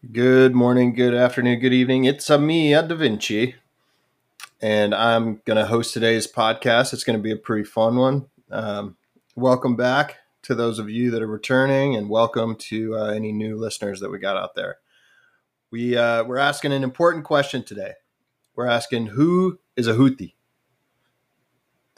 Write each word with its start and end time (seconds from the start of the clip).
Good 0.00 0.54
morning, 0.54 0.94
good 0.94 1.14
afternoon, 1.14 1.60
good 1.60 1.74
evening. 1.74 2.06
It's 2.06 2.26
Amia 2.30 2.88
Da 2.88 2.94
Vinci, 2.94 3.54
and 4.58 4.94
I'm 4.94 5.42
going 5.44 5.58
to 5.58 5.66
host 5.66 5.92
today's 5.92 6.26
podcast. 6.26 6.94
It's 6.94 7.04
going 7.04 7.18
to 7.18 7.22
be 7.22 7.32
a 7.32 7.36
pretty 7.36 7.64
fun 7.64 7.96
one. 7.96 8.26
Um, 8.50 8.96
welcome 9.36 9.76
back 9.76 10.16
to 10.44 10.54
those 10.54 10.78
of 10.78 10.88
you 10.88 11.10
that 11.10 11.20
are 11.20 11.26
returning, 11.26 11.96
and 11.96 12.08
welcome 12.08 12.56
to 12.56 12.96
uh, 12.96 13.04
any 13.08 13.30
new 13.30 13.58
listeners 13.58 14.00
that 14.00 14.10
we 14.10 14.18
got 14.18 14.38
out 14.38 14.54
there. 14.54 14.78
We 15.70 15.98
uh, 15.98 16.24
we're 16.24 16.38
asking 16.38 16.72
an 16.72 16.82
important 16.82 17.26
question 17.26 17.62
today. 17.62 17.92
We're 18.56 18.68
asking 18.68 19.08
who 19.08 19.58
is 19.76 19.86
a 19.86 19.92
Houthi, 19.92 20.32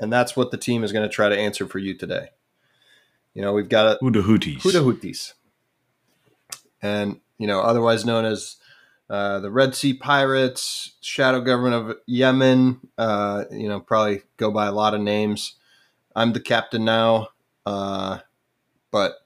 and 0.01 0.13
that's 0.13 0.35
what 0.35 0.51
the 0.51 0.59
team 0.59 0.83
is 0.83 0.91
going 0.91 1.09
to 1.09 1.15
try 1.15 1.29
to 1.29 1.39
answer 1.39 1.69
for 1.69 1.79
you 1.79 1.97
today. 1.97 2.31
You 3.33 3.43
know, 3.43 3.53
we've 3.53 3.69
got 3.69 3.87
a 3.87 3.99
Who 4.01 4.11
the 4.11 4.23
Houthis? 4.23 4.63
who 4.63 4.73
the 4.73 4.81
Houthis, 4.81 5.35
and 6.83 7.21
you 7.43 7.49
know, 7.49 7.61
otherwise 7.61 8.05
known 8.05 8.25
as 8.25 8.55
uh, 9.11 9.41
the 9.41 9.51
Red 9.51 9.75
Sea 9.75 9.95
Pirates, 9.95 10.93
shadow 11.01 11.41
government 11.41 11.75
of 11.75 11.97
Yemen. 12.07 12.79
Uh, 12.97 13.47
you 13.51 13.69
know, 13.69 13.81
probably 13.81 14.23
go 14.37 14.53
by 14.53 14.67
a 14.67 14.73
lot 14.73 14.95
of 14.95 15.01
names. 15.01 15.57
I'm 16.15 16.35
the 16.35 16.41
captain 16.41 16.85
now, 16.85 17.31
uh, 17.67 18.19
but 18.93 19.17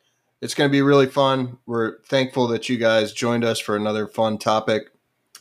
it's 0.41 0.55
going 0.55 0.71
to 0.71 0.73
be 0.73 0.81
really 0.81 1.09
fun. 1.09 1.59
We're 1.67 2.01
thankful 2.05 2.49
that 2.49 2.71
you 2.71 2.79
guys 2.79 3.13
joined 3.13 3.45
us 3.45 3.61
for 3.61 3.77
another 3.77 4.07
fun 4.07 4.39
topic, 4.39 4.91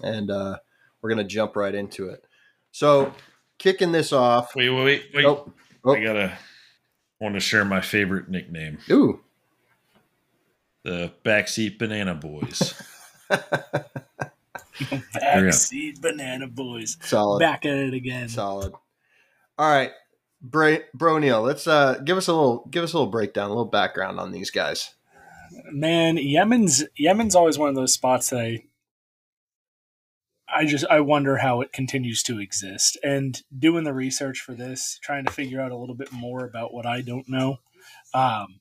and 0.04 0.30
uh, 0.30 0.58
we're 1.02 1.12
going 1.12 1.26
to 1.26 1.34
jump 1.34 1.56
right 1.56 1.74
into 1.74 2.10
it. 2.10 2.26
So, 2.74 3.14
kicking 3.58 3.94
this 3.94 4.12
off. 4.12 4.54
Wait, 4.54 4.70
wait, 4.70 4.84
wait, 4.84 5.06
wait. 5.14 5.26
Oh, 5.26 5.50
oh, 5.86 5.96
I 5.96 6.04
gotta 6.04 6.38
want 7.22 7.36
to 7.36 7.40
share 7.40 7.64
my 7.64 7.80
favorite 7.80 8.28
nickname, 8.28 8.80
ooh. 8.92 9.22
The 10.86 11.12
Backseat 11.26 11.78
Banana 11.78 12.16
Boys. 12.16 12.82
Backseat 14.80 16.02
banana 16.02 16.48
boys. 16.48 16.98
Solid. 17.02 17.40
Back 17.40 17.66
at 17.66 17.78
it 17.78 17.94
again. 17.94 18.30
Solid. 18.30 18.74
All 19.58 19.70
right, 19.70 19.92
Bra- 20.42 20.84
Bro 20.94 21.20
Neil, 21.20 21.42
let's 21.42 21.66
uh, 21.66 22.00
give 22.04 22.18
us 22.18 22.28
a 22.28 22.34
little 22.34 22.68
give 22.70 22.84
us 22.84 22.94
a 22.94 22.98
little 22.98 23.12
breakdown, 23.12 23.46
a 23.46 23.50
little 23.50 23.66
background 23.66 24.20
on 24.20 24.32
these 24.32 24.52
guys. 24.52 24.94
Man, 25.72 26.18
Yemen's 26.18 26.84
Yemen's 26.98 27.36
always 27.36 27.58
one 27.58 27.70
of 27.70 27.76
those 27.76 27.94
spots 27.94 28.30
that 28.30 28.40
I 28.42 28.64
I 30.54 30.66
just 30.66 30.86
I 30.90 31.00
wonder 31.00 31.38
how 31.38 31.62
it 31.62 31.72
continues 31.72 32.22
to 32.24 32.40
exist. 32.40 32.98
And 33.02 33.42
doing 33.58 33.86
the 33.86 33.94
research 33.94 34.42
for 34.42 34.54
this, 34.54 35.00
trying 35.02 35.26
to 35.26 35.32
figure 35.32 35.62
out 35.62 35.72
a 35.72 35.78
little 35.78 35.96
bit 35.96 36.12
more 36.12 36.46
about 36.46 36.74
what 36.74 36.86
I 36.86 37.02
don't 37.02 37.30
know, 37.30 37.58
um, 38.14 38.60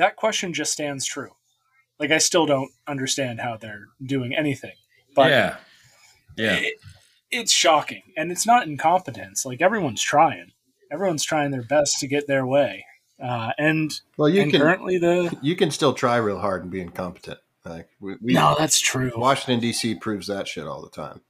that 0.00 0.16
question 0.16 0.52
just 0.54 0.72
stands 0.72 1.06
true. 1.06 1.30
Like 1.98 2.10
I 2.10 2.18
still 2.18 2.46
don't 2.46 2.70
understand 2.86 3.40
how 3.40 3.58
they're 3.58 3.88
doing 4.02 4.34
anything. 4.34 4.72
But 5.14 5.30
yeah, 5.30 5.56
yeah. 6.36 6.54
it, 6.54 6.74
it's 7.30 7.52
shocking 7.52 8.02
and 8.16 8.32
it's 8.32 8.46
not 8.46 8.66
incompetence 8.66 9.44
like 9.44 9.60
everyone's 9.60 10.02
trying 10.02 10.52
everyone's 10.90 11.22
trying 11.22 11.50
their 11.50 11.62
best 11.62 11.98
to 12.00 12.06
get 12.06 12.26
their 12.26 12.46
way 12.46 12.84
uh, 13.22 13.52
and, 13.58 13.92
Well, 14.16 14.28
you 14.28 14.42
and 14.42 14.50
can 14.50 14.60
currently 14.62 14.98
the 14.98 15.36
you 15.42 15.54
can 15.54 15.70
still 15.70 15.92
try 15.92 16.16
real 16.16 16.38
hard 16.38 16.62
and 16.62 16.70
be 16.70 16.80
incompetent. 16.80 17.38
Like 17.64 17.88
we, 18.00 18.16
we 18.22 18.32
no 18.32 18.56
that's 18.58 18.80
true 18.80 19.12
Washington 19.14 19.60
D.C. 19.60 19.96
proves 19.96 20.28
that 20.28 20.48
shit 20.48 20.66
all 20.66 20.80
the 20.80 20.88
time. 20.88 21.20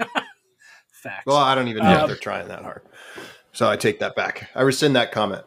facts 0.90 1.24
Well, 1.26 1.36
I 1.36 1.54
don't 1.54 1.68
even 1.68 1.84
know 1.84 1.92
if 1.92 2.00
Um, 2.00 2.06
they're 2.08 2.16
trying 2.16 2.48
that 2.48 2.62
hard, 2.62 2.82
so 3.52 3.70
I 3.70 3.76
take 3.76 4.00
that 4.00 4.16
back. 4.16 4.50
I 4.56 4.62
rescind 4.62 4.96
that 4.96 5.12
comment. 5.12 5.44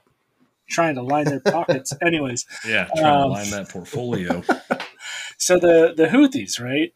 Trying 0.70 0.96
to 0.96 1.02
line 1.04 1.26
their 1.26 1.40
pockets. 1.40 1.94
Anyways 2.02 2.46
Yeah, 2.66 2.90
trying 2.96 3.06
Um, 3.06 3.22
to 3.24 3.28
line 3.34 3.50
that 3.52 3.70
portfolio. 3.70 4.44
so 5.38 5.58
the 5.60 5.94
the 5.96 6.08
houthis 6.08 6.60
right? 6.62 6.94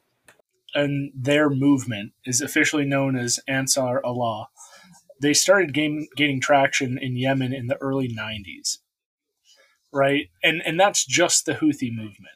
And 0.75 1.11
their 1.15 1.49
movement 1.49 2.13
is 2.25 2.41
officially 2.41 2.85
known 2.85 3.15
as 3.17 3.39
ansar 3.47 4.01
allah. 4.05 4.47
They 5.21 5.33
started 5.33 5.73
gain, 5.73 6.07
gaining 6.15 6.39
traction 6.39 6.97
in 6.97 7.17
yemen 7.17 7.53
in 7.53 7.67
the 7.67 7.77
early 7.81 8.07
90s 8.07 8.77
right? 9.91 10.29
And 10.43 10.61
and 10.65 10.79
that's 10.79 11.05
just 11.05 11.45
the 11.45 11.53
houthi 11.55 11.89
movement. 11.91 12.35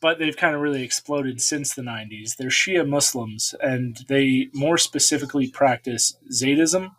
But 0.00 0.18
they've 0.18 0.36
kind 0.36 0.54
of 0.54 0.60
really 0.60 0.82
exploded 0.82 1.40
since 1.40 1.74
the 1.74 1.82
90s 1.82 2.36
they're 2.36 2.50
shia 2.50 2.86
muslims 2.86 3.54
and 3.60 4.04
they 4.08 4.48
more 4.52 4.76
specifically 4.76 5.48
practice 5.50 6.16
zaydism 6.30 6.90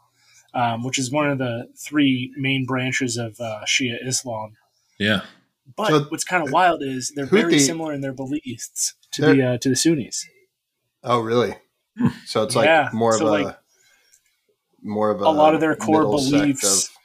um, 0.56 0.84
which 0.84 0.98
is 0.98 1.12
one 1.12 1.30
of 1.30 1.38
the 1.38 1.68
three 1.78 2.34
main 2.38 2.66
branches 2.66 3.18
of 3.18 3.40
uh, 3.40 3.62
shia 3.68 3.98
islam 4.06 4.54
Yeah, 4.98 5.22
but 5.76 5.90
So- 5.90 6.06
what's 6.10 6.24
kind 6.24 6.44
of 6.46 6.52
wild 6.52 6.82
is 6.82 7.12
they're 7.16 7.26
very 7.26 7.60
similar 7.60 7.94
in 7.94 8.02
their 8.02 8.14
beliefs 8.14 8.96
to 9.12 9.22
the 9.22 9.44
uh, 9.48 9.58
to 9.60 9.70
the 9.70 9.76
Sunnis. 9.76 10.26
Oh, 11.04 11.20
really? 11.20 11.56
So 12.26 12.44
it's 12.44 12.56
like 12.56 12.66
Yeah, 12.66 12.90
more 12.94 13.18
so 13.18 13.28
of 13.36 13.42
a 13.48 13.60
more 14.82 15.10
of 15.12 15.22
a, 15.22 15.26
A 15.26 15.32
lot 15.44 15.54
of 15.56 15.62
their 15.62 15.76
core 15.76 16.04
beliefs- 16.04 16.88
of 16.90 16.96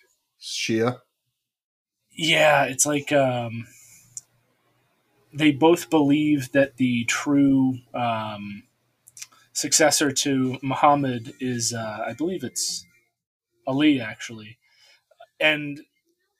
Shia. 0.41 0.99
Yeah, 2.13 2.65
it's 2.65 2.85
like 2.87 3.13
um, 3.13 3.67
they 5.33 5.53
both 5.53 5.91
believe 5.91 6.53
that 6.53 6.77
the 6.77 7.05
true 7.05 7.79
um, 7.95 8.65
successor 9.53 10.11
to 10.13 10.59
Muhammad 10.63 11.33
is, 11.41 11.73
uh, 11.73 12.05
I 12.07 12.13
believe 12.15 12.43
it's 12.45 12.85
Ali, 13.71 14.01
actually, 14.01 14.59
and 15.39 15.81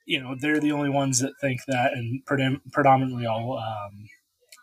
you 0.05 0.21
know 0.21 0.35
they're 0.39 0.59
the 0.59 0.71
only 0.71 0.89
ones 0.89 1.19
that 1.19 1.33
think 1.41 1.61
that, 1.67 1.93
and 1.93 2.25
predom- 2.25 2.61
predominantly 2.71 3.25
all 3.25 3.57
um, 3.57 4.07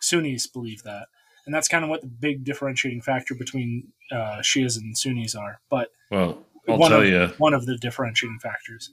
Sunnis 0.01 0.47
believe 0.47 0.83
that, 0.84 1.09
and 1.47 1.55
that's 1.55 1.69
kind 1.69 1.84
of 1.84 1.91
what 1.91 2.03
the 2.03 2.07
big 2.09 2.45
differentiating 2.45 3.03
factor 3.03 3.34
between 3.34 3.93
uh, 4.12 4.41
Shias 4.41 4.77
and 4.78 4.97
Sunnis 4.97 5.34
are. 5.34 5.61
But 5.71 5.89
well, 6.11 6.45
I'll 6.69 6.78
one 6.78 6.91
tell 6.91 7.03
of, 7.03 7.09
you, 7.09 7.27
one 7.39 7.55
of 7.55 7.67
the 7.67 7.77
differentiating 7.77 8.39
factors. 8.41 8.91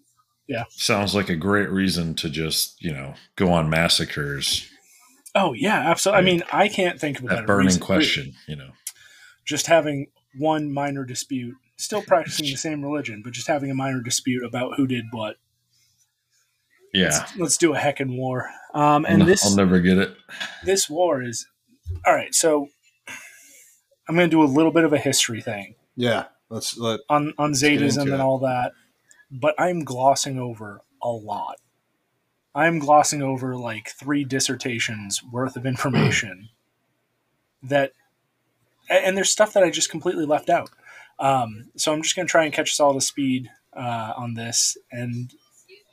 Yeah, 0.48 0.66
sounds 0.70 1.16
like 1.16 1.30
a 1.30 1.36
great 1.36 1.70
reason 1.70 2.14
to 2.16 2.30
just 2.30 2.82
you 2.82 2.94
know 2.94 3.16
go 3.36 3.52
on 3.52 3.70
massacres. 3.70 4.70
Oh 5.34 5.54
yeah, 5.54 5.90
absolutely. 5.90 6.22
I 6.22 6.24
mean, 6.26 6.44
I 6.54 6.68
can't 6.70 7.00
think 7.00 7.20
of 7.20 7.26
a 7.26 7.28
That 7.28 7.46
burning 7.48 7.66
reason. 7.68 7.82
question, 7.82 8.34
you 8.48 8.56
know. 8.56 8.70
Just 9.44 9.68
having 9.68 10.08
one 10.38 10.72
minor 10.72 11.04
dispute, 11.04 11.56
still 11.78 12.02
practicing 12.02 12.46
the 12.46 12.56
same 12.56 12.84
religion, 12.84 13.22
but 13.24 13.34
just 13.34 13.48
having 13.48 13.72
a 13.72 13.76
minor 13.76 14.02
dispute 14.02 14.44
about 14.44 14.76
who 14.78 14.88
did 14.88 15.06
what. 15.12 15.38
Yeah, 16.94 17.10
Let's, 17.10 17.38
let's 17.38 17.58
do 17.58 17.74
a 17.74 17.78
heckin' 17.78 18.16
war. 18.16 18.50
Um, 18.74 19.06
and 19.06 19.24
I'll, 19.24 19.28
this 19.28 19.46
I'll 19.46 19.56
never 19.56 19.82
get 19.82 19.98
it. 19.98 20.16
this 20.64 20.90
war 20.90 21.22
is 21.22 21.46
all 22.06 22.14
right. 22.16 22.34
So 22.34 22.70
I'm 24.08 24.16
going 24.16 24.30
to 24.30 24.36
do 24.36 24.44
a 24.44 24.46
little 24.46 24.72
bit 24.72 24.86
of 24.86 24.94
a 24.94 24.98
history 24.98 25.42
thing 25.42 25.76
Yeah. 25.96 26.26
Let's 26.50 26.78
let. 26.78 27.00
on 27.10 27.34
on 27.38 27.52
get 27.54 27.58
Zaydism 27.58 28.14
and 28.14 28.22
all 28.22 28.38
that, 28.40 28.74
but 29.32 29.56
I'm 29.58 29.84
glossing 29.84 30.38
over 30.40 30.82
a 31.02 31.10
lot. 31.10 31.58
I'm 32.54 32.80
glossing 32.80 33.22
over 33.22 33.56
like 33.56 33.90
three 33.90 34.24
dissertations 34.24 35.24
worth 35.24 35.56
of 35.56 35.66
information 35.66 36.50
that, 37.64 37.92
and 38.90 39.18
there's 39.18 39.32
stuff 39.32 39.54
that 39.54 39.64
I 39.64 39.72
just 39.72 39.90
completely 39.90 40.26
left 40.26 40.50
out. 40.50 40.70
Um, 41.20 41.70
so 41.78 41.94
I'm 41.94 42.02
just 42.02 42.16
going 42.16 42.28
to 42.28 42.32
try 42.32 42.46
and 42.46 42.54
catch 42.54 42.72
us 42.72 42.80
all 42.80 42.94
to 42.94 43.02
speed 43.02 43.50
uh, 43.76 44.14
on 44.18 44.34
this, 44.34 44.78
and 44.92 45.32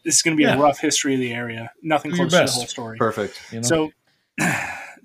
this 0.05 0.17
is 0.17 0.23
going 0.23 0.37
to 0.37 0.41
be 0.41 0.45
Yeah. 0.45 0.57
a 0.57 0.61
rough 0.61 0.81
history 0.81 1.15
of 1.15 1.21
the 1.21 1.33
area. 1.33 1.73
Nothing 1.83 2.11
Do 2.13 2.17
close 2.19 2.33
to 2.33 2.45
the 2.45 2.51
whole 2.51 2.67
story. 2.67 2.99
Perfect. 2.99 3.41
You 3.53 3.61
know. 3.61 3.63
So, 3.69 3.93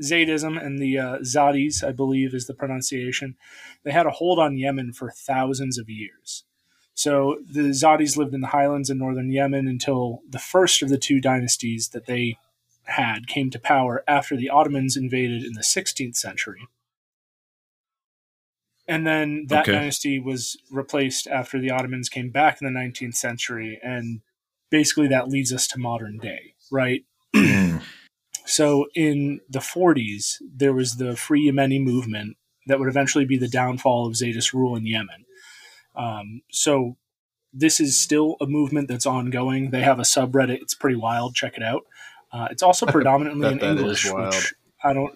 Zaydism 0.02 0.64
and 0.64 0.80
the 0.80 0.98
uh, 0.98 1.18
Zadis, 1.20 1.84
I 1.84 1.92
believe 1.92 2.34
is 2.34 2.48
the 2.48 2.54
pronunciation, 2.54 3.36
they 3.84 3.92
had 3.92 4.06
a 4.06 4.12
hold 4.12 4.40
on 4.40 4.58
Yemen 4.58 4.94
for 4.94 5.10
thousands 5.12 5.78
of 5.78 5.90
years. 5.90 6.44
So 6.94 7.38
the 7.52 7.70
Zadis 7.70 8.18
lived 8.18 8.34
in 8.34 8.42
the 8.42 8.48
highlands 8.48 8.90
in 8.90 8.98
northern 8.98 9.32
Yemen 9.32 9.68
until 9.68 10.22
the 10.30 10.40
first 10.40 10.82
of 10.82 10.90
the 10.90 10.98
two 10.98 11.22
dynasties 11.22 11.90
that 11.90 12.06
they 12.08 12.38
had 12.86 13.28
came 13.28 13.50
to 13.52 13.60
power 13.60 14.04
after 14.08 14.36
the 14.36 14.50
Ottomans 14.50 14.98
invaded 14.98 15.44
in 15.44 15.54
the 15.54 15.62
16th 15.62 16.16
century. 16.16 16.68
And 18.88 19.06
then 19.06 19.45
that 19.50 19.62
Okay. 19.63 19.74
dynasty 19.74 20.19
was 20.19 20.56
replaced 20.72 21.28
after 21.28 21.60
the 21.60 21.72
Ottomans 21.72 22.10
came 22.10 22.30
back 22.30 22.60
in 22.62 22.72
the 22.72 22.80
19th 22.80 23.16
century. 23.16 23.80
And 23.84 24.22
basically 24.69 25.07
that 25.10 25.28
leads 25.28 25.51
us 25.54 25.68
to 25.69 25.80
modern 25.80 26.18
day, 26.18 26.54
right? 26.72 27.04
Mm, 27.36 27.81
So 28.45 28.86
in 28.95 29.42
the 29.50 29.60
40s, 29.60 30.36
there 30.42 30.72
was 30.74 30.95
the 30.95 31.18
Free 31.18 31.51
Yemeni 31.51 31.84
movement 31.84 32.38
that 32.68 32.80
would 32.80 32.88
eventually 32.88 33.25
be 33.25 33.38
the 33.38 33.50
downfall 33.50 34.07
of 34.07 34.13
Zaydist 34.13 34.54
rule 34.54 34.74
in 34.78 34.86
Yemen. 34.86 35.25
Um, 35.95 36.42
so 36.50 36.95
this 37.54 37.81
is 37.81 38.00
still 38.00 38.38
a 38.39 38.45
movement 38.45 38.88
that's 38.88 39.06
ongoing. 39.06 39.72
They 39.72 39.81
have 39.81 40.00
a 40.00 40.04
subreddit; 40.04 40.62
it's 40.62 40.75
pretty 40.75 40.95
wild. 40.95 41.36
Check 41.36 41.57
it 41.57 41.63
out. 41.63 41.84
Uh, 42.31 42.48
it's 42.51 42.63
also 42.63 42.86
predominantly 42.98 43.48
in 43.51 43.57
Bet 43.57 43.62
that 43.62 43.72
is 43.74 43.80
English, 43.81 44.06
wild. 44.12 44.34
which 44.34 44.54
I 44.84 44.94
don't. 44.94 45.13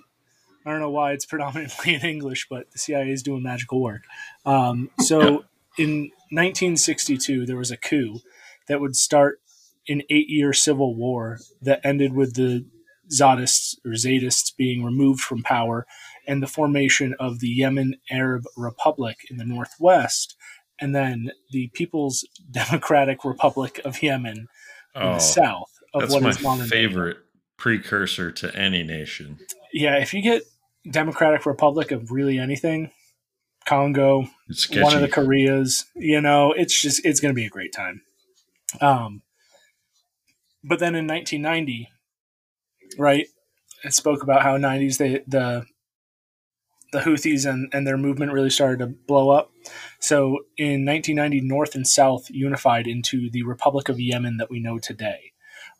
I 0.66 0.72
don't 0.72 0.80
know 0.80 0.90
why 0.90 1.12
it's 1.14 1.26
predominantly 1.28 1.96
in 1.96 2.02
English, 2.02 2.48
but 2.50 2.72
the 2.72 2.80
CIA 2.80 3.12
is 3.12 3.24
doing 3.24 3.44
magical 3.44 3.82
work. 3.82 4.04
Um, 4.46 4.90
so 5.00 5.46
in 5.78 6.12
1962, 6.32 7.46
there 7.46 7.58
was 7.58 7.72
a 7.72 7.78
coup 7.78 8.20
that 8.68 8.82
would 8.82 8.96
start 8.96 9.40
an 9.88 10.02
eight-year 10.10 10.54
civil 10.54 10.96
war 10.96 11.40
that 11.62 11.82
ended 11.84 12.14
with 12.14 12.36
the 12.36 12.66
Zadists 13.12 13.76
or 13.86 13.92
Zaydists 13.92 14.56
being 14.56 14.84
removed 14.84 15.22
from 15.22 15.44
power, 15.44 15.86
and 16.28 16.42
the 16.42 16.48
formation 16.48 17.16
of 17.20 17.40
the 17.40 17.50
Yemen 17.50 17.96
Arab 18.10 18.44
Republic 18.56 19.18
in 19.30 19.38
the 19.38 19.44
northwest, 19.44 20.36
and 20.80 20.96
then 20.96 21.32
the 21.52 21.70
People's 21.74 22.26
Democratic 22.52 23.26
Republic 23.26 23.82
of 23.84 24.02
Yemen 24.02 24.38
in 24.38 24.48
Oh, 24.96 25.14
the 25.14 25.20
south 25.20 25.72
of 25.94 26.10
what 26.10 26.24
my 26.24 26.30
is 26.30 26.42
modern 26.42 26.68
day 26.68 26.70
favorite 26.70 27.18
precursor 27.58 28.32
to 28.32 28.56
any 28.56 28.84
nation. 28.84 29.40
Yeah, 29.74 29.98
if 29.98 30.14
you 30.14 30.22
get 30.22 30.44
Democratic 30.90 31.46
Republic 31.46 31.92
of 31.92 32.12
really 32.12 32.38
anything, 32.38 32.92
Congo, 33.66 34.28
It's 34.48 34.70
one 34.70 34.96
of 34.96 35.02
the. 35.02 35.08
Koreas, 35.08 35.86
you 35.96 36.22
know, 36.22 36.52
it's 36.52 36.80
just 36.82 37.06
it's 37.06 37.20
going 37.20 37.34
to 37.34 37.40
be 37.40 37.46
a 37.46 37.50
great 37.50 37.74
time. 37.74 38.02
Um, 38.80 39.22
but 40.64 40.80
then 40.80 40.96
in 40.96 41.08
1990, 41.08 41.90
right, 42.98 43.28
it 43.84 43.94
spoke 43.94 44.24
about 44.24 44.44
how 44.44 44.58
90s 44.58 44.98
they 44.98 45.22
the 45.28 45.66
the 46.92 47.00
Houthis 47.00 47.50
and, 47.50 47.70
and 47.74 47.88
their 47.88 47.98
movement 47.98 48.34
really 48.34 48.50
started 48.50 48.80
to 48.80 48.88
blow 48.88 49.30
up. 49.30 49.52
So 50.00 50.40
in 50.58 50.86
1990, 50.86 51.42
North 51.42 51.74
and 51.74 51.88
South 51.88 52.30
unified 52.30 52.86
into 52.86 53.30
the 53.30 53.44
Republic 53.44 53.88
of 53.88 54.00
Yemen 54.00 54.38
that 54.38 54.50
we 54.50 54.60
know 54.60 54.78
today, 54.78 55.31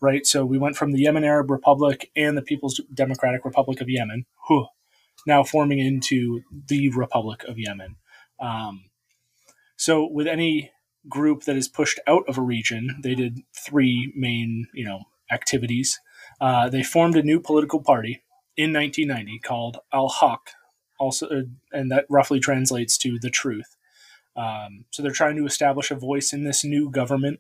right? 0.02 0.26
So 0.26 0.46
we 0.46 0.58
went 0.58 0.76
from 0.76 0.92
the 0.92 1.02
Yemen 1.02 1.24
Arab 1.24 1.52
Republic 1.52 2.10
and 2.16 2.38
the 2.38 2.42
People's 2.42 2.82
Democratic 2.94 3.46
Republic 3.46 3.80
of 3.82 3.90
Yemen, 3.90 4.26
whew, 4.48 4.68
now 5.28 5.44
forming 5.44 5.80
into 5.80 6.42
the 6.68 6.90
Republic 6.90 7.44
of 7.48 7.60
Yemen. 7.60 7.98
Um, 8.40 8.86
so 9.78 10.08
with 10.08 10.28
any 10.28 10.72
group 11.08 11.44
that 11.44 11.56
is 11.56 11.68
pushed 11.68 12.00
out 12.08 12.24
of 12.28 12.38
a 12.38 12.42
region, 12.42 13.00
they 13.04 13.16
did 13.16 13.40
three 13.56 14.12
main, 14.16 14.68
you 14.74 14.86
know, 14.86 15.04
activities. 15.32 16.00
Uh, 16.40 16.70
they 16.70 16.84
formed 16.84 17.16
a 17.16 17.24
new 17.24 17.40
political 17.40 17.82
party 17.82 18.24
in 18.58 18.74
1990 18.74 19.40
called 19.40 19.78
Al 19.94 20.10
Haq, 20.10 20.52
also, 21.00 21.28
uh, 21.28 21.42
and 21.72 21.92
that 21.92 22.06
roughly 22.10 22.40
translates 22.40 22.98
to 23.00 23.18
the 23.20 23.30
truth. 23.30 23.78
Um, 24.36 24.86
so 24.92 25.02
they're 25.02 25.12
trying 25.12 25.36
to 25.38 25.46
establish 25.46 25.92
a 25.92 25.96
voice 25.96 26.34
in 26.34 26.44
this 26.44 26.64
new 26.64 26.90
government. 26.90 27.40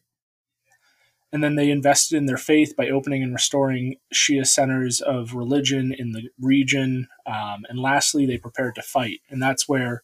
And 1.33 1.43
then 1.43 1.55
they 1.55 1.69
invested 1.69 2.17
in 2.17 2.25
their 2.25 2.37
faith 2.37 2.75
by 2.75 2.89
opening 2.89 3.23
and 3.23 3.33
restoring 3.33 3.95
Shia 4.13 4.45
centers 4.45 4.99
of 4.99 5.33
religion 5.33 5.95
in 5.97 6.11
the 6.11 6.29
region. 6.39 7.07
Um, 7.25 7.65
and 7.69 7.79
lastly, 7.79 8.25
they 8.25 8.37
prepared 8.37 8.75
to 8.75 8.81
fight. 8.81 9.21
And 9.29 9.41
that's 9.41 9.67
where 9.67 10.03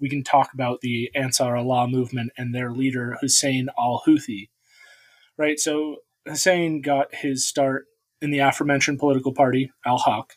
we 0.00 0.08
can 0.08 0.24
talk 0.24 0.54
about 0.54 0.80
the 0.80 1.10
Ansar 1.14 1.56
Allah 1.56 1.86
movement 1.86 2.32
and 2.38 2.54
their 2.54 2.72
leader, 2.72 3.18
Hussein 3.20 3.68
al 3.78 4.02
Houthi. 4.06 4.48
Right? 5.36 5.58
So 5.58 5.96
Hussein 6.26 6.80
got 6.80 7.14
his 7.14 7.46
start 7.46 7.86
in 8.22 8.30
the 8.30 8.38
aforementioned 8.38 8.98
political 8.98 9.34
party, 9.34 9.70
Al 9.84 9.98
Haq, 9.98 10.34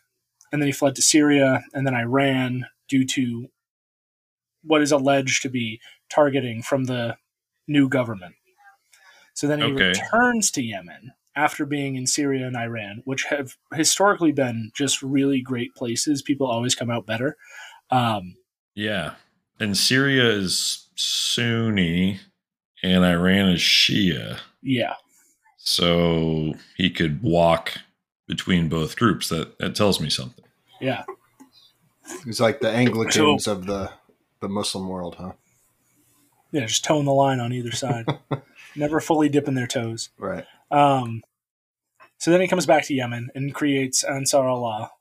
and 0.51 0.61
then 0.61 0.67
he 0.67 0.73
fled 0.73 0.95
to 0.95 1.01
Syria 1.01 1.63
and 1.73 1.87
then 1.87 1.95
Iran 1.95 2.65
due 2.89 3.05
to 3.05 3.47
what 4.63 4.81
is 4.81 4.91
alleged 4.91 5.41
to 5.43 5.49
be 5.49 5.79
targeting 6.09 6.61
from 6.61 6.85
the 6.85 7.15
new 7.67 7.87
government. 7.87 8.35
So 9.37 9.45
then 9.45 9.59
he 9.59 9.65
Okay. 9.65 9.89
returns 9.89 10.49
to 10.49 10.63
Yemen 10.63 11.11
after 11.35 11.63
being 11.67 11.93
in 11.95 12.07
Syria 12.07 12.47
and 12.47 12.57
Iran, 12.57 13.03
which 13.05 13.25
have 13.25 13.55
historically 13.71 14.31
been 14.31 14.71
just 14.73 15.03
really 15.03 15.41
great 15.41 15.75
places. 15.75 16.23
People 16.23 16.47
always 16.47 16.73
come 16.73 16.89
out 16.89 17.05
better. 17.05 17.37
Um, 17.91 18.37
Yeah. 18.73 19.13
And 19.59 19.77
Syria 19.77 20.27
is 20.27 20.87
Sunni 20.95 22.19
and 22.81 23.05
Iran 23.05 23.49
is 23.49 23.59
Shia. 23.61 24.39
yeah, 24.63 24.95
So 25.57 26.55
he 26.75 26.89
could 26.89 27.21
walk 27.21 27.77
between 28.25 28.69
both 28.69 28.95
groups. 28.95 29.29
That 29.29 29.59
that 29.59 29.75
tells 29.75 30.01
me 30.01 30.09
something. 30.09 30.45
yeah. 30.81 31.03
He's 32.25 32.41
like 32.41 32.59
the 32.59 32.71
Anglicans 32.71 33.45
of 33.45 33.67
the 33.67 33.91
the 34.39 34.49
Muslim 34.49 34.87
world, 34.89 35.15
huh? 35.19 35.33
Yeah, 36.51 36.65
just 36.65 36.83
towing 36.83 37.05
the 37.05 37.13
line 37.13 37.39
on 37.39 37.53
either 37.53 37.71
side. 37.71 38.07
Never 38.75 38.99
fully 38.99 39.29
dipping 39.29 39.55
their 39.55 39.67
toes. 39.67 40.09
Right. 40.17 40.45
Um, 40.69 41.23
so 42.17 42.31
then 42.31 42.41
he 42.41 42.47
comes 42.47 42.65
back 42.65 42.83
to 42.85 42.93
Yemen 42.93 43.29
and 43.35 43.53
creates 43.53 44.03
Ansar 44.03 44.47
Allah. 44.47 44.91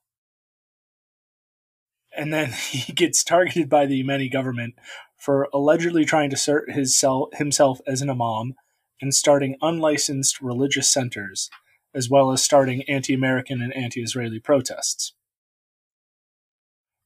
And 2.16 2.32
then 2.32 2.52
he 2.70 2.92
gets 2.92 3.22
targeted 3.24 3.68
by 3.68 3.86
the 3.86 4.02
Yemeni 4.02 4.32
government 4.32 4.74
for 5.18 5.48
allegedly 5.52 6.04
trying 6.04 6.30
to 6.30 6.34
assert 6.34 6.70
his 6.72 6.98
sel- 6.98 7.30
himself 7.34 7.80
as 7.86 8.02
an 8.02 8.10
imam 8.10 8.54
and 9.00 9.14
starting 9.14 9.56
unlicensed 9.60 10.40
religious 10.40 10.90
centers, 10.90 11.50
as 11.94 12.08
well 12.08 12.32
as 12.32 12.42
starting 12.42 12.82
anti 12.88 13.12
American 13.14 13.60
and 13.60 13.74
anti 13.74 14.00
Israeli 14.02 14.40
protests. 14.40 15.12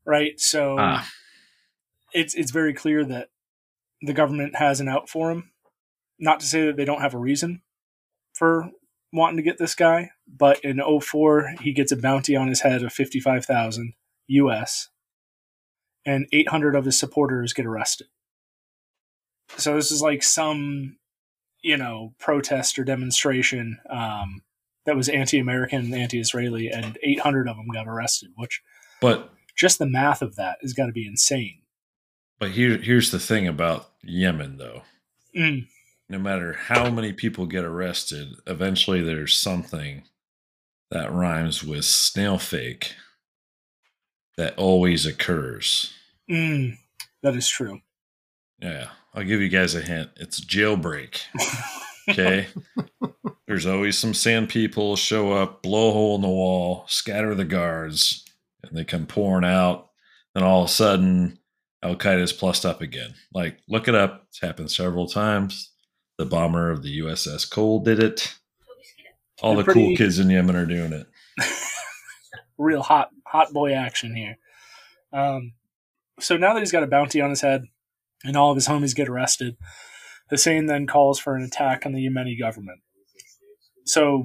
Right? 0.04 0.38
So 0.40 0.76
Ah. 0.78 1.08
it's, 2.12 2.34
it's 2.34 2.50
very 2.50 2.74
clear 2.74 3.04
that 3.04 3.28
the 4.02 4.12
government 4.12 4.56
has 4.56 4.80
an 4.80 4.88
out 4.88 5.08
for 5.08 5.30
him. 5.30 5.49
Not 6.20 6.38
to 6.40 6.46
say 6.46 6.66
that 6.66 6.76
they 6.76 6.84
don't 6.84 7.00
have 7.00 7.14
a 7.14 7.18
reason 7.18 7.62
for 8.34 8.70
wanting 9.12 9.38
to 9.38 9.42
get 9.42 9.58
this 9.58 9.74
guy, 9.74 10.10
but 10.28 10.60
in 10.60 10.80
04 11.00 11.54
he 11.62 11.72
gets 11.72 11.90
a 11.90 11.96
bounty 11.96 12.36
on 12.36 12.46
his 12.46 12.60
head 12.60 12.82
of 12.84 12.92
55,000 12.92 13.94
US 14.28 14.88
and 16.06 16.26
800 16.32 16.76
of 16.76 16.84
his 16.84 16.98
supporters 16.98 17.52
get 17.52 17.66
arrested. 17.66 18.06
So 19.56 19.74
this 19.74 19.90
is 19.90 20.00
like 20.00 20.22
some 20.22 20.96
you 21.62 21.76
know 21.76 22.14
protest 22.18 22.78
or 22.78 22.84
demonstration 22.84 23.78
um, 23.90 24.42
that 24.86 24.96
was 24.96 25.08
anti-American 25.08 25.92
anti-Israeli 25.92 26.68
and 26.68 26.96
800 27.02 27.48
of 27.48 27.56
them 27.56 27.66
got 27.72 27.88
arrested, 27.88 28.30
which 28.36 28.62
But 29.00 29.30
just 29.56 29.78
the 29.78 29.86
math 29.88 30.22
of 30.22 30.36
that 30.36 30.58
is 30.62 30.72
got 30.72 30.86
to 30.86 30.92
be 30.92 31.06
insane. 31.06 31.62
but 32.38 32.52
here 32.52 32.76
here's 32.78 33.10
the 33.10 33.18
thing 33.18 33.48
about 33.48 33.90
Yemen 34.04 34.56
though. 34.58 34.82
Mm, 35.36 35.66
No 36.10 36.18
matter 36.18 36.54
how 36.54 36.90
many 36.90 37.12
people 37.12 37.46
get 37.46 37.64
arrested, 37.64 38.30
eventually 38.44 39.00
there's 39.00 39.36
something 39.38 40.02
that 40.90 41.12
rhymes 41.12 41.62
with 41.62 41.84
snail 41.84 42.36
fake 42.36 42.96
that 44.36 44.58
always 44.58 45.06
occurs. 45.06 45.92
mm, 46.28 46.76
that 47.22 47.36
is 47.36 47.48
true. 47.48 47.78
Yeah, 48.60 48.88
I'll 49.14 49.22
give 49.22 49.40
you 49.40 49.48
guys 49.48 49.76
a 49.76 49.80
hint. 49.82 50.10
It's 50.16 50.40
jailbreak. 50.40 51.20
Okay. 52.08 52.48
There's 53.46 53.66
always 53.66 53.96
some 53.96 54.14
sand 54.14 54.48
people 54.48 54.96
show 54.96 55.32
up, 55.32 55.62
blow 55.62 55.90
a 55.90 55.92
hole 55.92 56.16
in 56.16 56.22
the 56.22 56.28
wall, 56.28 56.84
scatter 56.88 57.36
the 57.36 57.44
guards, 57.44 58.24
and 58.64 58.76
they 58.76 58.84
come 58.84 59.06
pouring 59.06 59.44
out. 59.44 59.90
And 60.34 60.44
all 60.44 60.64
of 60.64 60.70
a 60.70 60.72
sudden, 60.72 61.38
Al 61.84 61.94
Qaeda 61.94 62.20
is 62.20 62.32
plussed 62.32 62.66
up 62.66 62.80
again. 62.80 63.14
Like, 63.32 63.58
look 63.68 63.86
it 63.86 63.94
up. 63.94 64.24
It's 64.28 64.40
happened 64.40 64.70
several 64.72 65.06
times. 65.06 65.69
The 66.20 66.26
bomber 66.26 66.70
of 66.70 66.82
the 66.82 66.98
USS 66.98 67.50
Cole 67.50 67.80
did 67.80 67.98
it. 67.98 68.36
All 69.40 69.56
the 69.56 69.64
cool 69.64 69.96
kids 69.96 70.18
in 70.18 70.28
Yemen 70.28 70.54
are 70.54 70.66
doing 70.66 70.92
it. 70.92 71.06
real 72.58 72.82
hot 72.82 73.08
hot 73.26 73.54
boy 73.54 73.72
action 73.72 74.14
here. 74.14 74.36
Um, 75.14 75.54
so 76.18 76.36
now 76.36 76.52
that 76.52 76.60
he's 76.60 76.72
got 76.72 76.82
a 76.82 76.86
bounty 76.86 77.22
on 77.22 77.30
his 77.30 77.40
head 77.40 77.64
and 78.22 78.36
all 78.36 78.50
of 78.50 78.56
his 78.56 78.68
homies 78.68 78.94
get 78.94 79.08
arrested, 79.08 79.56
Hussein 80.28 80.66
then 80.66 80.86
calls 80.86 81.18
for 81.18 81.34
an 81.36 81.42
attack 81.42 81.86
on 81.86 81.92
the 81.92 82.06
Yemeni 82.06 82.38
government. 82.38 82.80
So 83.86 84.24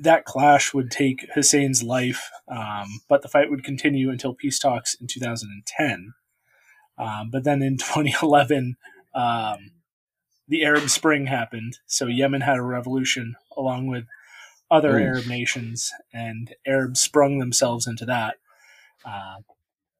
that 0.00 0.24
clash 0.24 0.72
would 0.72 0.92
take 0.92 1.26
Hussein's 1.34 1.82
life, 1.82 2.30
um, 2.46 3.00
but 3.08 3.22
the 3.22 3.28
fight 3.28 3.50
would 3.50 3.64
continue 3.64 4.10
until 4.10 4.32
peace 4.32 4.60
talks 4.60 4.94
in 4.94 5.08
2010. 5.08 6.14
Um, 6.96 7.30
but 7.32 7.42
then 7.42 7.62
in 7.62 7.76
2011, 7.78 8.76
um, 9.14 9.72
the 10.48 10.64
Arab 10.64 10.88
Spring 10.88 11.26
happened. 11.26 11.78
So 11.86 12.06
Yemen 12.06 12.42
had 12.42 12.58
a 12.58 12.62
revolution 12.62 13.36
along 13.56 13.86
with 13.86 14.04
other 14.70 14.98
Oof. 14.98 15.06
Arab 15.06 15.26
nations, 15.26 15.92
and 16.12 16.54
Arabs 16.66 17.00
sprung 17.00 17.38
themselves 17.38 17.86
into 17.86 18.06
that. 18.06 18.36
Uh, 19.04 19.36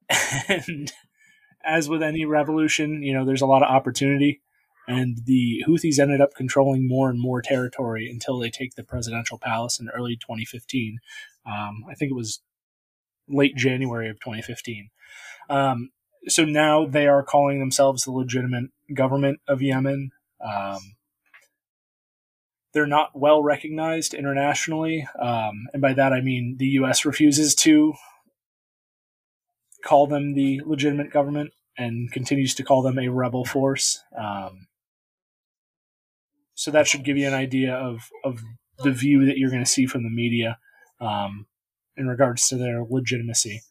and 0.48 0.92
as 1.64 1.88
with 1.88 2.02
any 2.02 2.24
revolution, 2.24 3.02
you 3.02 3.12
know, 3.12 3.24
there's 3.24 3.42
a 3.42 3.46
lot 3.46 3.62
of 3.62 3.70
opportunity, 3.70 4.40
and 4.88 5.18
the 5.26 5.62
Houthis 5.66 5.98
ended 5.98 6.20
up 6.20 6.34
controlling 6.34 6.88
more 6.88 7.10
and 7.10 7.20
more 7.20 7.42
territory 7.42 8.08
until 8.10 8.38
they 8.38 8.50
take 8.50 8.74
the 8.74 8.82
presidential 8.82 9.38
palace 9.38 9.78
in 9.78 9.88
early 9.90 10.16
2015. 10.16 10.98
Um, 11.46 11.84
I 11.88 11.94
think 11.94 12.10
it 12.10 12.16
was 12.16 12.40
late 13.28 13.56
January 13.56 14.08
of 14.08 14.18
2015. 14.20 14.90
Um, 15.48 15.90
so 16.28 16.44
now 16.44 16.86
they 16.86 17.06
are 17.06 17.22
calling 17.22 17.58
themselves 17.58 18.04
the 18.04 18.12
legitimate 18.12 18.70
government 18.94 19.40
of 19.48 19.62
Yemen. 19.62 20.10
Um, 20.40 20.94
they're 22.72 22.86
not 22.86 23.10
well 23.14 23.42
recognized 23.42 24.14
internationally, 24.14 25.06
um, 25.20 25.68
and 25.72 25.82
by 25.82 25.92
that 25.94 26.12
I 26.12 26.20
mean 26.20 26.56
the 26.58 26.66
U.S. 26.66 27.04
refuses 27.04 27.54
to 27.56 27.94
call 29.84 30.06
them 30.06 30.34
the 30.34 30.60
legitimate 30.64 31.10
government 31.10 31.52
and 31.76 32.10
continues 32.12 32.54
to 32.54 32.62
call 32.62 32.82
them 32.82 32.98
a 32.98 33.08
rebel 33.08 33.44
force. 33.44 34.02
Um, 34.16 34.68
so 36.54 36.70
that 36.70 36.86
should 36.86 37.04
give 37.04 37.16
you 37.16 37.26
an 37.26 37.34
idea 37.34 37.74
of 37.74 38.08
of 38.24 38.42
the 38.78 38.92
view 38.92 39.26
that 39.26 39.38
you're 39.38 39.50
going 39.50 39.64
to 39.64 39.70
see 39.70 39.86
from 39.86 40.02
the 40.02 40.10
media 40.10 40.58
um, 41.00 41.46
in 41.96 42.06
regards 42.06 42.48
to 42.48 42.56
their 42.56 42.84
legitimacy. 42.88 43.62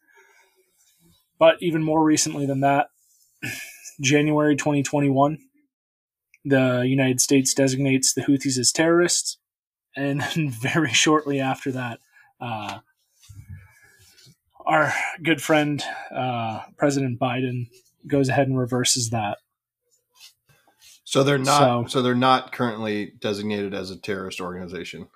But 1.41 1.55
even 1.59 1.81
more 1.81 2.03
recently 2.03 2.45
than 2.45 2.59
that, 2.59 2.89
January 3.99 4.55
2021, 4.55 5.39
the 6.45 6.83
United 6.85 7.19
States 7.19 7.55
designates 7.55 8.13
the 8.13 8.21
Houthis 8.21 8.59
as 8.59 8.71
terrorists, 8.71 9.39
and 9.95 10.21
very 10.61 10.93
shortly 10.93 11.39
after 11.39 11.71
that, 11.71 11.99
uh, 12.39 12.81
our 14.67 14.93
good 15.23 15.41
friend 15.41 15.83
uh, 16.15 16.59
President 16.77 17.19
Biden 17.19 17.69
goes 18.05 18.29
ahead 18.29 18.47
and 18.47 18.59
reverses 18.59 19.09
that. 19.09 19.39
So 21.03 21.23
they're 21.23 21.39
not. 21.39 21.59
So- 21.59 21.85
So, 21.87 22.01
they're 22.03 22.13
not 22.13 22.51
currently 22.51 23.13
designated 23.19 23.73
as 23.73 23.89
a 23.89 23.97
terrorist 23.99 24.39
organization. 24.39 25.07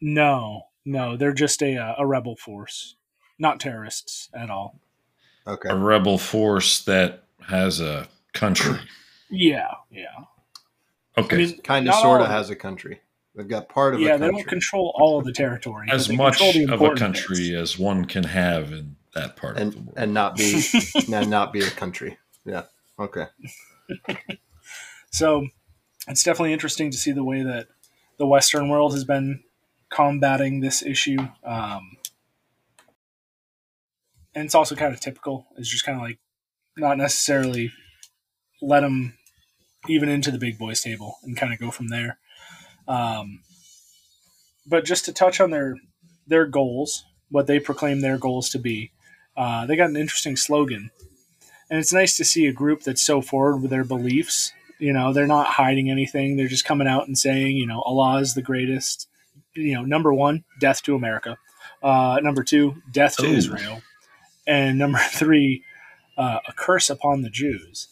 No, 0.00 0.62
no, 0.86 1.18
they're 1.18 1.34
just 1.34 1.62
a 1.62 1.76
uh, 1.76 1.94
a 1.98 2.06
rebel 2.06 2.36
force, 2.36 2.96
not 3.38 3.60
terrorists 3.60 4.30
at 4.34 4.48
all. 4.48 4.80
Okay. 5.48 5.68
A 5.70 5.74
rebel 5.74 6.18
force 6.18 6.82
that 6.84 7.24
has 7.48 7.80
a 7.80 8.06
country. 8.34 8.78
Yeah, 9.30 9.72
yeah. 9.90 10.04
Okay. 11.16 11.36
I 11.36 11.38
mean, 11.38 11.58
Kind 11.62 11.88
of, 11.88 11.94
sort 11.96 12.20
of 12.20 12.28
has 12.28 12.50
a 12.50 12.56
country. 12.56 13.00
They've 13.34 13.48
got 13.48 13.68
part 13.68 13.94
of 13.94 14.00
Yeah, 14.00 14.14
a 14.14 14.18
they 14.18 14.26
don't 14.28 14.46
control 14.46 14.92
all 14.96 15.18
of 15.18 15.24
the 15.24 15.32
territory. 15.32 15.88
as 15.90 16.08
much 16.10 16.40
of 16.42 16.82
a 16.82 16.94
country 16.94 17.50
bits. 17.50 17.72
as 17.74 17.78
one 17.78 18.04
can 18.04 18.24
have 18.24 18.72
in 18.72 18.96
that 19.14 19.36
part 19.36 19.56
of 19.58 19.72
the 19.72 19.76
and 19.78 19.86
world. 19.86 19.94
and 19.96 20.14
not 20.14 20.36
be 20.36 20.62
and 21.12 21.30
not 21.30 21.52
be 21.52 21.60
a 21.60 21.70
country. 21.70 22.18
Yeah. 22.44 22.64
Okay. 22.98 23.26
So 25.10 25.46
it's 26.06 26.22
definitely 26.22 26.52
interesting 26.52 26.90
to 26.90 26.96
see 26.98 27.12
the 27.12 27.24
way 27.24 27.42
that 27.42 27.68
the 28.18 28.26
Western 28.26 28.68
world 28.68 28.92
has 28.92 29.04
been 29.04 29.42
combating 29.90 30.60
this 30.60 30.82
issue. 30.82 31.18
Um, 31.44 31.96
and 34.38 34.46
it's 34.46 34.54
also 34.54 34.76
kind 34.76 34.94
of 34.94 35.00
typical. 35.00 35.48
It's 35.56 35.68
just 35.68 35.84
kind 35.84 35.98
of 35.98 36.02
like 36.02 36.20
not 36.76 36.96
necessarily 36.96 37.72
let 38.62 38.80
them 38.80 39.14
even 39.88 40.08
into 40.08 40.30
the 40.30 40.38
big 40.38 40.58
boys 40.58 40.80
table 40.80 41.16
and 41.24 41.36
kind 41.36 41.52
of 41.52 41.58
go 41.58 41.72
from 41.72 41.88
there. 41.88 42.18
Um, 42.86 43.40
but 44.64 44.84
just 44.84 45.04
to 45.06 45.12
touch 45.12 45.40
on 45.40 45.50
their 45.50 45.74
their 46.28 46.46
goals, 46.46 47.04
what 47.30 47.48
they 47.48 47.58
proclaim 47.58 48.00
their 48.00 48.16
goals 48.16 48.48
to 48.50 48.60
be, 48.60 48.92
uh, 49.36 49.66
they 49.66 49.74
got 49.74 49.90
an 49.90 49.96
interesting 49.96 50.36
slogan, 50.36 50.90
and 51.68 51.80
it's 51.80 51.92
nice 51.92 52.16
to 52.16 52.24
see 52.24 52.46
a 52.46 52.52
group 52.52 52.82
that's 52.82 53.04
so 53.04 53.20
forward 53.20 53.60
with 53.60 53.72
their 53.72 53.84
beliefs. 53.84 54.52
You 54.78 54.92
know, 54.92 55.12
they're 55.12 55.26
not 55.26 55.48
hiding 55.48 55.90
anything. 55.90 56.36
They're 56.36 56.46
just 56.46 56.64
coming 56.64 56.86
out 56.86 57.08
and 57.08 57.18
saying, 57.18 57.56
you 57.56 57.66
know, 57.66 57.82
Allah 57.82 58.20
is 58.20 58.34
the 58.34 58.42
greatest. 58.42 59.08
You 59.56 59.74
know, 59.74 59.84
number 59.84 60.14
one, 60.14 60.44
death 60.60 60.82
to 60.84 60.94
America. 60.94 61.38
Uh, 61.82 62.20
number 62.22 62.44
two, 62.44 62.76
death 62.92 63.16
to 63.16 63.26
Ooh. 63.26 63.34
Israel. 63.34 63.82
And 64.48 64.78
number 64.78 64.98
three, 65.10 65.62
uh, 66.16 66.38
a 66.48 66.52
curse 66.52 66.90
upon 66.90 67.22
the 67.22 67.30
Jews. 67.30 67.86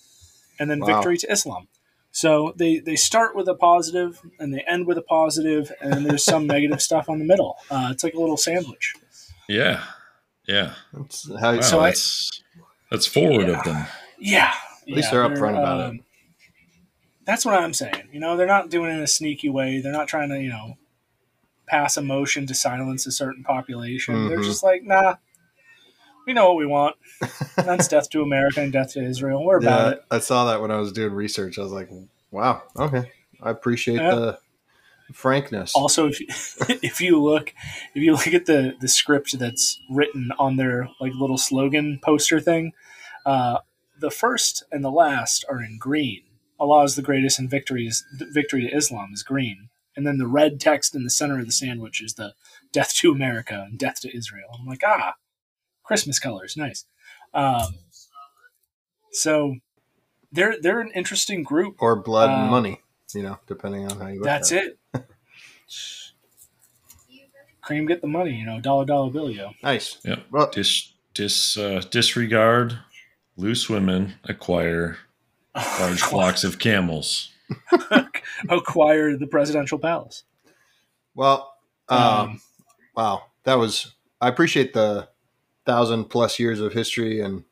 And 0.58 0.68
then 0.70 0.80
Wow. 0.80 0.86
victory 0.86 1.18
to 1.18 1.30
Islam. 1.30 1.68
So 2.10 2.54
they, 2.56 2.78
they 2.78 2.96
start 2.96 3.36
with 3.36 3.46
a 3.46 3.54
positive 3.54 4.20
and 4.40 4.52
they 4.54 4.62
end 4.62 4.86
with 4.86 4.96
a 4.98 5.02
positive, 5.02 5.70
and 5.82 5.92
then 5.92 6.02
there's 6.04 6.24
some 6.24 6.46
negative 6.56 6.80
stuff 6.80 7.08
on 7.10 7.18
the 7.18 7.24
middle. 7.26 7.58
Uh, 7.70 7.90
it's 7.92 8.02
like 8.02 8.14
a 8.14 8.18
little 8.20 8.38
sandwich. 8.38 8.94
yeah. 9.48 9.84
Yeah. 10.48 10.74
That's 10.92 11.28
how 11.40 11.54
Wow, 11.56 11.60
So 11.60 11.80
I- 11.80 11.88
that's 11.90 12.42
that's 12.90 13.06
forward 13.06 13.48
Yeah. 13.48 13.58
of 13.58 13.64
them. 13.64 13.86
Yeah. 14.18 14.52
At 14.82 14.88
least 14.94 15.12
yeah, 15.12 15.18
they're 15.26 15.28
upfront 15.28 15.58
about 15.58 15.94
it. 15.94 16.00
That's 17.26 17.44
what 17.44 17.54
I'm 17.60 17.74
saying. 17.74 18.08
You 18.12 18.20
know, 18.20 18.36
they're 18.36 18.46
not 18.46 18.70
doing 18.70 18.90
it 18.92 18.94
in 18.94 19.00
a 19.00 19.06
sneaky 19.08 19.48
way. 19.48 19.80
They're 19.80 19.90
not 19.92 20.06
trying 20.06 20.28
to, 20.28 20.40
you 20.40 20.48
know, 20.48 20.78
pass 21.66 21.96
a 21.96 22.02
motion 22.02 22.46
to 22.46 22.54
silence 22.54 23.06
a 23.06 23.10
certain 23.10 23.42
population. 23.42 24.28
They're 24.28 24.38
Mhm. 24.38 24.44
just 24.44 24.62
like, 24.62 24.84
nah, 24.84 25.16
we 26.26 26.32
know 26.32 26.48
what 26.48 26.56
we 26.56 26.66
want. 26.66 26.96
That's 27.56 27.88
death 27.88 28.10
to 28.10 28.22
America 28.22 28.60
and 28.60 28.72
death 28.72 28.92
to 28.94 29.02
Israel. 29.04 29.44
We're 29.44 29.58
about 29.58 29.92
it. 29.94 30.04
I 30.10 30.18
saw 30.18 30.46
that 30.46 30.60
when 30.60 30.70
I 30.70 30.78
was 30.78 30.92
doing 30.92 31.12
research. 31.12 31.58
I 31.58 31.62
was 31.62 31.72
like, 31.72 31.88
wow, 32.30 32.62
okay. 32.76 33.10
I 33.42 33.50
appreciate 33.50 33.96
Yeah. 33.96 34.14
the 34.14 34.38
frankness. 35.12 35.72
Also, 35.74 36.08
if 36.08 36.20
you, 36.20 36.26
if 36.82 37.00
you 37.00 37.22
look, 37.22 37.54
if 37.94 38.02
you 38.02 38.12
look 38.12 38.26
at 38.34 38.46
the 38.46 38.74
the 38.80 38.88
script 38.88 39.38
that's 39.38 39.78
written 39.90 40.30
on 40.38 40.56
their 40.56 40.88
like 41.00 41.12
little 41.14 41.38
slogan 41.38 42.00
poster 42.02 42.40
thing, 42.40 42.72
uh, 43.24 43.58
the 43.98 44.10
first 44.10 44.64
and 44.72 44.84
the 44.84 44.90
last 44.90 45.44
are 45.48 45.62
in 45.62 45.78
green. 45.78 46.22
Allah 46.58 46.84
is 46.84 46.96
the 46.96 47.02
greatest, 47.02 47.38
and 47.38 47.50
victory 47.50 47.86
is 47.86 48.04
victory 48.12 48.62
to 48.68 48.74
Islam 48.74 49.10
is 49.12 49.22
green. 49.22 49.68
And 49.94 50.06
then 50.06 50.18
the 50.18 50.26
red 50.26 50.60
text 50.60 50.94
in 50.94 51.04
the 51.04 51.10
center 51.10 51.38
of 51.38 51.46
the 51.46 51.52
sandwich 51.52 52.02
is 52.02 52.14
the 52.14 52.34
death 52.72 52.94
to 52.96 53.10
America 53.12 53.64
and 53.66 53.78
death 53.78 54.00
to 54.02 54.14
Israel. 54.14 54.48
I'm 54.58 54.66
like, 54.66 54.82
ah, 54.84 55.14
Christmas 55.86 56.18
colors, 56.18 56.56
nice. 56.56 56.84
Um, 57.32 57.74
so 59.12 59.56
they're 60.32 60.56
they're 60.60 60.80
an 60.80 60.90
interesting 60.94 61.42
group. 61.42 61.76
or 61.80 61.96
blood 61.96 62.30
and 62.30 62.48
Uh, 62.48 62.50
money, 62.50 62.80
you 63.14 63.22
know, 63.22 63.38
depending 63.46 63.90
on 63.90 63.98
how 64.00 64.08
you 64.08 64.16
look 64.20 64.24
That's 64.24 64.52
at 64.52 64.64
it. 64.64 64.78
it. 64.94 65.04
Cream, 67.60 67.86
get 67.86 68.00
the 68.00 68.06
money, 68.06 68.30
you 68.34 68.46
know, 68.46 68.60
dollar 68.60 68.84
dollar 68.84 69.10
bill, 69.10 69.30
yo. 69.30 69.50
Nice. 69.62 69.98
Yep. 70.04 70.26
Well, 70.30 70.50
Dis 70.52 70.92
dis 71.14 71.56
uh, 71.56 71.82
disregard 71.90 72.78
loose 73.36 73.68
women 73.68 74.14
acquire 74.24 74.98
large 75.80 76.00
flocks 76.00 76.44
of 76.44 76.58
camels. 76.58 77.30
Acquire 78.48 79.16
the 79.16 79.26
presidential 79.28 79.78
palace. 79.78 80.24
well 81.14 81.54
um, 81.88 81.98
Um, 82.02 82.40
wow. 82.96 83.22
That 83.44 83.54
was, 83.54 83.94
I 84.20 84.28
appreciate 84.28 84.72
the 84.74 85.08
thousand 85.66 86.04
plus 86.04 86.38
years 86.38 86.60
of 86.60 86.72
history 86.72 87.20
and 87.20 87.44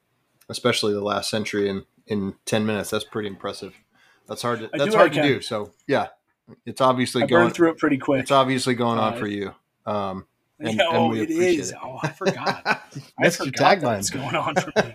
especially 0.49 0.92
the 0.92 1.00
last 1.02 1.28
century 1.30 1.68
in, 1.68 1.85
in 2.06 2.35
10 2.47 2.64
minutes. 2.66 2.90
That's 2.90 3.04
pretty 3.04 3.28
impressive. 3.28 3.75
That's 4.28 4.42
hard 4.42 4.61
to, 4.61 4.71
that's 4.73 4.94
hard 4.94 5.12
to 5.14 5.23
do. 5.23 5.40
So 5.40 5.73
yeah, 5.87 6.09
it's 6.64 6.80
obviously 6.80 7.25
I 7.25 7.26
going, 7.26 7.50
through 7.50 7.71
it 7.71 7.78
pretty 7.78 7.99
quick. 7.99 8.21
it's 8.23 8.30
obviously 8.30 8.75
going 8.75 8.99
on 8.99 9.14
Uh, 9.14 9.16
for 9.16 9.26
you. 9.26 9.54
Um, 9.87 10.26
and- 10.61 10.76
Yeah, 10.78 10.88
and 10.88 10.97
oh, 10.97 11.09
we 11.09 11.21
it 11.21 11.23
appreciate 11.25 11.61
is. 11.61 11.71
it. 11.73 11.78
Oh, 11.83 11.99
I 12.02 12.09
forgot. 12.11 12.62
I 12.66 12.78
That's 13.18 13.38
your 13.38 13.47
forgot 13.47 13.80
that 13.80 13.83
tagline. 13.83 13.99
it's 13.99 14.11
going 14.11 14.35
on 14.37 14.54
for 14.54 14.73
me. 14.76 14.94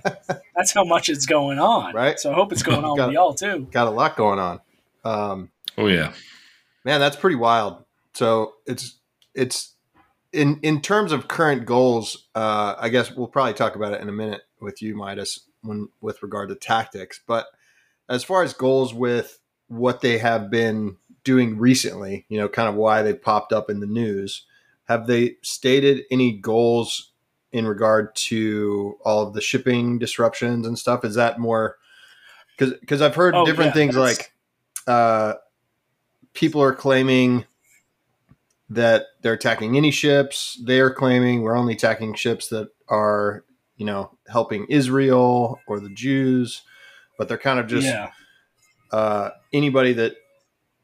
That's 0.55 0.71
how 0.73 0.83
much 0.83 1.09
it's 1.09 1.25
going 1.25 1.59
on. 1.59 1.93
Right. 1.93 2.19
So 2.19 2.31
I 2.31 2.33
hope 2.35 2.51
it's 2.51 2.63
going 2.63 2.83
on 2.85 2.95
Got 2.97 3.07
with 3.07 3.13
y'all 3.15 3.33
too. 3.33 3.67
Got 3.71 3.88
a 3.88 3.91
lot 3.91 4.15
going 4.15 4.39
on. 4.39 4.61
Um, 5.03 5.49
Oh 5.77 5.88
yeah. 5.88 6.13
Man, 6.85 6.99
that's 6.99 7.15
pretty 7.17 7.35
wild. 7.35 7.83
So 8.13 8.53
it's 8.65 8.97
it's 9.35 9.75
in 10.31 10.59
in 10.62 10.81
terms 10.81 11.12
of 11.12 11.27
current 11.27 11.65
goals. 11.65 12.27
Uh, 12.36 12.75
I 12.77 12.89
guess 12.89 13.12
we'll 13.12 13.27
probably 13.27 13.53
talk 13.53 13.75
about 13.75 13.93
it 13.93 14.01
in 14.01 14.09
a 14.09 14.13
minute 14.13 14.41
with 14.62 14.81
you, 14.81 14.95
Midas, 14.95 15.41
when 15.62 15.89
with 16.01 16.21
regard 16.24 16.50
to 16.50 16.55
tactics. 16.55 17.21
But 17.25 17.48
as 18.07 18.24
far 18.24 18.43
as 18.43 18.53
goals 18.53 18.93
with 18.93 19.39
what 19.67 20.01
they 20.01 20.17
have 20.17 20.50
been 20.50 20.98
doing 21.24 21.57
recently, 21.57 22.25
you 22.29 22.38
know, 22.38 22.50
kind 22.50 22.67
of 22.67 22.75
why 22.75 23.01
they 23.01 23.13
popped 23.13 23.53
up 23.53 23.69
in 23.69 23.79
the 23.79 23.88
news. 23.88 24.45
Have 24.86 25.05
they 25.05 25.36
stated 25.43 26.03
any 26.09 26.33
goals 26.33 27.12
in 27.51 27.67
regard 27.67 28.15
to 28.15 28.98
all 29.05 29.27
of 29.27 29.33
the 29.33 29.41
shipping 29.41 30.00
disruptions 30.00 30.65
and 30.65 30.77
stuff? 30.77 31.05
Is 31.05 31.15
that 31.15 31.39
more 31.39 31.77
because 32.57 32.74
because 32.79 33.01
I've 33.01 33.15
heard 33.15 33.36
Oh, 33.36 33.45
different 33.45 33.69
yeah, 33.69 33.74
things 33.74 33.95
like 33.95 34.33
uh, 34.88 35.33
people 36.33 36.62
are 36.62 36.74
claiming 36.74 37.45
that 38.69 39.05
they're 39.21 39.33
attacking 39.33 39.77
any 39.77 39.91
ships. 39.91 40.59
They're 40.63 40.93
claiming 40.93 41.41
we're 41.41 41.55
only 41.57 41.73
attacking 41.73 42.13
ships 42.15 42.49
that 42.49 42.69
are, 42.88 43.43
you 43.77 43.85
know, 43.85 44.11
helping 44.27 44.65
Israel 44.69 45.59
or 45.67 45.79
the 45.79 45.89
Jews. 45.89 46.61
But 47.17 47.27
they're 47.27 47.38
kind 47.38 47.59
of 47.59 47.67
just 47.67 47.88
yeah. 47.88 48.11
uh, 48.91 49.31
anybody 49.51 49.93
that 49.93 50.15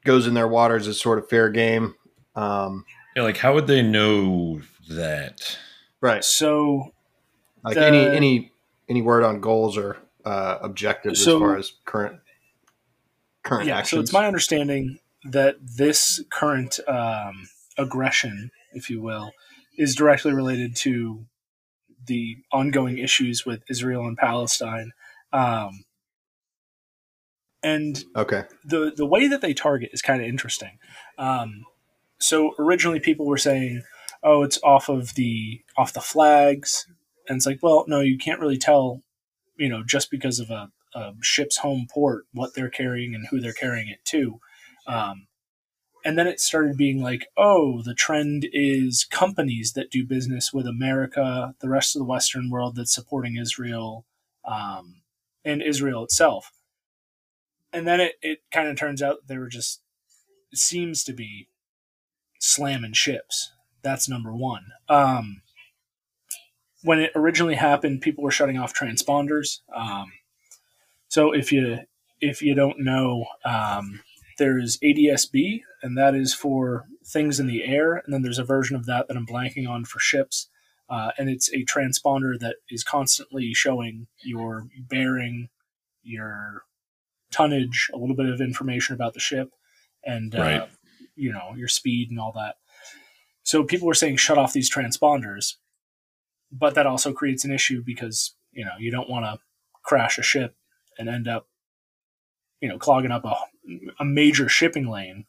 goes 0.04 0.26
in 0.26 0.34
their 0.34 0.48
waters 0.48 0.86
is 0.86 1.00
sort 1.00 1.18
of 1.18 1.28
fair 1.28 1.48
game. 1.50 1.94
Um, 2.34 2.84
Yeah, 3.16 3.22
like 3.22 3.38
how 3.38 3.54
would 3.54 3.66
they 3.66 3.82
know 3.82 4.60
that? 4.90 5.58
right. 6.00 6.22
So 6.24 6.92
Like 7.64 7.74
The- 7.74 7.86
any 7.86 8.06
any 8.06 8.52
any 8.88 9.02
word 9.02 9.24
on 9.24 9.40
goals 9.40 9.76
or 9.76 9.96
uh, 10.24 10.58
objectives 10.60 11.24
So- 11.24 11.36
as 11.36 11.40
far 11.40 11.56
as 11.56 11.72
current 11.84 12.20
current 13.42 13.66
yeah, 13.66 13.82
so 13.82 14.00
it's 14.00 14.12
my 14.12 14.26
understanding 14.26 14.98
that 15.24 15.56
this 15.60 16.22
current 16.30 16.78
um, 16.88 17.48
aggression, 17.78 18.50
if 18.72 18.90
you 18.90 19.00
will, 19.00 19.32
is 19.78 19.94
directly 19.94 20.32
related 20.32 20.76
to 20.76 21.26
the 22.06 22.36
ongoing 22.52 22.98
issues 22.98 23.44
with 23.44 23.62
Israel 23.68 24.06
and 24.06 24.16
Palestine. 24.16 24.92
Um, 25.32 25.84
and 27.62 28.04
okay. 28.14 28.44
the 28.64 28.92
the 28.96 29.06
way 29.06 29.26
that 29.26 29.40
they 29.40 29.52
target 29.52 29.90
is 29.92 30.02
kind 30.02 30.20
of 30.22 30.28
interesting. 30.28 30.78
Um, 31.18 31.64
so 32.18 32.54
originally, 32.58 33.00
people 33.00 33.26
were 33.26 33.38
saying, 33.38 33.82
"Oh, 34.22 34.42
it's 34.42 34.58
off 34.62 34.88
of 34.88 35.14
the 35.14 35.62
off 35.76 35.92
the 35.92 36.00
flags," 36.00 36.86
and 37.28 37.36
it's 37.36 37.46
like, 37.46 37.58
well, 37.62 37.84
no, 37.88 38.00
you 38.00 38.18
can't 38.18 38.40
really 38.40 38.58
tell, 38.58 39.02
you 39.58 39.68
know, 39.68 39.82
just 39.84 40.10
because 40.10 40.38
of 40.38 40.50
a, 40.50 40.70
a 40.94 41.12
ship's 41.22 41.58
home 41.58 41.86
port 41.92 42.24
what 42.32 42.54
they're 42.54 42.70
carrying 42.70 43.14
and 43.14 43.26
who 43.28 43.40
they're 43.40 43.52
carrying 43.52 43.88
it 43.88 44.04
to. 44.06 44.38
Um, 44.86 45.26
and 46.06 46.16
then 46.16 46.28
it 46.28 46.38
started 46.38 46.76
being 46.76 47.02
like, 47.02 47.26
oh, 47.36 47.82
the 47.82 47.92
trend 47.92 48.46
is 48.52 49.04
companies 49.04 49.72
that 49.72 49.90
do 49.90 50.06
business 50.06 50.52
with 50.52 50.64
America, 50.64 51.52
the 51.60 51.68
rest 51.68 51.96
of 51.96 51.98
the 51.98 52.06
Western 52.06 52.48
world 52.48 52.76
that's 52.76 52.94
supporting 52.94 53.36
Israel, 53.36 54.04
um, 54.44 55.02
and 55.44 55.60
Israel 55.60 56.04
itself. 56.04 56.52
And 57.72 57.88
then 57.88 57.98
it, 57.98 58.12
it 58.22 58.38
kind 58.52 58.68
of 58.68 58.76
turns 58.76 59.02
out 59.02 59.26
they 59.26 59.36
were 59.36 59.48
just, 59.48 59.80
it 60.52 60.58
seems 60.58 61.02
to 61.02 61.12
be 61.12 61.48
slamming 62.38 62.92
ships. 62.92 63.50
That's 63.82 64.08
number 64.08 64.32
one. 64.32 64.66
Um, 64.88 65.42
when 66.84 67.00
it 67.00 67.10
originally 67.16 67.56
happened, 67.56 68.00
people 68.00 68.22
were 68.22 68.30
shutting 68.30 68.58
off 68.58 68.72
transponders. 68.72 69.58
Um, 69.74 70.12
so 71.08 71.32
if 71.32 71.50
you 71.50 71.80
if 72.20 72.42
you 72.42 72.54
don't 72.54 72.78
know, 72.78 73.26
um, 73.44 74.02
there's 74.38 74.78
ADSB, 74.78 75.60
and 75.82 75.96
that 75.96 76.14
is 76.14 76.34
for 76.34 76.86
things 77.04 77.40
in 77.40 77.46
the 77.46 77.64
air. 77.64 77.94
And 77.94 78.12
then 78.12 78.22
there's 78.22 78.38
a 78.38 78.44
version 78.44 78.76
of 78.76 78.86
that 78.86 79.08
that 79.08 79.16
I'm 79.16 79.26
blanking 79.26 79.68
on 79.68 79.84
for 79.84 79.98
ships. 79.98 80.48
Uh, 80.88 81.10
and 81.18 81.28
it's 81.28 81.50
a 81.52 81.64
transponder 81.64 82.38
that 82.38 82.56
is 82.70 82.84
constantly 82.84 83.52
showing 83.54 84.06
your 84.22 84.68
bearing, 84.88 85.48
your 86.02 86.62
tonnage, 87.32 87.90
a 87.92 87.98
little 87.98 88.16
bit 88.16 88.28
of 88.28 88.40
information 88.40 88.94
about 88.94 89.14
the 89.14 89.20
ship, 89.20 89.50
and 90.04 90.34
uh, 90.34 90.38
Right. 90.40 90.68
you 91.16 91.32
know 91.32 91.54
your 91.56 91.68
speed 91.68 92.10
and 92.10 92.20
all 92.20 92.32
that. 92.36 92.56
So 93.42 93.64
people 93.64 93.86
were 93.88 93.94
saying 93.94 94.16
shut 94.16 94.38
off 94.38 94.52
these 94.52 94.72
transponders, 94.72 95.54
but 96.52 96.74
that 96.74 96.86
also 96.86 97.12
creates 97.12 97.44
an 97.44 97.52
issue 97.52 97.82
because 97.84 98.34
you 98.52 98.64
know 98.64 98.72
you 98.78 98.90
don't 98.92 99.10
want 99.10 99.24
to 99.24 99.38
crash 99.82 100.18
a 100.18 100.22
ship 100.22 100.54
and 100.98 101.08
end 101.08 101.26
up 101.28 101.48
you 102.60 102.68
know 102.68 102.78
clogging 102.78 103.10
up 103.12 103.24
a, 103.24 103.34
a 104.00 104.04
major 104.04 104.48
shipping 104.48 104.88
lane 104.88 105.24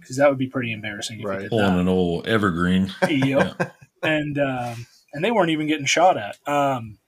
because 0.00 0.16
that 0.16 0.28
would 0.28 0.38
be 0.38 0.46
pretty 0.48 0.72
embarrassing 0.72 1.20
if 1.20 1.26
Right. 1.26 1.42
you 1.42 1.48
Pulling 1.48 1.74
that. 1.74 1.80
an 1.80 1.88
old 1.88 2.26
evergreen. 2.26 2.92
Yep. 3.08 3.72
and 4.02 4.38
um, 4.38 4.86
and 5.12 5.24
they 5.24 5.30
weren't 5.30 5.50
even 5.50 5.66
getting 5.66 5.86
shot 5.86 6.16
at. 6.16 6.36
Um, 6.48 6.98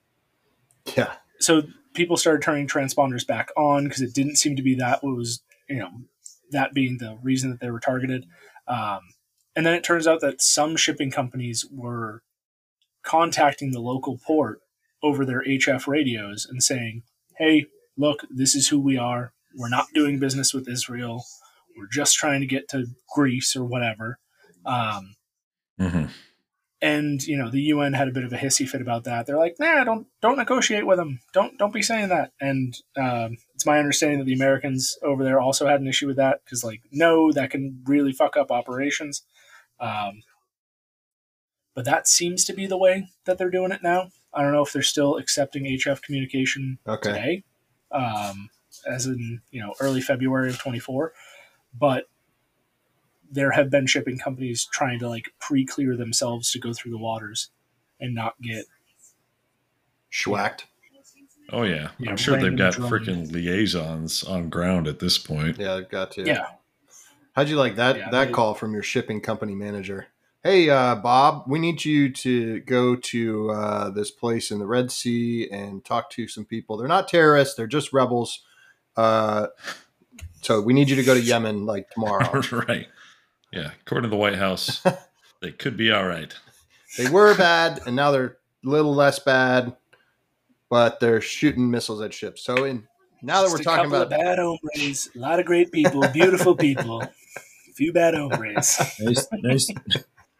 Yeah. 0.95 1.13
so 1.39 1.63
people 1.93 2.17
started 2.17 2.41
turning 2.41 2.67
transponders 2.67 3.25
back 3.25 3.49
on 3.57 3.83
because 3.85 4.01
it 4.01 4.13
didn't 4.13 4.37
seem 4.37 4.55
to 4.55 4.63
be 4.63 4.75
that 4.75 5.03
what 5.03 5.15
was 5.15 5.41
you 5.69 5.77
know 5.77 5.89
that 6.51 6.73
being 6.73 6.97
the 6.99 7.17
reason 7.23 7.49
that 7.49 7.59
they 7.59 7.69
were 7.71 7.79
targeted. 7.79 8.25
Um, 8.67 8.99
and 9.55 9.65
then 9.65 9.73
it 9.73 9.83
turns 9.83 10.07
out 10.07 10.21
that 10.21 10.41
some 10.41 10.75
shipping 10.77 11.11
companies 11.11 11.65
were 11.71 12.23
contacting 13.03 13.71
the 13.71 13.79
local 13.79 14.17
port 14.25 14.59
over 15.01 15.25
their 15.25 15.43
HF 15.43 15.87
radios 15.87 16.45
and 16.49 16.63
saying, 16.63 17.03
"Hey, 17.37 17.65
look, 17.97 18.21
this 18.29 18.55
is 18.55 18.69
who 18.69 18.79
we 18.79 18.97
are. 18.97 19.32
We're 19.55 19.69
not 19.69 19.87
doing 19.93 20.19
business 20.19 20.53
with 20.53 20.67
Israel. 20.67 21.25
We're 21.77 21.87
just 21.91 22.15
trying 22.15 22.41
to 22.41 22.47
get 22.47 22.67
to 22.69 22.85
Greece 23.15 23.55
or 23.55 23.63
whatever." 23.63 24.19
Um, 24.65 25.15
hmm 25.79 26.05
and 26.83 27.23
you 27.23 27.37
know 27.37 27.49
the 27.49 27.61
UN 27.61 27.93
had 27.93 28.09
a 28.09 28.11
bit 28.11 28.25
of 28.25 28.33
a 28.33 28.37
hissy 28.37 28.67
fit 28.67 28.81
about 28.81 29.05
that. 29.05 29.25
They're 29.25 29.37
like, 29.37 29.55
"Nah, 29.57 29.85
don't 29.85 30.05
don't 30.21 30.37
negotiate 30.37 30.85
with 30.85 30.97
them. 30.97 31.21
Don't 31.33 31.57
don't 31.57 31.73
be 31.73 31.81
saying 31.81 32.09
that." 32.09 32.33
And 32.41 32.75
um, 32.97 33.37
it's 33.55 33.65
my 33.65 33.79
understanding 33.79 34.19
that 34.19 34.25
the 34.25 34.33
Americans 34.33 34.97
over 35.01 35.23
there 35.23 35.39
also 35.39 35.65
had 35.65 35.79
an 35.79 35.87
issue 35.87 36.07
with 36.07 36.17
that 36.17 36.41
because, 36.43 36.61
like, 36.63 36.81
no, 36.91 37.31
that 37.31 37.51
can 37.51 37.81
really 37.85 38.11
fuck 38.11 38.35
up 38.35 38.51
operations. 38.51 39.23
Um, 39.79 40.23
but 41.73 41.85
that 41.85 42.07
seems 42.07 42.43
to 42.45 42.53
be 42.53 42.67
the 42.67 42.77
way 42.77 43.07
that 43.25 43.37
they're 43.37 43.49
doing 43.49 43.71
it 43.71 43.81
now. 43.81 44.09
I 44.33 44.41
don't 44.41 44.51
know 44.51 44.63
if 44.63 44.73
they're 44.73 44.81
still 44.81 45.15
accepting 45.15 45.63
HF 45.63 46.01
communication 46.01 46.79
Okay. 46.85 47.09
today, 47.13 47.43
um, 47.91 48.49
as 48.87 49.05
in 49.05 49.41
you 49.51 49.61
know 49.61 49.73
early 49.79 50.01
February 50.01 50.49
of 50.49 50.57
24. 50.59 51.13
But 51.77 52.07
there 53.31 53.51
have 53.51 53.69
been 53.69 53.87
shipping 53.87 54.17
companies 54.19 54.65
trying 54.71 54.99
to 54.99 55.09
like 55.09 55.33
pre-clear 55.39 55.95
themselves 55.97 56.51
to 56.51 56.59
go 56.59 56.71
through 56.73 56.91
the 56.91 56.97
waters 56.99 57.49
and 57.99 58.13
not 58.13 58.39
get 58.41 58.65
Schwacked. 60.11 60.65
Oh 61.51 61.63
yeah, 61.63 61.89
Yeah, 61.99 62.11
I'm 62.11 62.17
sure 62.17 62.39
they've 62.39 62.55
got 62.57 62.73
freaking 62.73 63.31
liaisons 63.31 64.23
on 64.23 64.49
ground 64.49 64.87
at 64.87 64.99
this 64.99 65.17
point. 65.17 65.57
Yeah, 65.59 65.73
I've 65.75 65.89
got 65.89 66.11
to. 66.11 66.23
yeah 66.23 66.45
How'd 67.35 67.49
you 67.49 67.57
like 67.57 67.75
that 67.77 67.97
Yeah, 67.97 68.09
that 68.11 68.25
they- 68.27 68.31
call 68.31 68.53
from 68.53 68.73
your 68.73 68.83
shipping 68.83 69.19
company 69.21 69.55
manager? 69.55 70.07
Hey, 70.43 70.69
uh, 70.69 70.95
Bob, 70.95 71.45
we 71.47 71.57
need 71.57 71.83
you 71.85 72.11
to 72.11 72.59
go 72.61 72.95
to 72.97 73.49
uh, 73.51 73.89
this 73.91 74.11
place 74.11 74.51
in 74.51 74.59
the 74.59 74.65
Red 74.67 74.91
Sea 74.91 75.47
and 75.49 75.83
talk 75.85 76.09
to 76.11 76.27
some 76.27 76.43
people. 76.43 76.75
They're 76.77 76.87
not 76.87 77.07
terrorists; 77.07 77.55
they're 77.55 77.65
just 77.65 77.93
rebels. 77.93 78.43
Uh, 78.95 79.47
so 80.41 80.61
we 80.61 80.73
need 80.73 80.89
you 80.89 80.95
to 80.95 81.03
go 81.03 81.13
to 81.13 81.21
Yemen 81.21 81.65
like 81.65 81.89
tomorrow. 81.91 82.41
right. 82.67 82.87
Yeah. 83.51 83.71
According 83.85 84.09
to 84.09 84.15
the 84.15 84.19
White 84.19 84.35
House, 84.35 84.83
they 85.41 85.51
could 85.51 85.77
be 85.77 85.91
all 85.91 86.05
right. 86.05 86.33
they 86.97 87.09
were 87.09 87.35
bad, 87.35 87.81
and 87.85 87.95
now 87.95 88.11
they're 88.11 88.37
a 88.65 88.69
little 88.69 88.93
less 88.93 89.19
bad, 89.19 89.75
but 90.69 90.99
they're 90.99 91.21
shooting 91.21 91.69
missiles 91.69 92.01
at 92.01 92.13
ships. 92.13 92.43
So 92.43 92.65
in 92.65 92.87
now 93.21 93.41
that 93.41 93.47
Just 93.47 93.57
we're 93.57 93.63
talking 93.63 93.89
couple 93.89 94.01
about 94.01 94.19
of 94.19 94.25
bad 94.25 94.37
hombres 94.39 95.09
a 95.15 95.19
lot 95.19 95.39
of 95.39 95.45
great 95.45 95.71
people 95.71 96.05
beautiful 96.09 96.55
people 96.55 97.01
a 97.01 97.09
few 97.73 97.93
bad 97.93 98.13
hombres 98.15 98.77
Nice, 98.99 99.27
nice, 99.31 99.69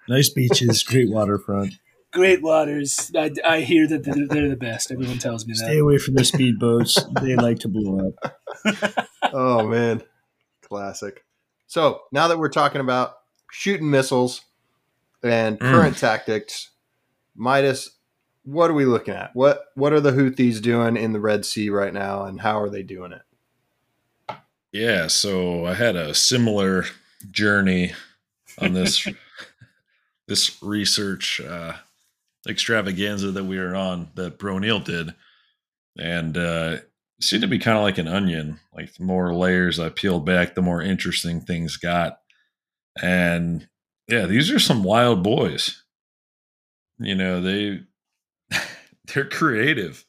nice 0.09 0.29
beaches, 0.29 0.83
great 0.83 1.09
waterfront. 1.09 1.75
Great 2.13 2.41
waters 2.41 3.11
I, 3.17 3.31
I 3.43 3.61
hear 3.61 3.87
that 3.87 4.03
they're, 4.03 4.27
they're 4.27 4.49
the 4.49 4.55
best 4.55 4.91
everyone 4.91 5.17
tells 5.19 5.45
me 5.45 5.53
that. 5.53 5.65
Stay 5.65 5.79
away 5.79 5.97
from 5.97 6.13
the 6.15 6.21
speedboats; 6.21 7.03
they 7.21 7.35
like 7.35 7.59
to 7.59 7.67
blow 7.67 8.07
up. 8.07 9.07
oh 9.33 9.67
man, 9.67 10.01
classic. 10.61 11.25
So 11.67 12.01
now 12.11 12.27
that 12.27 12.37
we're 12.39 12.49
talking 12.49 12.81
about 12.81 13.13
shooting 13.51 13.89
missiles 13.89 14.41
and 15.23 15.59
Mm. 15.59 15.71
current 15.71 15.97
tactics, 15.97 16.69
Midas, 17.35 17.91
what 18.43 18.69
are 18.69 18.73
we 18.73 18.85
looking 18.85 19.13
at? 19.13 19.31
What 19.33 19.63
what 19.75 19.93
are 19.93 20.01
the 20.01 20.11
Houthis 20.11 20.61
doing 20.61 20.97
in 20.97 21.13
the 21.13 21.19
Red 21.19 21.45
Sea 21.45 21.69
right 21.69 21.93
now, 21.93 22.25
and 22.25 22.41
how 22.41 22.59
are 22.59 22.69
they 22.69 22.83
doing 22.83 23.13
it? 23.13 24.37
Yeah. 24.71 25.07
So 25.07 25.65
I 25.65 25.73
had 25.75 25.95
a 25.95 26.13
similar 26.13 26.85
journey 27.31 27.93
on 28.59 28.73
this 28.73 29.07
this 30.27 30.61
research 30.61 31.39
uh, 31.41 31.73
extravaganza 32.47 33.31
that 33.31 33.45
we 33.45 33.57
were 33.57 33.75
on 33.75 34.09
that 34.15 34.37
Bro 34.37 34.59
Neil 34.59 34.79
did, 34.79 35.13
and 35.97 36.37
uh, 36.37 36.77
seemed 37.21 37.41
to 37.41 37.47
be 37.47 37.59
kind 37.59 37.77
of 37.77 37.83
like 37.83 37.97
an 37.97 38.07
onion. 38.07 38.59
Like 38.73 38.93
the 38.93 39.03
more 39.03 39.33
layers 39.33 39.79
I 39.79 39.89
peeled 39.89 40.25
back, 40.25 40.55
the 40.55 40.61
more 40.61 40.81
interesting 40.81 41.41
things 41.41 41.77
got. 41.77 42.17
And 43.01 43.67
yeah, 44.07 44.25
these 44.25 44.51
are 44.51 44.59
some 44.59 44.83
wild 44.83 45.23
boys. 45.23 45.83
You 46.99 47.15
know 47.15 47.41
they 47.41 47.81
they're 49.13 49.25
creative 49.25 50.05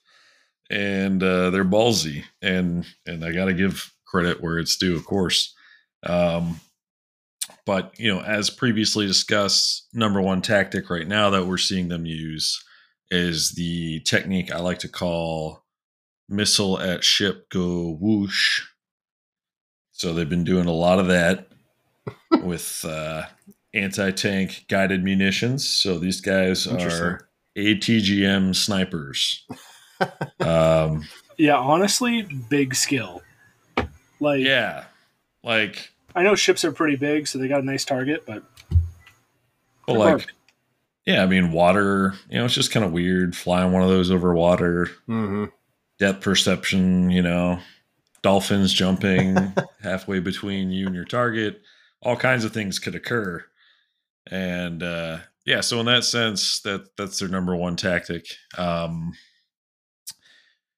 and 0.70 1.22
uh, 1.22 1.50
they're 1.50 1.64
ballsy, 1.64 2.24
and 2.42 2.86
and 3.06 3.24
I 3.24 3.32
got 3.32 3.46
to 3.46 3.54
give 3.54 3.92
credit 4.06 4.42
where 4.42 4.58
it's 4.58 4.76
due, 4.76 4.96
of 4.96 5.04
course. 5.04 5.54
Um, 6.04 6.60
but 7.66 7.92
you 7.98 8.12
know, 8.12 8.20
as 8.20 8.50
previously 8.50 9.06
discussed, 9.06 9.88
number 9.92 10.20
one 10.20 10.42
tactic 10.42 10.90
right 10.90 11.06
now 11.06 11.30
that 11.30 11.46
we're 11.46 11.58
seeing 11.58 11.88
them 11.88 12.06
use 12.06 12.62
is 13.10 13.52
the 13.52 14.00
technique 14.00 14.52
I 14.52 14.58
like 14.58 14.78
to 14.80 14.88
call 14.88 15.64
missile 16.28 16.80
at 16.80 17.04
ship 17.04 17.48
go 17.50 17.96
whoosh. 18.00 18.62
So 19.92 20.12
they've 20.12 20.28
been 20.28 20.44
doing 20.44 20.66
a 20.66 20.72
lot 20.72 20.98
of 20.98 21.06
that 21.08 21.48
with 22.42 22.84
uh, 22.84 23.24
anti-tank 23.72 24.64
guided 24.68 25.04
munitions. 25.04 25.68
So 25.68 25.98
these 25.98 26.20
guys 26.20 26.66
are 26.66 27.28
ATGM 27.56 28.54
snipers. 28.56 29.46
um, 30.40 31.04
yeah 31.36 31.56
honestly 31.56 32.22
big 32.48 32.74
skill 32.74 33.22
like 34.20 34.40
yeah, 34.40 34.84
like 35.42 35.92
i 36.14 36.22
know 36.22 36.34
ships 36.34 36.64
are 36.64 36.72
pretty 36.72 36.96
big 36.96 37.26
so 37.26 37.38
they 37.38 37.48
got 37.48 37.62
a 37.62 37.66
nice 37.66 37.84
target 37.84 38.24
but 38.26 38.42
Well, 39.86 39.98
like, 39.98 40.14
work. 40.14 40.26
yeah, 41.06 41.22
I 41.22 41.26
mean, 41.26 41.52
water, 41.52 42.14
you 42.30 42.38
know, 42.38 42.46
it's 42.46 42.54
just 42.54 42.70
kind 42.72 42.84
of 42.86 42.92
weird 42.92 43.36
flying 43.36 43.72
one 43.72 43.82
of 43.82 43.88
those 43.90 44.10
over 44.10 44.34
water, 44.34 44.86
Mm-hmm. 45.08 45.44
depth 45.98 46.22
perception, 46.22 47.10
you 47.10 47.20
know, 47.22 47.58
dolphins 48.22 48.72
jumping 48.72 49.52
halfway 49.82 50.20
between 50.20 50.70
you 50.70 50.86
and 50.86 50.94
your 50.94 51.04
target, 51.04 51.60
all 52.00 52.16
kinds 52.16 52.44
of 52.46 52.52
things 52.52 52.78
could 52.78 52.94
occur. 52.94 53.44
And 54.30 54.82
uh, 54.82 55.18
yeah, 55.44 55.60
so 55.60 55.78
in 55.80 55.86
that 55.86 56.04
sense, 56.04 56.60
that 56.60 56.96
that's 56.96 57.18
their 57.18 57.28
number 57.28 57.54
one 57.54 57.76
tactic. 57.76 58.24
Um, 58.56 59.12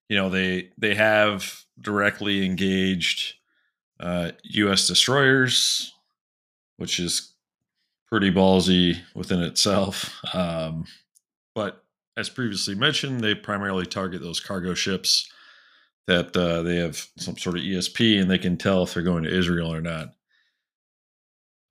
you 0.09 0.17
know, 0.17 0.29
they 0.31 0.71
they 0.79 0.97
have 0.97 1.61
directly 1.81 2.45
engaged 2.45 3.35
uh, 4.01 4.33
U.S. 4.43 4.87
destroyers, 4.87 5.95
which 6.77 7.01
is 7.01 7.33
pretty 8.09 8.31
ballsy 8.31 8.99
within 9.15 9.43
itself. 9.43 10.15
Um, 10.35 10.85
but 11.55 11.85
as 12.17 12.29
previously 12.29 12.75
mentioned, 12.75 13.21
they 13.21 13.35
primarily 13.35 13.87
target 13.87 14.23
those 14.23 14.41
cargo 14.41 14.75
ships 14.75 15.31
that 16.07 16.37
uh, 16.37 16.63
they 16.63 16.77
have 16.77 17.05
some 17.19 17.37
sort 17.37 17.57
of 17.57 17.63
ESP 17.63 18.21
and 18.21 18.31
they 18.31 18.39
can 18.39 18.57
tell 18.57 18.85
if 18.85 18.95
they're 18.95 19.03
going 19.03 19.25
to 19.25 19.37
Israel 19.37 19.73
or 19.73 19.81
not. 19.81 20.15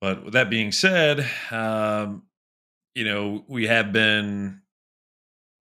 But 0.00 0.24
with 0.24 0.34
that 0.34 0.50
being 0.50 0.72
said, 0.72 1.26
um, 1.50 2.24
you 2.94 3.04
know, 3.04 3.44
we 3.48 3.66
have 3.66 3.92
been, 3.92 4.60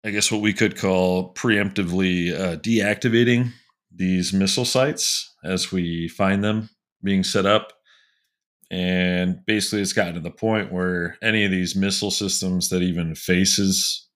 I 0.06 0.12
guess, 0.12 0.32
what 0.32 0.42
we 0.42 0.54
could 0.54 0.78
call 0.78 1.34
preemptively 1.34 2.34
uh, 2.34 2.58
deactivating 2.58 3.52
these 3.94 4.32
missile 4.32 4.66
sites 4.66 5.31
as 5.44 5.72
we 5.72 6.08
find 6.08 6.44
them 6.44 6.70
being 7.04 7.24
set 7.24 7.46
up. 7.46 7.74
And 8.70 9.46
basically, 9.46 9.82
it's 9.82 9.94
gotten 9.94 10.14
to 10.14 10.20
the 10.22 10.32
point 10.32 10.72
where 10.72 11.18
any 11.22 11.44
of 11.44 11.52
these 11.52 11.76
missile 11.76 12.12
systems 12.12 12.70
that 12.70 12.82
even 12.82 13.16
faces 13.16 14.08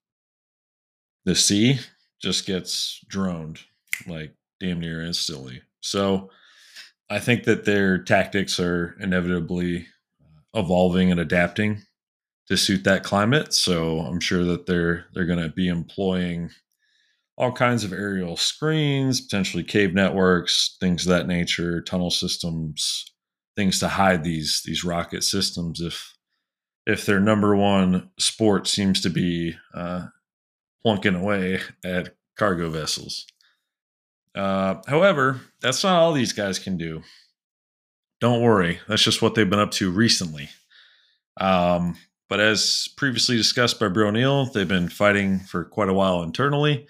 the 1.25 1.35
sea 1.35 1.79
just 2.21 2.45
gets 2.45 3.03
droned 3.09 3.59
like 4.07 4.33
damn 4.59 4.79
near 4.79 5.01
instantly. 5.01 5.61
So 5.81 6.29
I 7.09 7.19
think 7.19 7.43
that 7.43 7.65
their 7.65 7.97
tactics 7.97 8.59
are 8.59 8.95
inevitably 8.99 9.87
uh, 10.21 10.59
evolving 10.59 11.11
and 11.11 11.19
adapting 11.19 11.81
to 12.47 12.57
suit 12.57 12.83
that 12.83 13.03
climate. 13.03 13.53
So 13.53 13.99
I'm 13.99 14.19
sure 14.19 14.43
that 14.45 14.65
they're 14.65 15.05
they're 15.13 15.25
going 15.25 15.41
to 15.41 15.49
be 15.49 15.67
employing 15.67 16.51
all 17.37 17.51
kinds 17.51 17.83
of 17.83 17.91
aerial 17.91 18.37
screens, 18.37 19.21
potentially 19.21 19.63
cave 19.63 19.93
networks, 19.93 20.77
things 20.79 21.05
of 21.05 21.09
that 21.09 21.27
nature, 21.27 21.81
tunnel 21.81 22.11
systems, 22.11 23.05
things 23.55 23.79
to 23.79 23.87
hide 23.87 24.23
these 24.23 24.61
these 24.65 24.83
rocket 24.83 25.23
systems 25.23 25.81
if 25.81 26.13
if 26.85 27.05
their 27.05 27.19
number 27.19 27.55
one 27.55 28.09
sport 28.19 28.67
seems 28.67 29.01
to 29.01 29.09
be 29.09 29.55
uh, 29.73 30.05
plunking 30.85 31.15
away 31.15 31.59
at 31.83 32.15
cargo 32.37 32.69
vessels. 32.69 33.25
Uh, 34.35 34.75
however, 34.87 35.41
that's 35.61 35.83
not 35.83 35.97
all 35.97 36.13
these 36.13 36.33
guys 36.33 36.59
can 36.59 36.77
do. 36.77 37.01
Don't 38.21 38.41
worry, 38.41 38.79
that's 38.87 39.03
just 39.03 39.21
what 39.21 39.35
they've 39.35 39.49
been 39.49 39.59
up 39.59 39.71
to 39.71 39.91
recently. 39.91 40.49
Um, 41.37 41.95
but 42.29 42.39
as 42.39 42.87
previously 42.97 43.35
discussed 43.37 43.79
by 43.79 43.87
Bro 43.87 44.11
Neil, 44.11 44.45
they've 44.45 44.67
been 44.67 44.89
fighting 44.89 45.39
for 45.39 45.65
quite 45.65 45.89
a 45.89 45.93
while 45.93 46.23
internally. 46.23 46.87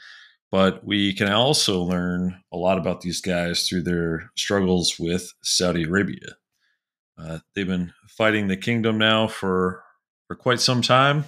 But 0.52 0.86
we 0.86 1.14
can 1.14 1.30
also 1.32 1.82
learn 1.82 2.42
a 2.52 2.58
lot 2.58 2.78
about 2.78 3.02
these 3.02 3.20
guys 3.20 3.68
through 3.68 3.84
their 3.84 4.32
struggles 4.38 4.98
with 5.00 5.34
Saudi 5.44 5.84
Arabia. 5.84 6.38
Uh, 7.18 7.40
they've 7.54 7.68
been 7.68 7.94
fighting 8.08 8.48
the 8.48 8.58
kingdom 8.58 8.98
now 8.98 9.28
for 9.28 9.84
for 10.28 10.36
quite 10.36 10.60
some 10.60 10.82
time. 10.82 11.26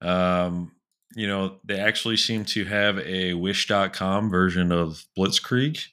Um, 0.00 0.72
you 1.14 1.26
know, 1.26 1.58
they 1.64 1.78
actually 1.78 2.16
seem 2.16 2.44
to 2.46 2.64
have 2.66 2.98
a 2.98 3.34
wish.com 3.34 4.30
version 4.30 4.70
of 4.72 5.04
Blitzkrieg 5.18 5.86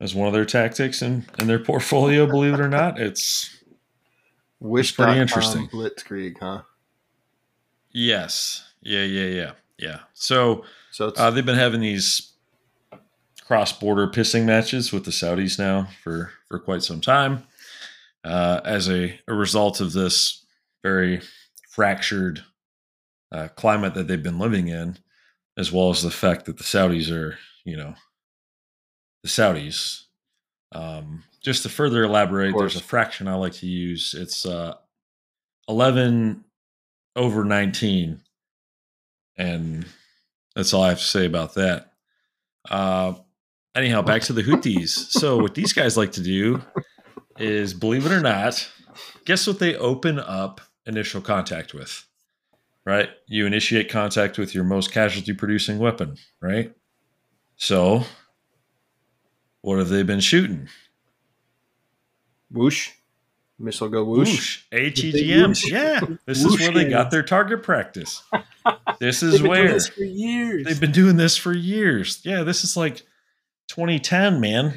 as 0.00 0.14
one 0.14 0.26
of 0.26 0.34
their 0.34 0.44
tactics 0.44 1.00
in, 1.00 1.24
in 1.38 1.46
their 1.46 1.58
portfolio, 1.58 2.26
believe 2.26 2.54
it 2.54 2.60
or 2.60 2.68
not. 2.68 2.98
It's 3.00 3.56
Wish 4.58 4.96
pretty 4.96 5.20
interesting. 5.20 5.68
Blitzkrieg, 5.68 6.38
huh? 6.40 6.62
yes. 7.92 8.62
Yeah, 8.80 9.02
yeah, 9.02 9.26
yeah. 9.26 9.52
Yeah. 9.78 10.00
So 10.14 10.64
So 10.90 11.08
it's 11.08 11.20
uh, 11.20 11.30
they've 11.30 11.44
been 11.44 11.56
having 11.56 11.80
these 11.80 12.32
cross 13.46 13.72
border 13.72 14.08
pissing 14.08 14.44
matches 14.44 14.92
with 14.92 15.04
the 15.04 15.10
Saudis 15.10 15.58
now 15.58 15.88
for, 16.02 16.32
for 16.48 16.58
quite 16.58 16.82
some 16.82 17.00
time. 17.00 17.44
Uh, 18.24 18.60
as 18.64 18.88
a, 18.90 19.18
a 19.28 19.34
result 19.34 19.80
of 19.80 19.92
this 19.92 20.44
very 20.82 21.20
fractured 21.70 22.42
uh, 23.30 23.48
climate 23.54 23.94
that 23.94 24.08
they've 24.08 24.22
been 24.22 24.38
living 24.38 24.66
in, 24.66 24.98
as 25.56 25.70
well 25.70 25.90
as 25.90 26.02
the 26.02 26.10
fact 26.10 26.46
that 26.46 26.56
the 26.56 26.64
Saudis 26.64 27.10
are, 27.12 27.38
you 27.64 27.76
know, 27.76 27.94
the 29.22 29.28
Saudis. 29.28 30.02
Um, 30.72 31.22
just 31.40 31.62
to 31.62 31.68
further 31.68 32.02
elaborate, 32.02 32.56
there's 32.58 32.76
a 32.76 32.80
fraction 32.82 33.28
I 33.28 33.34
like 33.34 33.52
to 33.54 33.66
use. 33.66 34.14
It's 34.18 34.44
uh, 34.44 34.74
11 35.68 36.44
over 37.14 37.44
19. 37.44 38.20
And 39.36 39.86
that's 40.54 40.72
all 40.72 40.82
I 40.82 40.88
have 40.88 40.98
to 40.98 41.04
say 41.04 41.26
about 41.26 41.54
that. 41.54 41.92
Uh, 42.68 43.14
anyhow, 43.74 44.02
back 44.02 44.22
to 44.22 44.32
the 44.32 44.42
Houthis. 44.42 44.88
so, 44.88 45.38
what 45.38 45.54
these 45.54 45.72
guys 45.72 45.96
like 45.96 46.12
to 46.12 46.22
do 46.22 46.62
is, 47.38 47.74
believe 47.74 48.06
it 48.06 48.12
or 48.12 48.20
not, 48.20 48.68
guess 49.24 49.46
what 49.46 49.58
they 49.58 49.76
open 49.76 50.18
up 50.18 50.60
initial 50.86 51.20
contact 51.20 51.74
with? 51.74 52.04
Right? 52.84 53.10
You 53.26 53.46
initiate 53.46 53.90
contact 53.90 54.38
with 54.38 54.54
your 54.54 54.64
most 54.64 54.92
casualty 54.92 55.32
producing 55.32 55.78
weapon, 55.78 56.16
right? 56.40 56.72
So, 57.56 58.04
what 59.62 59.78
have 59.78 59.88
they 59.88 60.02
been 60.02 60.20
shooting? 60.20 60.68
whoosh. 62.50 62.90
Missile 63.58 63.88
go 63.88 64.04
whoosh. 64.04 64.64
Whoosh. 64.70 65.12
Whoosh. 65.12 65.70
Yeah. 65.70 66.00
This 66.26 66.44
is 66.44 66.58
where 66.58 66.72
they 66.72 66.88
got 66.90 67.10
their 67.10 67.22
target 67.22 67.62
practice. 67.62 68.22
This 68.98 69.22
is 69.22 69.42
where 69.42 69.74
this 69.74 69.90
they've 69.96 70.80
been 70.80 70.92
doing 70.92 71.16
this 71.16 71.36
for 71.36 71.52
years. 71.52 72.20
Yeah, 72.24 72.42
this 72.42 72.64
is 72.64 72.76
like 72.76 73.02
2010, 73.68 74.40
man. 74.40 74.72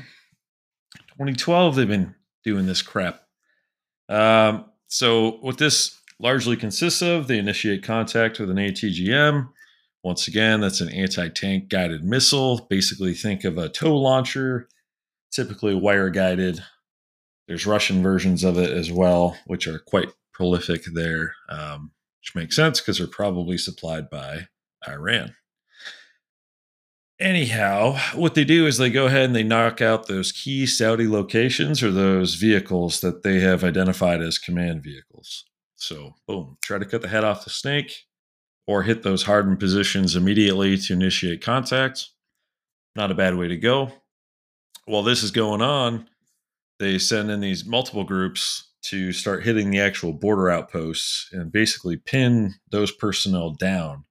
2012, 1.19 1.75
they've 1.75 1.87
been 1.87 2.15
doing 2.43 2.65
this 2.65 2.81
crap. 2.81 3.21
Um, 4.09 4.65
so, 4.87 5.37
what 5.41 5.57
this 5.57 5.97
largely 6.19 6.57
consists 6.57 7.01
of, 7.01 7.27
they 7.27 7.37
initiate 7.37 7.83
contact 7.83 8.39
with 8.39 8.49
an 8.49 8.57
ATGM. 8.57 9.49
Once 10.03 10.27
again, 10.27 10.61
that's 10.61 10.81
an 10.81 10.89
anti 10.89 11.27
tank 11.29 11.69
guided 11.69 12.03
missile. 12.03 12.65
Basically, 12.69 13.13
think 13.13 13.43
of 13.43 13.57
a 13.57 13.69
tow 13.69 13.95
launcher, 13.95 14.67
typically 15.31 15.75
wire 15.75 16.09
guided. 16.09 16.63
There's 17.47 17.65
Russian 17.65 18.01
versions 18.01 18.43
of 18.43 18.57
it 18.57 18.71
as 18.71 18.91
well, 18.91 19.37
which 19.45 19.67
are 19.67 19.79
quite 19.79 20.13
prolific 20.33 20.83
there, 20.93 21.33
um, 21.49 21.91
which 22.21 22.35
makes 22.35 22.55
sense 22.55 22.79
because 22.79 22.97
they're 22.97 23.07
probably 23.07 23.57
supplied 23.57 24.09
by 24.09 24.47
Iran. 24.87 25.35
Anyhow, 27.19 27.97
what 28.15 28.33
they 28.33 28.45
do 28.45 28.65
is 28.65 28.77
they 28.77 28.89
go 28.89 29.07
ahead 29.07 29.25
and 29.25 29.35
they 29.35 29.43
knock 29.43 29.81
out 29.81 30.07
those 30.07 30.31
key 30.31 30.65
Saudi 30.65 31.05
locations 31.05 31.83
or 31.83 31.91
those 31.91 32.35
vehicles 32.35 33.01
that 33.01 33.23
they 33.23 33.41
have 33.41 33.63
identified 33.63 34.21
as 34.21 34.37
command 34.37 34.83
vehicles. 34.83 35.43
So, 35.75 36.15
boom, 36.27 36.57
try 36.61 36.77
to 36.77 36.85
cut 36.85 37.01
the 37.01 37.09
head 37.09 37.25
off 37.25 37.43
the 37.43 37.49
snake 37.49 38.05
or 38.67 38.83
hit 38.83 39.03
those 39.03 39.23
hardened 39.23 39.59
positions 39.59 40.15
immediately 40.15 40.77
to 40.77 40.93
initiate 40.93 41.41
contact. 41.41 42.07
Not 42.95 43.11
a 43.11 43.15
bad 43.15 43.35
way 43.35 43.49
to 43.49 43.57
go. 43.57 43.91
While 44.85 45.03
this 45.03 45.21
is 45.21 45.31
going 45.31 45.61
on, 45.61 46.07
they 46.79 46.99
send 46.99 47.29
in 47.31 47.41
these 47.41 47.65
multiple 47.65 48.05
groups 48.05 48.68
to 48.81 49.11
start 49.11 49.43
hitting 49.43 49.69
the 49.71 49.79
actual 49.79 50.13
border 50.13 50.49
outposts 50.49 51.29
and 51.33 51.51
basically 51.51 51.97
pin 51.97 52.55
those 52.71 52.91
personnel 52.91 53.51
down 53.51 54.05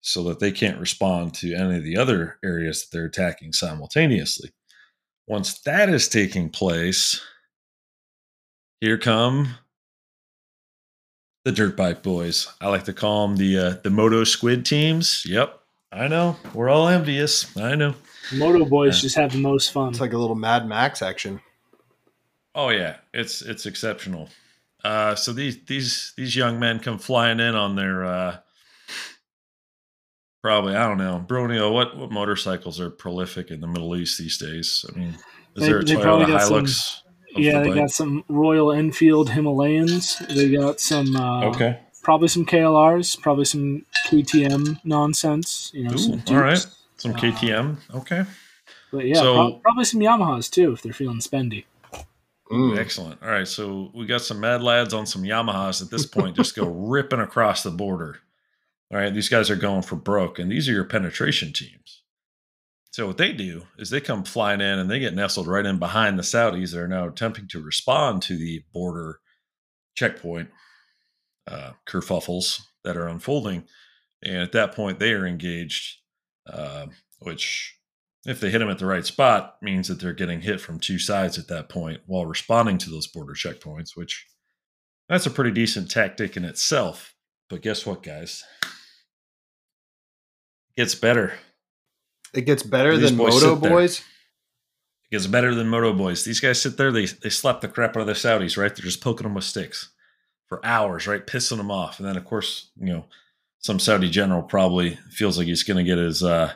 so 0.00 0.22
that 0.24 0.38
they 0.38 0.52
can't 0.52 0.78
respond 0.78 1.34
to 1.34 1.54
any 1.54 1.76
of 1.78 1.82
the 1.84 1.96
other 1.96 2.38
areas 2.44 2.80
that 2.82 2.88
they're 2.96 3.06
attacking 3.06 3.52
simultaneously. 3.52 4.50
Once 5.26 5.58
that 5.62 5.88
is 5.88 6.06
taking 6.08 6.50
place, 6.50 7.20
here 8.80 8.98
come 8.98 9.48
the 11.44 11.52
dirt 11.52 11.76
bike 11.76 12.02
boys. 12.02 12.46
I 12.60 12.68
like 12.68 12.84
to 12.84 12.92
call 12.92 13.26
them 13.26 13.36
the 13.36 13.58
uh, 13.58 13.70
the 13.82 13.90
Moto 13.90 14.24
Squid 14.24 14.64
teams. 14.66 15.24
Yep, 15.26 15.58
I 15.92 16.08
know 16.08 16.36
we're 16.52 16.68
all 16.68 16.88
envious. 16.88 17.54
I 17.56 17.74
know. 17.74 17.94
Moto 18.34 18.64
boys 18.64 18.96
Yeah. 18.96 19.02
just 19.02 19.16
have 19.16 19.32
the 19.32 19.38
most 19.38 19.72
fun. 19.72 19.90
It's 19.90 20.00
like 20.00 20.12
a 20.12 20.18
little 20.18 20.36
Mad 20.36 20.66
Max 20.68 21.02
action. 21.02 21.40
Oh 22.54 22.68
yeah, 22.70 22.96
it's 23.12 23.42
it's 23.42 23.66
exceptional. 23.66 24.28
Uh, 24.84 25.14
so 25.14 25.32
these 25.32 25.64
these 25.64 26.12
these 26.16 26.36
young 26.36 26.58
men 26.60 26.78
come 26.78 26.98
flying 26.98 27.40
in 27.40 27.54
on 27.54 27.74
their 27.74 28.04
uh, 28.04 28.36
probably 30.42 30.74
I 30.76 30.86
don't 30.86 30.98
know, 30.98 31.18
Bro 31.26 31.48
Neil. 31.48 31.72
What 31.72 31.96
what 31.96 32.10
motorcycles 32.12 32.80
are 32.80 32.90
prolific 32.90 33.50
in 33.50 33.60
the 33.60 33.66
Middle 33.66 33.96
East 33.96 34.18
these 34.18 34.38
days? 34.38 34.84
I 34.94 34.98
mean, 34.98 35.08
is 35.56 35.62
They- 35.62 35.66
there 35.66 35.78
a 35.78 35.82
Toyota 35.84 36.26
got 36.26 36.42
some- 36.42 36.64
Hilux? 36.64 36.96
yeah, 37.36 37.60
the 37.62 37.70
they 37.70 37.74
got 37.74 37.90
some 37.90 38.24
Royal 38.28 38.72
Enfield 38.72 39.30
Himalayans. 39.30 40.18
They 40.28 40.50
got 40.50 40.80
some 40.80 41.16
uh, 41.16 41.46
okay. 41.46 41.80
probably 42.02 42.28
some 42.28 42.44
KLRs, 42.46 43.20
probably 43.20 43.46
some 43.46 43.84
KTM 44.08 44.80
nonsense. 44.84 45.70
You 45.74 45.84
know, 45.84 45.94
Ooh, 45.94 45.98
some 45.98 46.22
all 46.28 46.36
right. 46.42 46.66
Some 46.96 47.14
KTM. 47.14 47.78
Okay. 47.94 48.24
But 48.92 49.06
yeah, 49.06 49.14
So- 49.16 49.34
prob- 49.34 49.62
probably 49.62 49.84
some 49.84 50.00
Yamahas 50.00 50.50
too 50.50 50.72
if 50.72 50.82
they're 50.82 50.92
feeling 50.92 51.18
spendy. 51.20 51.64
Mm. 52.50 52.78
Excellent. 52.78 53.22
All 53.22 53.30
right. 53.30 53.48
So 53.48 53.90
we 53.94 54.06
got 54.06 54.20
some 54.20 54.40
mad 54.40 54.62
lads 54.62 54.92
on 54.92 55.06
some 55.06 55.22
Yamahas 55.22 55.82
at 55.82 55.90
this 55.90 56.06
point, 56.06 56.36
just 56.36 56.54
go 56.54 56.66
ripping 56.68 57.20
across 57.20 57.62
the 57.62 57.70
border. 57.70 58.18
All 58.92 58.98
right. 58.98 59.12
These 59.12 59.28
guys 59.28 59.50
are 59.50 59.56
going 59.56 59.82
for 59.82 59.96
broke, 59.96 60.38
and 60.38 60.50
these 60.50 60.68
are 60.68 60.72
your 60.72 60.84
penetration 60.84 61.52
teams. 61.52 62.02
So 62.94 63.08
what 63.08 63.18
they 63.18 63.32
do 63.32 63.62
is 63.76 63.90
they 63.90 64.00
come 64.00 64.22
flying 64.22 64.60
in 64.60 64.78
and 64.78 64.88
they 64.88 65.00
get 65.00 65.14
nestled 65.14 65.48
right 65.48 65.66
in 65.66 65.80
behind 65.80 66.16
the 66.16 66.22
Saudis 66.22 66.72
that 66.72 66.80
are 66.80 66.86
now 66.86 67.08
attempting 67.08 67.48
to 67.48 67.60
respond 67.60 68.22
to 68.22 68.36
the 68.36 68.62
border 68.72 69.18
checkpoint 69.96 70.50
uh, 71.48 71.72
kerfuffles 71.88 72.60
that 72.84 72.96
are 72.96 73.08
unfolding. 73.08 73.64
And 74.22 74.36
at 74.36 74.52
that 74.52 74.76
point, 74.76 75.00
they 75.00 75.12
are 75.12 75.26
engaged, 75.26 75.98
uh, 76.46 76.86
which 77.18 77.76
if 78.26 78.40
they 78.40 78.50
hit 78.50 78.58
them 78.58 78.70
at 78.70 78.78
the 78.78 78.86
right 78.86 79.04
spot, 79.04 79.56
means 79.60 79.88
that 79.88 80.00
they're 80.00 80.12
getting 80.12 80.40
hit 80.40 80.60
from 80.60 80.80
two 80.80 80.98
sides 80.98 81.38
at 81.38 81.48
that 81.48 81.68
point 81.68 82.00
while 82.06 82.24
responding 82.26 82.78
to 82.78 82.90
those 82.90 83.06
border 83.06 83.34
checkpoints, 83.34 83.96
which 83.96 84.26
that's 85.08 85.26
a 85.26 85.30
pretty 85.30 85.50
decent 85.50 85.90
tactic 85.90 86.36
in 86.36 86.44
itself. 86.44 87.14
But 87.50 87.62
guess 87.62 87.84
what, 87.84 88.02
guys? 88.02 88.42
It 90.76 90.80
gets 90.80 90.94
better. 90.94 91.34
It 92.32 92.42
gets 92.42 92.62
better 92.62 92.96
These 92.96 93.10
than 93.10 93.18
boys 93.18 93.42
Moto. 93.42 93.56
Boys. 93.56 94.00
It 94.00 95.12
gets 95.12 95.26
better 95.26 95.54
than 95.54 95.68
Moto 95.68 95.92
Boys. 95.92 96.24
These 96.24 96.40
guys 96.40 96.60
sit 96.60 96.76
there, 96.76 96.90
they 96.90 97.06
they 97.06 97.28
slap 97.30 97.60
the 97.60 97.68
crap 97.68 97.96
out 97.96 98.00
of 98.00 98.06
the 98.06 98.14
Saudis, 98.14 98.56
right? 98.56 98.74
They're 98.74 98.84
just 98.84 99.02
poking 99.02 99.24
them 99.24 99.34
with 99.34 99.44
sticks 99.44 99.90
for 100.46 100.64
hours, 100.64 101.06
right? 101.06 101.24
Pissing 101.24 101.58
them 101.58 101.70
off. 101.70 102.00
And 102.00 102.08
then 102.08 102.16
of 102.16 102.24
course, 102.24 102.70
you 102.76 102.92
know, 102.92 103.04
some 103.58 103.78
Saudi 103.78 104.10
general 104.10 104.42
probably 104.42 104.98
feels 105.10 105.38
like 105.38 105.46
he's 105.46 105.62
gonna 105.62 105.84
get 105.84 105.98
his 105.98 106.22
uh 106.22 106.54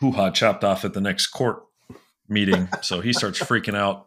hoo-ha 0.00 0.30
chopped 0.30 0.64
off 0.64 0.84
at 0.84 0.94
the 0.94 1.00
next 1.00 1.28
court 1.28 1.64
meeting. 2.28 2.68
so 2.82 3.00
he 3.00 3.12
starts 3.12 3.38
freaking 3.40 3.76
out. 3.76 4.06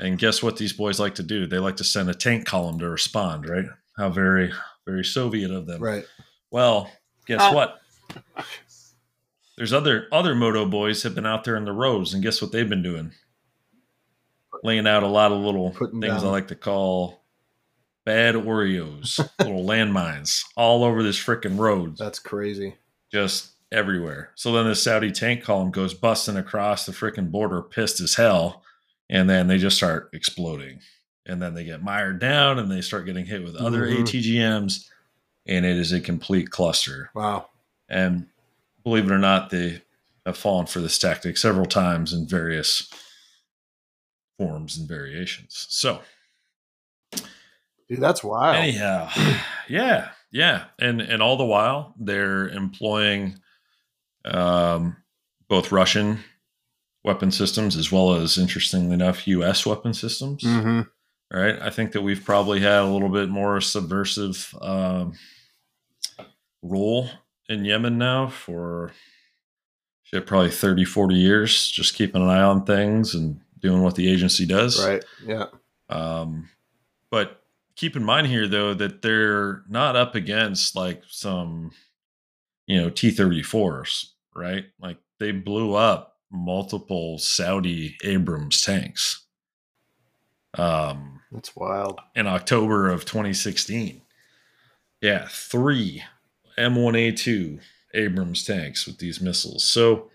And 0.00 0.18
guess 0.18 0.42
what 0.42 0.56
these 0.56 0.72
boys 0.72 0.98
like 0.98 1.14
to 1.16 1.22
do? 1.22 1.46
They 1.46 1.58
like 1.58 1.76
to 1.76 1.84
send 1.84 2.08
a 2.10 2.14
tank 2.14 2.44
column 2.46 2.78
to 2.80 2.88
respond, 2.88 3.48
right? 3.48 3.66
How 3.96 4.08
very, 4.08 4.52
very 4.86 5.04
Soviet 5.04 5.50
of 5.50 5.66
them. 5.66 5.80
Right. 5.82 6.04
Well, 6.50 6.90
guess 7.26 7.40
Uh. 7.40 7.52
what? 7.52 7.80
There's 9.56 9.72
other 9.72 10.08
other 10.10 10.34
moto 10.34 10.64
boys 10.66 11.02
have 11.02 11.14
been 11.14 11.26
out 11.26 11.44
there 11.44 11.56
in 11.56 11.64
the 11.66 11.72
roads, 11.72 12.14
and 12.14 12.22
guess 12.22 12.40
what 12.42 12.52
they've 12.52 12.68
been 12.68 12.82
doing? 12.82 13.12
Laying 14.64 14.86
out 14.86 15.02
a 15.02 15.08
lot 15.08 15.30
of 15.30 15.40
little 15.40 15.70
Putting 15.70 16.00
things 16.00 16.24
I 16.24 16.28
like 16.28 16.48
to 16.48 16.54
call 16.56 17.22
bad 18.04 18.34
Oreos, 18.34 19.18
little 19.38 19.64
landmines 19.64 20.42
all 20.56 20.84
over 20.84 21.02
this 21.02 21.18
freaking 21.18 21.58
road, 21.58 21.96
That's 21.96 22.18
crazy. 22.18 22.74
just 23.12 23.51
everywhere. 23.72 24.30
So 24.34 24.52
then 24.52 24.66
the 24.66 24.74
Saudi 24.74 25.10
tank 25.10 25.42
column 25.42 25.70
goes 25.70 25.94
busting 25.94 26.36
across 26.36 26.86
the 26.86 26.92
freaking 26.92 27.30
border, 27.30 27.62
pissed 27.62 28.00
as 28.00 28.14
hell, 28.14 28.62
and 29.10 29.28
then 29.28 29.46
they 29.48 29.58
just 29.58 29.76
start 29.76 30.10
exploding. 30.12 30.80
And 31.26 31.40
then 31.40 31.54
they 31.54 31.64
get 31.64 31.82
mired 31.82 32.18
down, 32.20 32.58
and 32.58 32.70
they 32.70 32.80
start 32.80 33.06
getting 33.06 33.26
hit 33.26 33.42
with 33.44 33.56
other 33.56 33.86
Mhm. 33.86 34.00
ATGMs, 34.02 34.88
and 35.46 35.64
it 35.64 35.76
is 35.76 35.92
a 35.92 36.00
complete 36.00 36.50
cluster. 36.50 37.10
Wow. 37.14 37.48
And 37.88 38.26
believe 38.84 39.04
it 39.06 39.12
or 39.12 39.18
not, 39.18 39.50
they 39.50 39.82
have 40.26 40.36
fallen 40.38 40.66
for 40.66 40.80
this 40.80 40.98
tactic 40.98 41.36
several 41.36 41.66
times 41.66 42.12
in 42.12 42.26
various 42.26 42.88
forms 44.38 44.76
and 44.76 44.88
variations. 44.88 45.66
So, 45.70 46.02
Dude, 47.88 48.00
that's 48.00 48.24
wild. 48.24 48.56
anyhow, 48.56 49.10
yeah, 49.68 50.10
yeah, 50.30 50.64
and 50.78 51.00
and 51.00 51.22
all 51.22 51.36
the 51.36 51.44
while 51.44 51.94
they're 51.98 52.48
employing 52.48 53.38
um, 54.24 54.96
both 55.48 55.72
Russian 55.72 56.18
weapon 57.04 57.30
systems 57.30 57.76
as 57.76 57.90
well 57.90 58.14
as, 58.14 58.38
interestingly 58.38 58.94
enough, 58.94 59.26
U.S. 59.26 59.66
weapon 59.66 59.94
systems. 59.94 60.42
hmm 60.44 60.82
Right? 61.32 61.58
I 61.62 61.70
think 61.70 61.92
that 61.92 62.02
we've 62.02 62.22
probably 62.22 62.60
had 62.60 62.80
a 62.80 62.86
little 62.86 63.08
bit 63.08 63.30
more 63.30 63.60
subversive 63.60 64.54
um, 64.60 65.14
role 66.62 67.08
in 67.48 67.64
Yemen 67.64 67.96
now 67.96 68.28
for 68.28 68.92
shit, 70.02 70.26
probably 70.26 70.50
30, 70.50 70.84
40 70.84 71.14
years, 71.14 71.70
just 71.70 71.94
keeping 71.94 72.20
an 72.22 72.28
eye 72.28 72.42
on 72.42 72.64
things 72.66 73.14
and 73.14 73.40
doing 73.58 73.82
what 73.82 73.94
the 73.94 74.10
agency 74.12 74.44
does. 74.44 74.86
Right. 74.86 75.04
Yeah. 75.24 75.46
Um, 75.88 76.50
but 77.10 77.42
keep 77.76 77.96
in 77.96 78.04
mind 78.04 78.26
here, 78.26 78.46
though, 78.46 78.74
that 78.74 79.02
they're 79.02 79.62
not 79.68 79.96
up 79.96 80.14
against 80.14 80.76
like 80.76 81.02
some, 81.08 81.72
you 82.66 82.80
know, 82.80 82.90
T 82.90 83.10
34s, 83.10 84.10
right? 84.34 84.64
Like 84.80 84.98
they 85.18 85.32
blew 85.32 85.74
up 85.74 86.16
multiple 86.30 87.18
Saudi 87.18 87.96
Abrams 88.02 88.60
tanks. 88.60 89.24
Um, 90.54 91.20
That's 91.30 91.54
wild. 91.56 92.00
in 92.14 92.26
October 92.26 92.90
of 92.90 93.04
2016. 93.04 94.02
Yeah, 95.00 95.26
three 95.30 96.02
M1A2 96.58 97.60
Abrams 97.94 98.44
tanks 98.44 98.86
with 98.86 98.98
these 98.98 99.20
missiles. 99.20 99.64
So, 99.64 100.10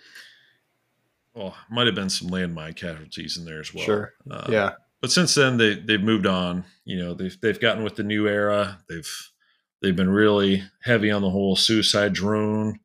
well, 1.34 1.56
might 1.70 1.88
have 1.88 1.96
been 1.96 2.10
some 2.10 2.30
landmine 2.30 2.76
casualties 2.76 3.38
in 3.38 3.46
there 3.46 3.60
as 3.60 3.74
well. 3.74 3.84
Sure. 3.84 4.14
Uh, 4.30 4.48
yeah. 4.50 4.72
but 5.02 5.12
since 5.12 5.36
then 5.36 5.58
they 5.58 5.76
they've 5.76 6.02
moved 6.02 6.26
on. 6.26 6.64
You 6.86 6.98
know, 7.00 7.14
they've 7.14 7.40
they've 7.42 7.60
gotten 7.60 7.84
with 7.84 7.96
the 7.96 8.04
new 8.04 8.28
era. 8.28 8.80
They've 8.90 9.30
they've 9.82 9.96
been 9.96 10.10
really 10.10 10.64
heavy 10.84 11.12
on 11.12 11.22
the 11.22 11.30
whole 11.30 11.56
suicide 11.56 12.14
drone 12.14 12.80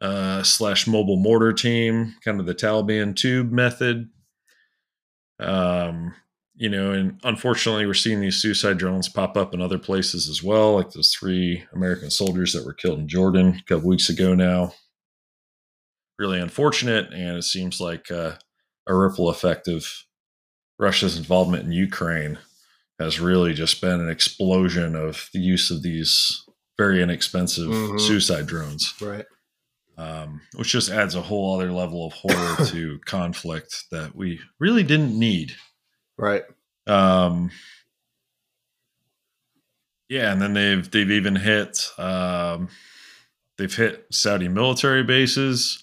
uh, 0.00 0.42
slash 0.42 0.86
mobile 0.86 1.16
mortar 1.16 1.52
team, 1.52 2.14
kind 2.24 2.38
of 2.40 2.46
the 2.46 2.54
Taliban 2.54 3.14
tube 3.16 3.50
method. 3.50 4.08
Um, 5.40 6.14
you 6.56 6.68
know, 6.68 6.90
and 6.92 7.20
unfortunately, 7.22 7.86
we're 7.86 7.94
seeing 7.94 8.20
these 8.20 8.36
suicide 8.36 8.78
drones 8.78 9.08
pop 9.08 9.36
up 9.36 9.54
in 9.54 9.60
other 9.62 9.78
places 9.78 10.28
as 10.28 10.42
well, 10.42 10.74
like 10.74 10.90
those 10.90 11.12
three 11.14 11.64
American 11.72 12.10
soldiers 12.10 12.52
that 12.52 12.64
were 12.64 12.74
killed 12.74 12.98
in 12.98 13.08
Jordan 13.08 13.60
a 13.60 13.62
couple 13.68 13.88
weeks 13.88 14.08
ago 14.08 14.34
now. 14.34 14.72
Really 16.18 16.40
unfortunate, 16.40 17.12
and 17.12 17.36
it 17.36 17.44
seems 17.44 17.80
like 17.80 18.10
uh, 18.10 18.32
a 18.88 18.94
ripple 18.94 19.28
effect 19.28 19.68
of 19.68 19.86
Russia's 20.80 21.16
involvement 21.16 21.64
in 21.64 21.70
Ukraine 21.72 22.38
has 22.98 23.20
really 23.20 23.54
just 23.54 23.80
been 23.80 24.00
an 24.00 24.10
explosion 24.10 24.96
of 24.96 25.28
the 25.32 25.38
use 25.38 25.70
of 25.70 25.82
these 25.84 26.42
very 26.76 27.00
inexpensive 27.00 27.68
Mhm. 27.68 28.00
suicide 28.00 28.46
drones, 28.46 28.94
Right. 29.00 29.26
Um, 29.98 30.40
which 30.54 30.70
just 30.70 30.90
adds 30.90 31.14
a 31.16 31.22
whole 31.22 31.54
other 31.54 31.72
level 31.72 32.06
of 32.06 32.12
horror 32.12 32.56
to 32.66 33.00
conflict 33.04 33.84
that 33.90 34.14
we 34.14 34.40
really 34.58 34.84
didn't 34.84 35.18
need. 35.18 35.52
Right. 36.16 36.44
Um, 36.86 37.50
yeah, 40.08 40.32
and 40.32 40.40
then 40.40 40.54
they've 40.54 40.90
they've 40.90 41.10
even 41.10 41.36
hit 41.36 41.86
um, 41.98 42.68
they've 43.58 43.74
hit 43.74 44.06
Saudi 44.10 44.48
military 44.48 45.02
bases. 45.02 45.82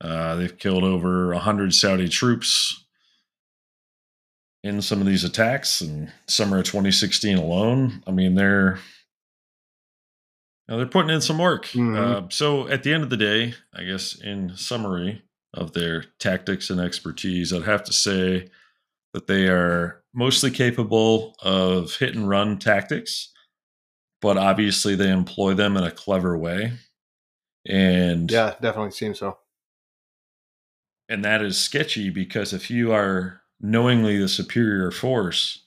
Uh, 0.00 0.36
they've 0.36 0.58
killed 0.58 0.82
over 0.82 1.34
hundred 1.34 1.74
Saudi 1.74 2.08
troops 2.08 2.84
in 4.64 4.82
some 4.82 5.00
of 5.00 5.06
these 5.06 5.24
attacks 5.24 5.80
in 5.80 6.10
summer 6.26 6.58
of 6.58 6.64
2016 6.64 7.38
alone. 7.38 8.02
I 8.06 8.10
mean, 8.10 8.34
they're 8.34 8.78
know, 10.70 10.76
they're 10.78 10.86
putting 10.86 11.10
in 11.10 11.20
some 11.20 11.38
work. 11.38 11.66
Mhm. 11.66 11.96
Uh, 11.98 12.28
so 12.30 12.68
at 12.68 12.82
the 12.82 12.92
end 12.94 13.02
of 13.02 13.10
the 13.10 13.16
day, 13.16 13.54
I 13.74 13.84
guess 13.84 14.14
in 14.14 14.56
summary 14.56 15.22
of 15.52 15.72
their 15.72 16.04
tactics 16.18 16.70
and 16.70 16.80
expertise, 16.80 17.52
I'd 17.52 17.64
have 17.64 17.82
to 17.84 17.92
say 17.92 18.48
that 19.12 19.26
they 19.26 19.48
are 19.48 20.02
mostly 20.14 20.50
capable 20.50 21.34
of 21.42 21.96
hit 21.96 22.14
and 22.14 22.28
run 22.28 22.58
tactics, 22.58 23.32
but 24.20 24.36
obviously 24.38 24.94
they 24.94 25.10
employ 25.10 25.54
them 25.54 25.76
in 25.76 25.82
a 25.84 25.90
clever 25.90 26.38
way. 26.38 26.72
And 27.68 28.30
Yeah, 28.30 28.54
definitely 28.60 28.92
seems 28.92 29.18
so. 29.18 29.38
and 31.08 31.24
that 31.24 31.42
is 31.42 31.58
sketchy 31.58 32.08
because 32.08 32.52
if 32.52 32.70
you 32.70 32.92
are 32.92 33.42
knowingly 33.60 34.16
the 34.18 34.28
superior 34.28 34.90
force 34.92 35.64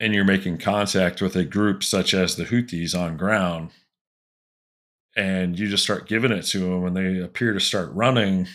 and 0.00 0.14
you're 0.14 0.24
making 0.24 0.56
contact 0.58 1.20
with 1.20 1.36
a 1.36 1.44
group 1.44 1.84
such 1.84 2.14
as 2.14 2.34
the 2.36 2.44
Houthis 2.46 2.98
on 2.98 3.16
ground 3.16 3.70
and 5.16 5.58
you 5.58 5.68
just 5.68 5.82
start 5.84 6.08
giving 6.08 6.32
it 6.32 6.42
to 6.46 6.58
them 6.60 6.84
and 6.86 6.96
they 6.96 7.18
appear 7.20 7.52
to 7.52 7.60
start 7.60 7.90
running 7.92 8.46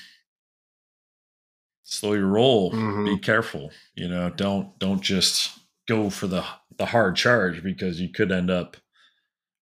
slow 1.83 2.13
your 2.13 2.27
roll 2.27 2.71
Mhm. 2.71 3.05
be 3.05 3.17
careful 3.19 3.71
you 3.93 4.07
know 4.07 4.29
don't 4.31 4.77
don't 4.79 5.01
just 5.01 5.59
go 5.87 6.09
for 6.09 6.27
the 6.27 6.43
the 6.77 6.85
hard 6.87 7.15
charge 7.15 7.61
because 7.61 8.01
you 8.01 8.09
could 8.09 8.31
end 8.31 8.49
up 8.49 8.75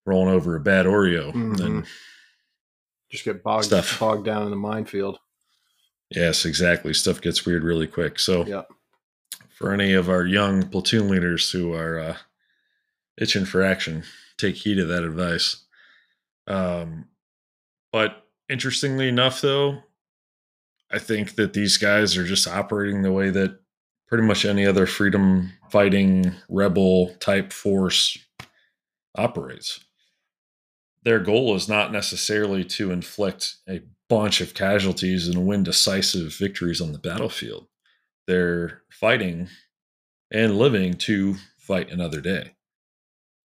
rolling 0.06 0.34
over 0.34 0.56
a 0.56 0.60
bad 0.60 0.86
oreo 0.86 1.32
Mhm. 1.34 1.60
and 1.66 1.86
Just 3.12 3.26
get 3.26 3.44
bogged 3.44 3.66
Stuff. 3.66 4.00
bogged 4.00 4.26
down 4.26 4.42
in 4.44 4.50
the 4.50 4.56
minefield. 4.56 5.20
Yes, 6.10 6.46
exactly. 6.46 6.96
Stuff 6.96 7.22
gets 7.22 7.46
weird 7.46 7.64
really 7.64 7.86
quick. 7.86 8.18
So, 8.18 8.44
Yep. 8.44 8.72
For 9.54 9.72
any 9.72 9.94
of 9.94 10.10
our 10.10 10.26
young 10.26 10.64
platoon 10.64 11.10
leaders 11.10 11.52
who 11.52 11.74
are 11.74 12.00
uh, 12.00 12.18
itching 13.18 13.46
for 13.46 13.62
action, 13.62 14.04
take 14.38 14.56
heed 14.56 14.80
of 14.80 14.88
that 14.88 15.04
advice. 15.04 15.64
Um, 16.48 17.06
but 17.92 18.28
interestingly 18.50 19.08
enough, 19.08 19.42
though, 19.42 19.84
I 20.92 21.00
think 21.00 21.36
that 21.36 21.54
these 21.54 21.78
guys 21.78 22.18
are 22.18 22.26
just 22.26 22.48
operating 22.48 23.02
the 23.02 23.12
way 23.12 23.30
that 23.30 23.60
pretty 24.08 24.24
much 24.24 24.46
any 24.46 24.66
other 24.66 24.86
freedom 24.86 25.54
fighting 25.72 26.34
rebel 26.50 27.16
type 27.20 27.52
force 27.52 28.18
operates. 29.16 29.80
Their 31.04 31.20
goal 31.20 31.56
is 31.56 31.68
not 31.68 31.92
necessarily 31.92 32.64
to 32.66 32.92
inflict 32.92 33.56
a 33.68 33.82
bunch 34.10 34.42
of 34.42 34.54
casualties 34.54 35.28
and 35.28 35.48
win 35.48 35.64
decisive 35.64 36.34
victories 36.36 36.80
on 36.80 36.92
the 36.92 37.00
battlefield. 37.00 37.68
They're 38.28 38.82
fighting 38.90 39.50
and 40.32 40.58
living 40.58 40.96
to 40.96 41.36
fight 41.58 41.92
another 41.92 42.22
day. 42.22 42.56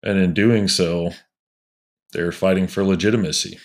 And 0.03 0.19
in 0.19 0.35
doing 0.35 0.69
so, 0.69 1.13
they're 2.13 2.33
fighting 2.33 2.67
for 2.67 2.85
legitimacy, 2.85 3.59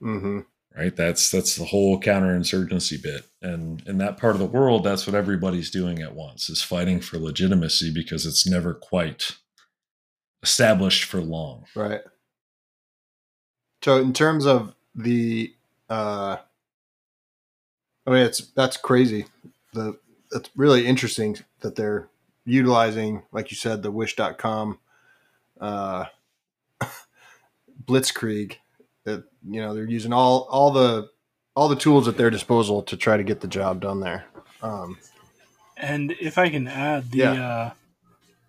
hmm 0.00 0.40
right? 0.76 0.94
That's 0.94 1.30
that's 1.30 1.56
the 1.56 1.64
whole 1.64 2.00
counterinsurgency 2.00 3.02
bit, 3.02 3.26
and 3.42 3.82
in 3.86 3.98
that 3.98 4.16
part 4.18 4.34
of 4.34 4.38
the 4.38 4.46
world, 4.46 4.84
that's 4.84 5.06
what 5.06 5.16
everybody's 5.16 5.70
doing 5.70 6.00
at 6.00 6.14
once 6.14 6.48
is 6.48 6.62
fighting 6.62 7.00
for 7.00 7.18
legitimacy 7.18 7.92
because 7.92 8.26
it's 8.26 8.46
never 8.46 8.74
quite 8.74 9.36
established 10.42 11.04
for 11.04 11.20
long. 11.20 11.64
Right. 11.74 12.02
So 13.82 13.96
in 13.98 14.12
terms 14.12 14.46
of 14.46 14.74
the 14.94 15.54
uh 15.88 16.36
I 18.06 18.10
mean 18.10 18.24
it's 18.26 18.40
that's 18.48 18.76
crazy. 18.76 19.26
The 19.72 19.98
it's 20.32 20.50
really 20.56 20.86
interesting 20.86 21.36
that 21.60 21.74
they're 21.76 22.08
utilizing, 22.44 23.22
like 23.32 23.50
you 23.50 23.56
said, 23.56 23.82
the 23.82 23.90
wish.com 23.90 24.78
uh 25.60 26.04
blitzkrieg 27.84 28.56
that 29.04 29.24
you 29.48 29.60
know 29.60 29.74
they're 29.74 29.84
using 29.88 30.12
all 30.12 30.46
all 30.50 30.70
the 30.70 31.08
all 31.54 31.68
the 31.68 31.76
tools 31.76 32.06
at 32.06 32.16
their 32.16 32.30
disposal 32.30 32.82
to 32.82 32.96
try 32.96 33.16
to 33.16 33.24
get 33.24 33.40
the 33.40 33.48
job 33.48 33.80
done 33.80 34.00
there. 34.00 34.26
Um 34.62 34.98
And 35.76 36.12
if 36.20 36.38
I 36.38 36.48
can 36.48 36.66
add, 36.68 37.10
the 37.10 37.18
Yeah. 37.18 37.32
uh, 37.46 37.70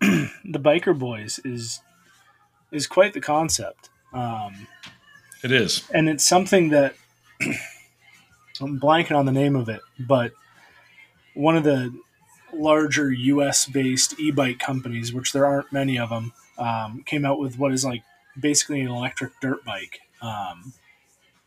the 0.44 0.58
biker 0.60 0.98
boys 0.98 1.38
is 1.44 1.80
is 2.72 2.86
quite 2.86 3.12
the 3.14 3.20
concept, 3.20 3.90
um, 4.12 4.66
It 5.42 5.50
is. 5.52 5.88
and 5.92 6.08
it's 6.08 6.24
something 6.24 6.68
that 6.70 6.94
I'm 8.60 8.78
blanking 8.78 9.16
on 9.16 9.26
the 9.26 9.32
name 9.32 9.56
of 9.56 9.68
it, 9.68 9.80
but 9.98 10.32
one 11.34 11.56
of 11.56 11.64
the 11.64 11.92
larger 12.52 13.12
U.S. 13.12 13.66
based 13.66 14.18
e-bike 14.18 14.58
companies, 14.58 15.12
which 15.12 15.32
there 15.32 15.46
aren't 15.46 15.72
many 15.72 15.98
of 15.98 16.10
them, 16.10 16.32
um, 16.58 17.02
came 17.06 17.24
out 17.24 17.38
with 17.38 17.58
what 17.58 17.72
is 17.72 17.84
like 17.84 18.02
basically 18.38 18.80
an 18.80 18.88
electric 18.88 19.32
dirt 19.40 19.64
bike. 19.64 20.00
Um, 20.20 20.72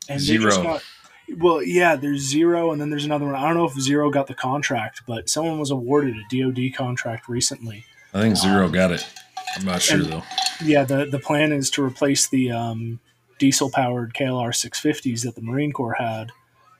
and 0.09 0.19
they 0.19 0.37
just 0.37 0.55
Zero. 0.55 0.63
got- 0.63 0.83
well, 1.37 1.63
yeah, 1.63 1.95
there's 1.95 2.19
Zero, 2.21 2.71
and 2.71 2.81
then 2.81 2.89
there's 2.89 3.05
another 3.05 3.25
one. 3.25 3.35
I 3.35 3.41
don't 3.47 3.55
know 3.55 3.65
if 3.65 3.73
Zero 3.79 4.09
got 4.11 4.27
the 4.27 4.33
contract, 4.33 5.03
but 5.07 5.29
someone 5.29 5.57
was 5.57 5.71
awarded 5.71 6.15
a 6.17 6.23
DoD 6.35 6.73
contract 6.75 7.29
recently. 7.29 7.85
I 8.13 8.19
think 8.21 8.35
Zero 8.35 8.67
got 8.69 8.91
it. 8.91 9.07
I'm 9.55 9.63
not 9.65 9.81
sure 9.81 9.97
And- 9.99 10.05
though. 10.07 10.23
Yeah, 10.63 10.83
the 10.83 11.05
the 11.05 11.19
plan 11.19 11.51
is 11.51 11.69
to 11.71 11.83
replace 11.83 12.27
the 12.27 12.51
um, 12.51 12.99
diesel 13.39 13.69
powered 13.71 14.13
KLR 14.13 14.49
650s 14.53 15.23
that 15.23 15.35
the 15.35 15.41
Marine 15.41 15.71
Corps 15.71 15.95
had 15.97 16.31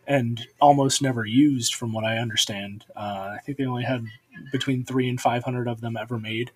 and 0.07 0.45
almost 0.59 1.01
never 1.01 1.25
used, 1.25 1.75
from 1.75 1.93
what 1.93 2.03
I 2.03 2.17
understand. 2.17 2.85
Uh, 2.95 3.35
I 3.35 3.39
think 3.45 3.57
they 3.57 3.65
only 3.65 3.83
had 3.83 4.05
between 4.51 4.83
three 4.83 5.07
and 5.09 5.19
500 5.19 5.67
of 5.67 5.81
them 5.81 5.95
ever 5.97 6.19
made, 6.19 6.51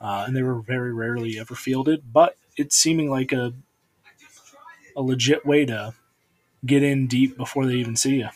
uh, 0.00 0.24
and 0.26 0.34
they 0.36 0.42
were 0.42 0.60
very 0.60 0.92
rarely 0.92 1.38
ever 1.38 1.54
fielded. 1.54 2.12
But 2.12 2.36
it's 2.56 2.76
seeming 2.76 3.10
like 3.10 3.32
a 3.32 3.52
a 4.96 5.02
legit 5.02 5.46
way 5.46 5.64
to 5.64 5.94
get 6.66 6.82
in 6.82 7.06
deep 7.06 7.36
before 7.36 7.66
they 7.66 7.74
even 7.74 7.94
see 7.94 8.16
you. 8.16 8.28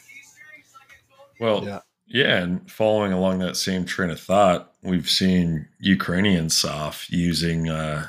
Well, 1.40 1.64
Yeah. 1.64 1.80
yeah. 2.06 2.38
and 2.38 2.70
following 2.70 3.12
along 3.12 3.40
that 3.40 3.56
same 3.56 3.84
train 3.84 4.10
of 4.10 4.20
thought, 4.20 4.72
we've 4.82 5.10
seen 5.10 5.66
Ukrainian 5.80 6.48
SOF 6.50 7.10
using 7.10 7.68
uh, 7.68 8.06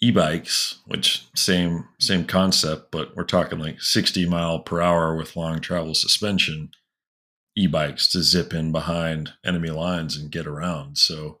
e-bikes, 0.00 0.80
which 0.86 1.26
same 1.34 1.88
same 1.98 2.24
concept, 2.24 2.90
but 2.90 3.16
we're 3.16 3.24
talking 3.24 3.58
like 3.58 3.80
60 3.80 4.28
mile 4.28 4.60
per 4.60 4.80
hour 4.80 5.16
with 5.16 5.36
long 5.36 5.60
travel 5.60 5.94
suspension 5.94 6.70
e-bikes 7.56 8.06
to 8.08 8.22
zip 8.22 8.54
in 8.54 8.70
behind 8.70 9.32
enemy 9.44 9.70
lines 9.70 10.16
and 10.16 10.30
get 10.30 10.46
around. 10.46 10.96
So 10.96 11.38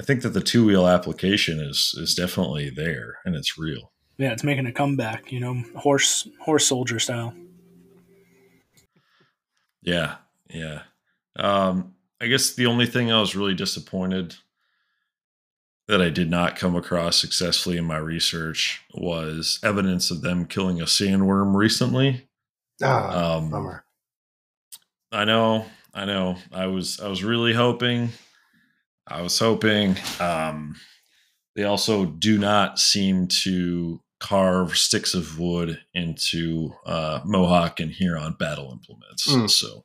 I 0.00 0.04
think 0.04 0.22
that 0.22 0.30
the 0.30 0.40
two 0.40 0.64
wheel 0.64 0.86
application 0.86 1.60
is 1.60 1.94
is 1.96 2.14
definitely 2.14 2.70
there 2.70 3.18
and 3.24 3.36
it's 3.36 3.58
real. 3.58 3.92
Yeah, 4.16 4.32
it's 4.32 4.44
making 4.44 4.66
a 4.66 4.72
comeback. 4.72 5.30
You 5.30 5.40
know, 5.40 5.62
horse 5.76 6.26
horse 6.40 6.66
soldier 6.66 6.98
style. 6.98 7.34
Yeah, 9.82 10.16
yeah. 10.48 10.82
Um, 11.36 11.94
I 12.20 12.26
guess 12.26 12.54
the 12.54 12.66
only 12.66 12.86
thing 12.86 13.10
I 13.10 13.20
was 13.20 13.36
really 13.36 13.54
disappointed 13.54 14.36
that 15.90 16.00
I 16.00 16.08
did 16.10 16.30
not 16.30 16.56
come 16.56 16.76
across 16.76 17.16
successfully 17.16 17.76
in 17.76 17.84
my 17.84 17.96
research 17.98 18.80
was 18.94 19.58
evidence 19.62 20.10
of 20.10 20.22
them 20.22 20.46
killing 20.46 20.80
a 20.80 20.84
sandworm 20.84 21.54
recently. 21.54 22.28
ah, 22.82 23.36
Um, 23.36 23.50
bummer. 23.50 23.84
I 25.12 25.24
know, 25.24 25.66
I 25.92 26.04
know. 26.04 26.36
I 26.52 26.66
was 26.66 27.00
I 27.00 27.08
was 27.08 27.24
really 27.24 27.52
hoping. 27.52 28.10
I 29.08 29.22
was 29.22 29.38
hoping. 29.38 29.96
Um, 30.20 30.76
they 31.56 31.64
also 31.64 32.06
do 32.06 32.38
not 32.38 32.78
seem 32.78 33.26
to 33.42 34.00
carve 34.20 34.76
sticks 34.78 35.14
of 35.14 35.38
wood 35.40 35.80
into 35.94 36.72
uh, 36.86 37.20
Mohawk 37.24 37.80
and 37.80 37.90
Huron 37.90 38.36
battle 38.38 38.70
implements. 38.70 39.26
Mm. 39.26 39.50
So 39.50 39.84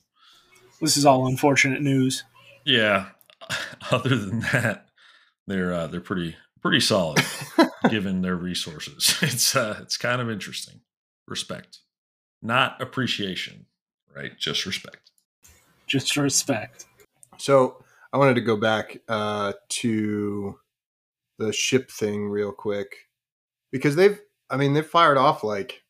This 0.79 0.95
is 0.97 1.05
all 1.05 1.25
unfortunate 1.25 1.81
news. 1.81 2.23
Yeah. 2.65 3.07
Other 3.91 4.15
than 4.15 4.41
that, 4.41 4.89
they're 5.47 5.73
uh, 5.73 5.87
they're 5.87 6.01
pretty 6.01 6.35
pretty 6.61 6.79
solid 6.79 7.23
given 7.89 8.21
their 8.21 8.35
resources. 8.35 9.17
It's 9.21 9.55
uh, 9.55 9.79
it's 9.81 9.97
kind 9.97 10.21
of 10.21 10.29
interesting. 10.29 10.81
Respect, 11.27 11.79
not 12.41 12.81
appreciation, 12.81 13.65
right? 14.15 14.37
Just 14.37 14.65
respect. 14.65 15.11
Just 15.87 16.15
respect. 16.17 16.85
So 17.37 17.83
I 18.13 18.17
wanted 18.17 18.35
to 18.35 18.41
go 18.41 18.57
back 18.57 19.01
uh, 19.07 19.53
to 19.69 20.57
the 21.37 21.51
ship 21.51 21.91
thing 21.91 22.29
real 22.29 22.51
quick 22.51 22.95
because 23.71 23.95
they've, 23.95 24.19
I 24.49 24.57
mean, 24.57 24.73
they've 24.73 24.85
fired 24.85 25.17
off 25.17 25.43
like 25.43 25.83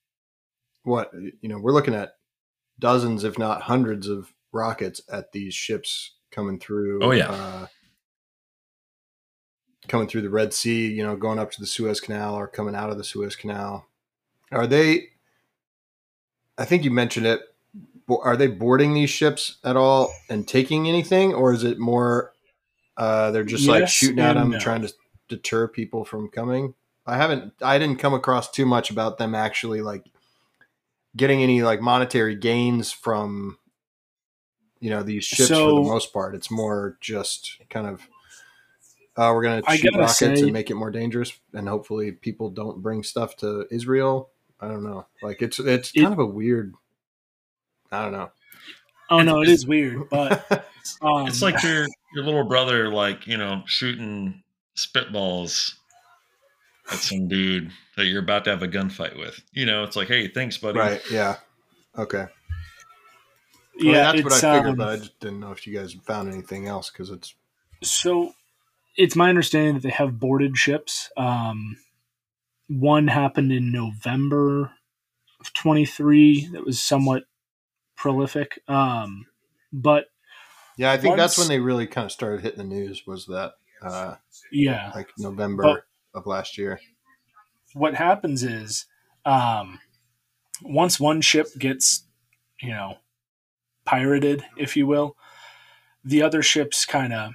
what 0.84 1.12
you 1.14 1.50
know. 1.50 1.60
We're 1.60 1.72
looking 1.72 1.96
at 1.96 2.14
dozens, 2.80 3.24
if 3.24 3.38
not 3.38 3.62
hundreds, 3.62 4.08
of 4.08 4.34
rockets 4.52 5.02
at 5.12 5.32
these 5.32 5.54
ships 5.54 6.16
coming 6.32 6.60
through. 6.60 7.04
Oh, 7.04 7.12
yeah. 7.12 7.30
uh, 7.30 7.68
coming 9.88 10.08
through 10.08 10.22
the 10.22 10.30
Red 10.30 10.54
Sea. 10.54 10.92
You 10.92 11.04
know, 11.04 11.16
going 11.16 11.40
up 11.40 11.52
to 11.52 11.62
the 11.62 11.68
Suez 11.68 12.00
Canal 12.00 12.36
or 12.36 12.48
coming 12.48 12.76
out 12.76 12.90
of 12.90 12.98
the 12.98 13.04
Suez 13.04 13.36
Canal. 13.36 13.88
Are 14.52 14.68
they? 14.68 15.10
I 16.58 16.66
think 16.66 16.84
you 16.84 16.92
mentioned 16.92 17.26
it 17.26 17.42
are 18.10 18.38
they 18.38 18.48
boarding 18.48 18.94
these 18.94 19.10
ships 19.10 19.58
at 19.64 19.76
all 19.76 20.14
and 20.30 20.48
taking 20.48 20.88
anything, 20.88 21.34
or 21.34 21.54
is 21.54 21.64
it 21.64 21.80
more 21.80 22.34
uh, 22.98 23.32
they're 23.32 23.44
just 23.44 23.68
like 23.68 23.88
shooting 23.88 24.20
at 24.20 24.34
them, 24.34 24.52
no. 24.52 24.60
trying 24.60 24.82
to 24.82 24.94
deter 25.28 25.68
people 25.68 26.06
from 26.06 26.30
coming? 26.30 26.76
I 27.06 27.18
haven't, 27.18 27.54
I 27.62 27.78
didn't 27.78 28.00
come 28.00 28.14
across 28.14 28.50
too 28.50 28.66
much 28.66 28.90
about 28.90 29.18
them 29.18 29.36
actually 29.36 29.82
like 29.82 30.06
getting 31.16 31.42
any 31.42 31.62
like 31.62 31.82
monetary 31.82 32.36
gains 32.36 32.92
from 32.92 33.58
you 34.80 34.90
know 34.90 35.04
these 35.04 35.24
ships 35.24 35.50
for 35.50 35.56
the 35.56 35.82
most 35.82 36.14
part. 36.14 36.36
It's 36.36 36.52
more 36.52 36.98
just 37.02 37.58
kind 37.70 37.88
of. 37.88 38.08
Uh, 39.18 39.32
we're 39.34 39.44
gonna 39.44 39.62
I 39.66 39.78
shoot 39.78 39.92
gotta 39.92 40.00
rockets 40.04 40.20
say- 40.20 40.42
and 40.42 40.52
make 40.54 40.70
it 40.70 40.76
more 40.76 40.92
dangerous, 40.92 41.32
and 41.54 41.68
hopefully 41.70 42.12
people 42.12 42.50
don't 42.50 42.82
bring 42.82 43.02
stuff 43.04 43.38
to 43.38 43.66
Israel. 43.72 44.30
I 44.60 44.68
don't 44.68 44.84
know. 44.84 45.06
Like 45.24 45.42
it's 45.42 45.60
it's 45.60 45.92
It- 45.96 46.02
kind 46.02 46.14
of 46.14 46.20
a 46.20 46.26
weird. 46.26 46.74
I 47.92 48.04
don't 48.04 48.12
know. 48.12 48.32
Oh 49.10 49.22
no, 49.22 49.42
it's- 49.42 49.66
weird, 49.66 50.10
but 50.10 50.50
um, 51.02 51.28
It's 51.28 51.42
like 51.42 51.62
your 51.64 51.88
your 52.14 52.24
little 52.26 52.44
brother, 52.44 52.90
like 52.90 53.26
you 53.28 53.38
know, 53.38 53.64
shooting 53.68 54.44
spitballs 54.76 55.76
at 56.92 56.98
some 56.98 57.28
dude 57.28 57.72
that 57.96 58.06
you're 58.06 58.22
about 58.22 58.44
to 58.46 58.50
have 58.52 58.64
a 58.64 58.68
gunfight 58.68 59.18
with. 59.18 59.42
You 59.54 59.66
know, 59.66 59.84
it's 59.86 59.96
like, 59.96 60.08
hey, 60.10 60.28
thanks, 60.28 60.58
buddy. 60.58 60.78
Right. 60.80 61.02
Yeah. 61.10 61.38
Okay. 61.98 62.26
Well, 63.78 63.86
yeah, 63.94 64.12
that's 64.12 64.24
what 64.24 64.34
I 64.34 64.56
figured, 64.56 64.72
um, 64.72 64.76
but 64.76 64.88
I 64.90 64.98
just 64.98 65.20
didn't 65.20 65.40
know 65.40 65.52
if 65.52 65.66
you 65.68 65.78
guys 65.78 65.94
found 65.94 66.32
anything 66.32 66.68
else 66.68 66.90
because 66.90 67.10
it's 67.10 67.34
So 67.82 68.34
it's 68.98 69.16
my 69.16 69.30
understanding 69.30 69.76
that 69.76 69.84
they 69.84 69.90
have 69.90 70.20
boarded 70.20 70.58
ships. 70.58 71.12
Um, 71.18 71.78
one 72.68 73.08
happened 73.08 73.52
in 73.52 73.72
November 73.72 74.72
of 75.40 75.54
23 75.54 76.50
that 76.54 76.66
was 76.66 76.82
somewhat 76.82 77.24
prolific. 77.96 78.60
Um, 78.68 79.28
but 79.72 80.06
yeah. 80.78 80.92
I 80.92 80.98
think 80.98 81.18
that's 81.18 81.38
when 81.38 81.48
they 81.48 81.60
really 81.60 81.88
kind 81.88 82.06
of 82.06 82.12
started 82.12 82.42
hitting 82.42 82.58
the 82.58 82.76
news. 82.76 83.06
Was 83.06 83.26
that 83.28 83.54
uh, 83.82 84.16
yeah, 84.52 84.92
like 84.96 85.10
November 85.18 85.64
But- 85.64 85.84
of 86.20 86.26
last 86.26 86.58
year? 86.58 86.80
what 87.74 87.94
happens 87.94 88.42
is 88.42 88.86
um, 89.26 89.80
once 90.64 90.98
one 90.98 91.20
ship 91.20 91.48
gets, 91.60 92.06
you 92.62 92.70
know, 92.70 92.96
pirated, 93.84 94.46
if 94.58 94.78
you 94.78 94.88
will, 94.88 95.18
the 96.04 96.22
other 96.22 96.42
ships 96.42 96.86
kind 96.86 97.12
of 97.12 97.34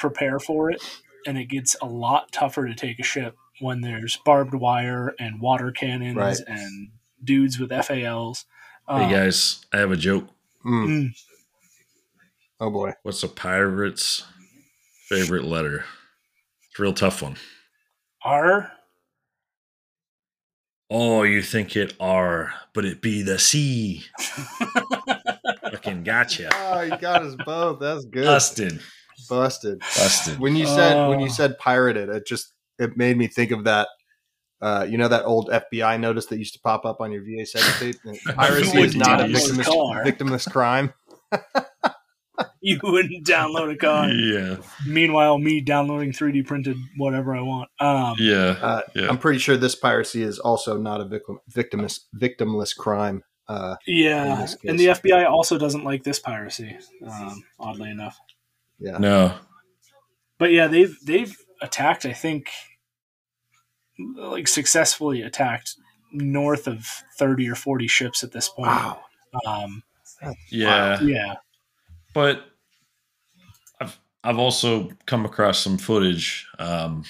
prepare 0.00 0.38
for 0.38 0.70
it, 0.70 0.82
and 1.26 1.36
it 1.38 1.44
gets 1.46 1.76
a 1.82 1.86
lot 1.86 2.32
tougher 2.32 2.66
to 2.66 2.74
take 2.74 2.98
a 2.98 3.02
ship 3.04 3.36
when 3.60 3.80
there's 3.82 4.16
barbed 4.24 4.54
wire 4.54 5.14
and 5.18 5.40
water 5.40 5.70
cannons 5.70 6.16
Right. 6.16 6.38
and 6.46 6.88
dudes 7.22 7.58
with 7.60 7.70
FALs. 7.70 8.46
Hey 8.88 9.04
Um, 9.04 9.10
guys, 9.10 9.64
I 9.72 9.76
have 9.78 9.90
a 9.92 9.96
joke. 9.96 10.26
Mm. 10.64 10.86
mm, 10.86 11.08
Oh 12.60 12.70
boy. 12.70 12.92
What's 13.02 13.22
a 13.22 13.28
pirate's 13.28 14.24
favorite 15.08 15.44
letter? 15.44 15.84
It's 16.70 16.78
a 16.78 16.82
real 16.82 16.92
tough 16.94 17.22
one. 17.22 17.36
R. 18.24 18.72
Oh, 20.90 21.22
you 21.22 21.40
think 21.42 21.76
it 21.76 21.94
R, 22.00 22.52
but 22.74 22.84
it 22.84 23.00
be 23.00 23.22
the 23.22 23.38
sea. 23.38 24.04
Fucking 25.70 26.02
gotcha. 26.02 26.50
Oh, 26.52 26.80
you 26.80 26.96
got 26.98 27.22
us 27.22 27.36
both. 27.46 27.78
That's 27.80 28.04
good. 28.06 28.24
Busted. 28.24 28.80
Busted. 29.30 29.78
Busted. 29.80 30.38
When 30.38 30.56
you 30.56 30.66
said 30.66 31.08
when 31.08 31.20
you 31.20 31.26
Oh. 31.26 31.30
said 31.30 31.58
pirated, 31.58 32.08
it 32.10 32.26
just 32.26 32.52
it 32.78 32.96
made 32.96 33.16
me 33.16 33.26
think 33.26 33.50
of 33.50 33.64
that. 33.64 33.88
Uh, 34.62 34.86
you 34.86 34.98
know 34.98 35.08
that 35.08 35.24
old 35.24 35.48
FBI 35.50 35.98
notice 35.98 36.26
that 36.26 36.36
used 36.38 36.52
to 36.52 36.60
pop 36.60 36.84
up 36.84 37.00
on 37.00 37.10
your 37.12 37.22
VHS 37.22 37.78
tape. 37.80 37.96
Piracy 38.36 38.80
is 38.82 38.94
not 38.94 39.20
a 39.20 39.24
victimless, 39.24 40.04
victimless 40.04 40.50
crime. 40.50 40.92
You 42.62 42.78
wouldn't 42.82 43.26
download 43.26 43.72
a 43.72 43.76
car. 43.76 44.08
Yeah. 44.10 44.56
Meanwhile, 44.86 45.38
me 45.38 45.60
downloading 45.62 46.12
3D 46.12 46.46
printed 46.46 46.76
whatever 46.98 47.34
I 47.34 47.40
want. 47.40 47.70
Um, 47.80 48.16
Yeah. 48.18 48.56
Uh, 48.60 48.80
Yeah. 48.94 49.08
I'm 49.08 49.16
pretty 49.18 49.38
sure 49.38 49.56
this 49.56 49.74
piracy 49.74 50.22
is 50.22 50.38
also 50.38 50.76
not 50.78 51.00
a 51.00 51.06
victim, 51.06 51.38
victimless 51.50 52.00
victimless 52.14 52.76
crime. 52.76 53.24
Uh, 53.48 53.76
yeah. 53.86 54.46
And 54.64 54.78
the. 54.78 54.86
FBI 54.88 55.28
also 55.28 55.58
doesn't 55.58 55.84
like 55.84 56.02
this 56.04 56.18
piracy, 56.18 56.76
um, 57.06 57.42
oddly 57.58 57.90
enough. 57.90 58.18
Yeah, 58.80 58.98
No. 58.98 59.34
But 60.38 60.52
yeah, 60.52 60.66
they've 60.68 60.96
they've 61.04 61.36
attacked. 61.60 62.06
I 62.06 62.12
think 62.14 62.48
like 64.16 64.48
successfully 64.48 65.22
attacked 65.22 65.74
north 66.12 66.66
of 66.66 66.86
30 67.18 67.48
or 67.48 67.54
40 67.54 67.86
ships 67.86 68.24
at 68.24 68.32
this 68.32 68.48
point. 68.48 68.68
wow. 68.68 69.00
Um, 69.46 69.82
Yeah. 70.50 71.00
yeah. 71.02 71.34
but 72.14 72.44
I've 73.80 73.98
I've 74.24 74.38
also 74.38 74.90
come 75.06 75.24
across 75.24 75.58
some 75.60 75.76
footage. 75.78 76.46
Um, 76.58 77.04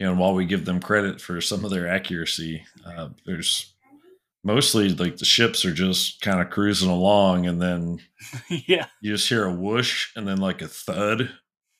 you 0.00 0.06
know, 0.06 0.14
while 0.14 0.34
we 0.34 0.44
give 0.44 0.64
them 0.64 0.80
credit 0.80 1.20
for 1.20 1.40
some 1.40 1.64
of 1.64 1.70
their 1.70 1.86
accuracy, 1.88 2.64
uh, 2.84 3.10
there's 3.24 3.73
mostly 4.44 4.90
like 4.90 5.16
the 5.16 5.24
ships 5.24 5.64
are 5.64 5.72
just 5.72 6.20
kind 6.20 6.40
of 6.40 6.50
cruising 6.50 6.90
along, 6.90 7.46
and 7.46 7.60
then 7.60 8.00
yeah. 8.48 8.86
you 9.00 9.12
just 9.12 9.28
hear 9.28 9.44
a 9.44 9.52
whoosh, 9.52 10.10
and 10.14 10.28
then 10.28 10.38
like 10.38 10.62
a 10.62 10.68
thud, 10.68 11.30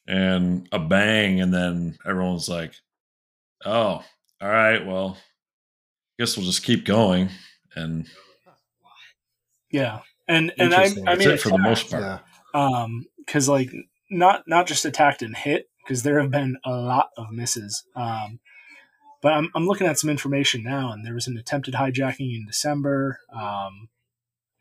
and 0.07 0.69
a 0.73 0.79
bang, 0.79 1.41
and 1.41 1.53
then 1.53 1.97
everyone's 2.05 2.49
like, 2.49 2.75
"Oh, 3.65 4.03
all 4.41 4.49
right, 4.49 4.85
well, 4.85 5.17
I 5.17 6.23
guess 6.23 6.37
we'll 6.37 6.47
just 6.47 6.65
keep 6.65 6.85
going." 6.85 7.29
And 7.77 8.09
Yeah. 9.71 10.01
And 10.29 10.53
and 10.59 10.75
I 10.75 10.85
I 11.07 11.17
mean 11.17 11.31
it 11.31 11.41
for 11.41 11.51
the 11.51 11.59
most 11.59 11.91
part. 11.91 12.03
Yeah, 12.03 12.19
um 12.55 13.07
because 13.19 13.49
like 13.49 13.71
not 14.11 14.45
not 14.47 14.67
just 14.67 14.85
attacked 14.85 15.23
and 15.23 15.37
hit 15.37 15.69
because 15.83 16.03
there 16.03 16.21
have 16.21 16.31
been 16.31 16.57
a 16.65 16.71
lot 16.71 17.11
of 17.19 17.31
misses 17.31 17.85
um 17.95 18.41
but 19.25 19.33
I'm, 19.33 19.51
I'm 19.55 19.67
looking 19.67 19.87
at 19.87 19.99
some 19.99 20.11
information 20.11 20.63
now 20.63 20.93
and 20.93 21.05
there 21.05 21.15
was 21.15 21.27
an 21.27 21.37
attempted 21.39 21.75
hijacking 21.75 22.37
in 22.37 22.47
december 22.47 23.19
um 23.33 23.89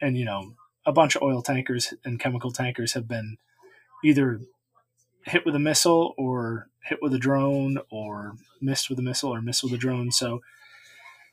and 0.02 0.18
you 0.18 0.26
know 0.26 0.54
a 0.86 0.92
bunch 0.92 1.16
of 1.16 1.22
oil 1.22 1.42
tankers 1.42 1.94
and 2.04 2.20
chemical 2.20 2.52
tankers 2.52 2.94
have 2.94 3.08
been 3.08 3.38
either 4.04 4.40
hit 5.26 5.46
with 5.46 5.56
a 5.56 5.60
missile 5.60 6.16
or 6.18 6.70
hit 6.86 7.00
with 7.02 7.14
a 7.14 7.20
drone 7.20 7.78
or 7.92 8.34
missed 8.62 8.90
with 8.90 8.98
a 8.98 9.04
missile 9.04 9.34
or 9.34 9.42
missed 9.42 9.64
with 9.64 9.74
a 9.74 9.78
drone 9.78 10.12
so 10.12 10.42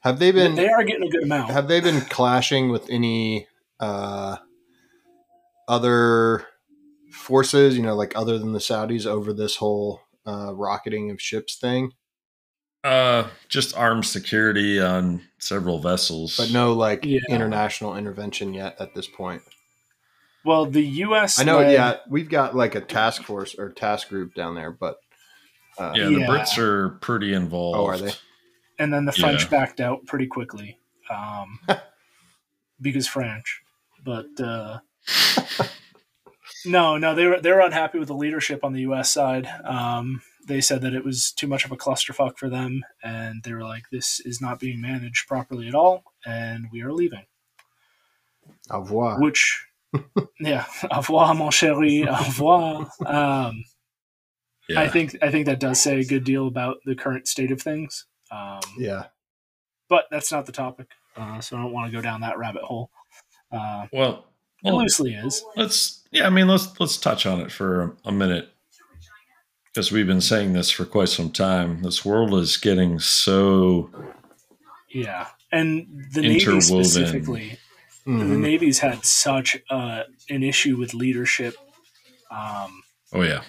have 0.03 0.19
they 0.19 0.33
been 0.33 0.57
they 0.57 0.69
are 0.69 0.85
getting 0.85 1.07
a 1.07 1.11
good 1.11 1.23
amount 1.23 1.51
have 1.51 1.69
they 1.69 1.81
been 1.81 2.01
clashing 2.03 2.69
with 2.69 2.91
any 2.91 3.47
uh, 3.81 4.37
other 5.71 6.47
forces? 7.11 7.77
You 7.77 7.83
know, 7.83 7.95
like 7.95 8.13
other 8.17 8.39
than 8.39 8.53
the 8.53 8.59
Saudis 8.59 9.07
over 9.07 9.33
this 9.33 9.57
whole 9.57 10.01
uh, 10.27 10.53
rocketing 10.55 11.11
of 11.11 11.21
ships 11.21 11.57
thing, 11.57 11.93
Uh, 12.83 13.29
just 13.49 13.77
armed 13.77 14.07
security 14.07 14.81
on 14.81 15.21
several 15.39 15.79
vessels, 15.81 16.37
but 16.39 16.51
no 16.51 16.73
like 16.73 17.05
Yeah. 17.05 17.21
international 17.29 17.97
intervention 17.97 18.55
yet 18.55 18.77
at 18.81 18.95
this 18.95 19.07
point. 19.07 19.43
well 20.47 20.65
the 20.65 20.83
us 20.83 21.39
I 21.39 21.45
know, 21.45 21.59
led- 21.59 21.73
yeah, 21.75 21.97
we've 22.09 22.31
got 22.31 22.57
like 22.57 22.75
a 22.75 22.81
task 22.81 23.23
force 23.25 23.55
or 23.55 23.69
task 23.71 24.09
group 24.09 24.35
down 24.35 24.55
there, 24.55 24.71
but 24.71 24.97
uh, 25.79 25.93
Yeah, 25.95 26.05
the 26.07 26.21
Yeah. 26.21 26.27
Brits 26.27 26.57
are 26.57 26.91
pretty 27.01 27.35
involved. 27.35 27.79
Oh, 27.79 27.87
are 27.87 27.99
they? 27.99 28.13
and 28.79 28.91
then 28.93 29.05
the 29.05 29.13
Yeah. 29.15 29.27
French 29.27 29.51
backed 29.51 29.81
out 29.81 30.07
pretty 30.07 30.27
quickly 30.27 30.79
um, 31.11 31.61
because 32.81 33.07
French. 33.07 33.61
But 34.03 34.29
uh, 34.41 34.79
no, 36.65 36.97
no, 36.97 37.15
they 37.15 37.27
were 37.27 37.41
they 37.41 37.53
were 37.53 37.61
unhappy 37.61 37.99
with 37.99 38.09
the 38.09 38.15
leadership 38.15 38.65
on 38.65 38.73
the 38.73 38.81
U.S. 38.83 39.11
side. 39.11 39.47
Um, 39.65 40.23
they 40.47 40.61
said 40.61 40.83
that 40.83 40.95
it 40.95 41.05
was 41.05 41.33
too 41.33 41.47
much 41.47 41.65
of 41.65 41.73
a 41.73 41.77
clusterfuck 41.77 42.39
for 42.39 42.49
them, 42.49 42.83
and 43.03 43.43
they 43.43 43.53
were 43.53 43.65
like, 43.65 43.85
"This 43.91 44.21
is 44.21 44.41
not 44.41 44.59
being 44.61 44.81
managed 44.81 45.27
properly 45.29 45.69
at 45.69 45.75
all, 45.75 46.05
and 46.25 46.67
we 46.73 46.83
are 46.83 46.93
leaving." 46.93 47.27
Au 48.71 48.81
revoir. 48.81 49.21
Which, 49.21 49.67
yeah, 50.41 50.67
au 50.91 50.99
revoir, 50.99 51.35
mon 51.35 51.51
chéri, 51.51 52.07
au 52.07 52.25
revoir. 52.25 52.91
Um, 53.07 53.65
Yeah. 54.69 54.83
I 54.83 54.89
think 54.89 55.17
I 55.21 55.31
think 55.33 55.47
that 55.47 55.59
does 55.59 55.81
say 55.81 55.99
a 55.99 56.05
good 56.05 56.23
deal 56.23 56.47
about 56.47 56.77
the 56.85 56.95
current 56.95 57.27
state 57.27 57.51
of 57.51 57.61
things. 57.61 58.07
Um, 58.31 58.61
Yeah, 58.79 59.07
but 59.89 60.05
that's 60.11 60.31
not 60.31 60.47
the 60.47 60.53
topic, 60.53 60.89
uh, 61.17 61.41
so 61.41 61.57
I 61.57 61.63
don't 61.63 61.73
want 61.73 61.91
to 61.91 61.97
go 61.97 62.01
down 62.01 62.21
that 62.21 62.39
rabbit 62.39 62.63
hole. 62.63 62.91
Uh, 63.51 63.87
well, 63.93 64.27
it 64.63 64.73
loosely 64.73 65.15
is. 65.15 65.45
let's 65.57 66.07
yeah. 66.13 66.27
I 66.27 66.31
mean, 66.31 66.47
let's 66.47 66.79
let's 66.79 66.99
touch 66.99 67.27
on 67.27 67.41
it 67.41 67.51
for 67.51 67.83
a, 67.83 67.97
a 68.07 68.13
minute 68.13 68.51
because 69.81 69.93
we've 69.93 70.07
been 70.07 70.21
saying 70.21 70.53
this 70.53 70.71
for 70.71 70.85
quite 70.85 71.09
some 71.09 71.31
time. 71.31 71.81
This 71.83 72.05
world 72.05 72.35
is 72.35 72.59
getting 72.59 72.99
so 72.99 73.89
Yeah, 74.91 75.29
and 75.51 75.87
the 76.13 76.21
Navy 76.21 76.35
Interwoven. 76.35 76.85
specifically, 76.85 77.59
the 78.05 78.11
Mhm. 78.13 78.41
Navy's 78.41 78.81
had 78.81 79.07
such 79.07 79.57
uh, 79.71 80.03
an 80.29 80.43
issue 80.43 80.77
with 80.77 80.93
leadership. 80.93 81.55
Um, 82.31 82.83
oh 83.15 83.23
yeah. 83.23 83.43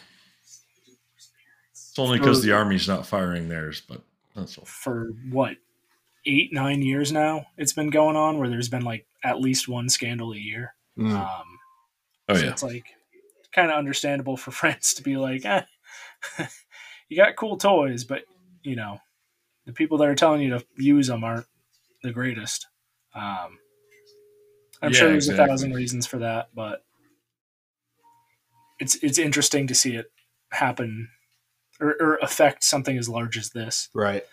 It's 1.73 1.99
only 1.99 2.17
because 2.17 2.41
the 2.43 2.53
army's 2.53 2.87
not 2.87 3.05
firing 3.05 3.49
theirs, 3.49 3.81
but 3.85 4.01
that's 4.33 4.57
all. 4.57 4.63
for 4.63 5.09
what 5.31 5.57
eight 6.25 6.53
nine 6.53 6.81
years 6.81 7.11
now, 7.11 7.45
it's 7.57 7.73
been 7.73 7.89
going 7.89 8.15
on 8.15 8.37
where 8.37 8.47
there's 8.47 8.69
been 8.69 8.85
like 8.85 9.05
at 9.21 9.41
least 9.41 9.67
one 9.67 9.89
scandal 9.89 10.31
a 10.31 10.37
year. 10.37 10.75
Mm. 10.97 11.11
Um, 11.11 11.43
Oh 12.29 12.35
so 12.35 12.45
yeah, 12.45 12.51
it's 12.51 12.63
like 12.63 12.85
kind 13.51 13.69
of 13.69 13.77
understandable 13.77 14.37
for 14.37 14.51
France 14.61 14.93
to 14.93 15.03
be 15.03 15.17
like, 15.17 15.43
eh, 15.43 15.63
you 17.09 17.17
got 17.17 17.35
cool 17.35 17.57
toys, 17.57 18.03
but 18.03 18.23
you 18.63 18.75
know, 18.75 18.99
the 19.65 19.73
people 19.73 19.97
that 19.99 20.07
are 20.07 20.15
telling 20.15 20.41
you 20.41 20.49
to 20.49 20.65
use 20.77 21.07
them 21.07 21.23
aren't 21.23 21.45
the 22.03 22.11
greatest. 22.11 22.67
Um, 23.15 23.59
I'm 24.81 24.91
Yeah, 24.91 24.99
sure 24.99 25.09
there's 25.09 25.27
exactly. 25.27 25.43
a 25.43 25.47
thousand 25.47 25.73
reasons 25.73 26.07
for 26.07 26.17
that, 26.19 26.49
but 26.55 26.83
it's 28.79 28.95
it's 28.95 29.19
interesting 29.19 29.67
to 29.67 29.75
see 29.75 29.95
it 29.95 30.11
happen 30.51 31.09
or, 31.79 31.95
or 31.99 32.15
affect 32.17 32.63
something 32.63 32.97
as 32.97 33.07
large 33.09 33.37
as 33.37 33.51
this. 33.51 33.89
Right. 33.93 34.23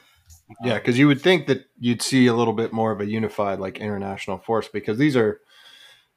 Yeah, 0.65 0.79
because 0.79 0.99
you 0.99 1.07
would 1.07 1.21
think 1.21 1.47
that 1.47 1.67
you'd 1.79 2.03
see 2.03 2.27
a 2.27 2.35
little 2.35 2.55
bit 2.55 2.73
more 2.73 2.91
of 2.91 3.01
a 3.01 3.07
unified 3.07 3.61
like 3.61 3.81
international 3.81 4.39
force 4.39 4.69
because 4.69 4.97
these 4.97 5.17
are, 5.17 5.41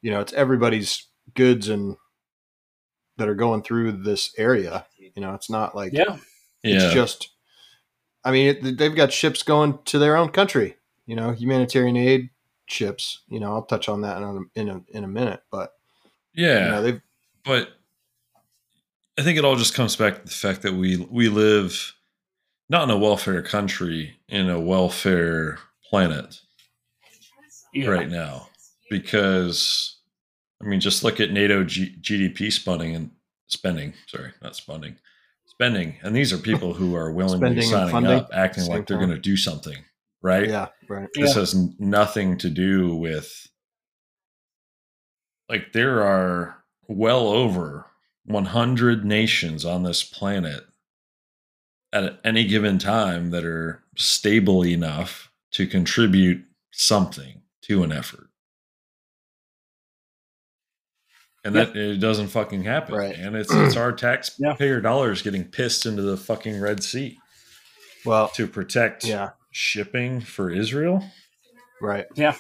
you 0.02 0.10
know, 0.10 0.22
it's 0.22 0.34
everybody's 0.34 1.08
goods 1.34 1.68
and 1.68 1.98
that 3.18 3.28
are 3.28 3.36
going 3.36 3.62
through 3.62 3.92
this 3.92 4.34
area. 4.38 4.86
You 5.16 5.22
know, 5.22 5.34
it's 5.34 5.50
not 5.50 5.76
like 5.76 5.94
Yeah, 5.94 6.18
it's 6.64 6.84
yeah, 6.84 6.94
just. 6.94 7.30
I 8.24 8.32
mean, 8.32 8.48
it, 8.48 8.78
they've 8.78 8.96
got 8.96 9.12
ships 9.12 9.42
going 9.44 9.80
to 9.86 9.98
their 9.98 10.16
own 10.16 10.30
country. 10.30 10.78
You 11.06 11.16
know, 11.16 11.32
humanitarian 11.32 11.98
aid 11.98 12.30
ships. 12.68 13.22
You 13.28 13.40
know, 13.40 13.54
I'll 13.54 13.64
touch 13.64 13.90
on 13.90 14.02
that 14.02 14.18
in 14.18 14.24
a 14.24 14.60
in 14.60 14.70
a, 14.70 14.98
in 14.98 15.04
a 15.04 15.08
minute, 15.08 15.42
but 15.52 15.74
yeah. 16.34 16.66
you 16.66 16.72
know, 16.72 16.82
they've 16.84 17.02
but 17.44 17.70
I 19.18 19.24
think 19.24 19.38
it 19.38 19.46
all 19.46 19.56
just 19.56 19.74
comes 19.74 19.96
back 19.96 20.20
to 20.20 20.26
the 20.26 20.32
fact 20.32 20.62
that 20.62 20.74
we 20.74 20.98
we 21.10 21.30
live 21.30 21.94
not 22.70 22.84
in 22.84 22.90
a 22.90 22.98
welfare 22.98 23.42
country, 23.42 24.16
in 24.30 24.50
a 24.50 24.60
welfare 24.60 25.60
planet 25.90 26.40
yeah, 27.74 27.90
right 27.90 28.10
now. 28.10 28.48
Because 28.90 29.98
I 30.62 30.66
mean, 30.66 30.80
just 30.80 31.04
look 31.04 31.20
at 31.20 31.32
NATO 31.32 31.64
G- 31.64 31.96
GDP 32.02 32.52
spending 32.52 32.96
and 32.96 33.12
spending. 33.52 33.94
Sorry, 34.08 34.32
not 34.42 34.56
spending, 34.56 34.96
spending. 35.46 35.96
And 36.02 36.16
these 36.16 36.34
are 36.34 36.38
people 36.38 36.74
who 36.74 36.96
are 36.96 37.12
willingly 37.14 37.62
Spending 37.62 37.74
and 37.74 37.92
signing 37.92 38.12
up, 38.12 38.30
acting 38.34 38.64
same 38.64 38.74
like 38.74 38.88
they're 38.88 38.98
going 38.98 39.10
to 39.10 39.18
do 39.20 39.38
something, 39.38 39.78
right? 40.22 40.50
yeah, 40.50 40.68
right. 40.90 41.08
this 41.14 41.36
Yeah. 41.36 41.40
has 41.42 41.56
nothing 41.80 42.38
to 42.40 42.50
do 42.50 42.96
with 42.96 43.48
like 45.50 45.74
there 45.74 46.02
are 46.02 46.64
well 46.88 47.28
over 47.28 47.86
100 48.26 49.04
nations 49.06 49.66
on 49.66 49.84
this 49.84 50.04
planet 50.04 50.64
at 51.94 52.20
any 52.24 52.46
given 52.46 52.78
time 52.78 53.32
that 53.32 53.44
are 53.44 53.84
stable 53.98 54.66
enough 54.66 55.30
to 55.52 55.68
contribute 55.68 56.44
something 56.72 57.42
to 57.64 57.84
an 57.84 57.92
effort 57.92 58.30
and 61.44 61.56
that 61.56 61.76
it 61.76 61.98
doesn't 62.00 62.28
fucking 62.28 62.64
happen 62.64 62.96
Right. 62.96 63.16
and 63.16 63.36
it's 63.36 63.52
it's 63.54 63.76
our 63.76 63.92
taxpayer 63.92 64.76
Yeah. 64.76 64.80
dollars 64.80 65.22
getting 65.22 65.46
pissed 65.46 65.86
into 65.86 66.02
the 66.02 66.18
fucking 66.18 66.60
red 66.62 66.84
sea 66.84 67.18
Well, 68.06 68.28
to 68.30 68.48
protect 68.48 69.06
yeah, 69.06 69.32
shipping 69.52 70.22
for 70.22 70.50
Israel. 70.52 71.04
Right. 71.82 72.06
Yeah. 72.16 72.36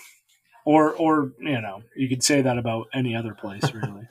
Or, 0.65 0.93
or 0.93 1.33
you 1.39 1.59
know, 1.61 1.81
you 1.95 2.07
could 2.07 2.21
say 2.23 2.41
that 2.43 2.57
about 2.59 2.87
any 2.93 3.15
other 3.15 3.33
place, 3.33 3.63
really. 3.73 4.07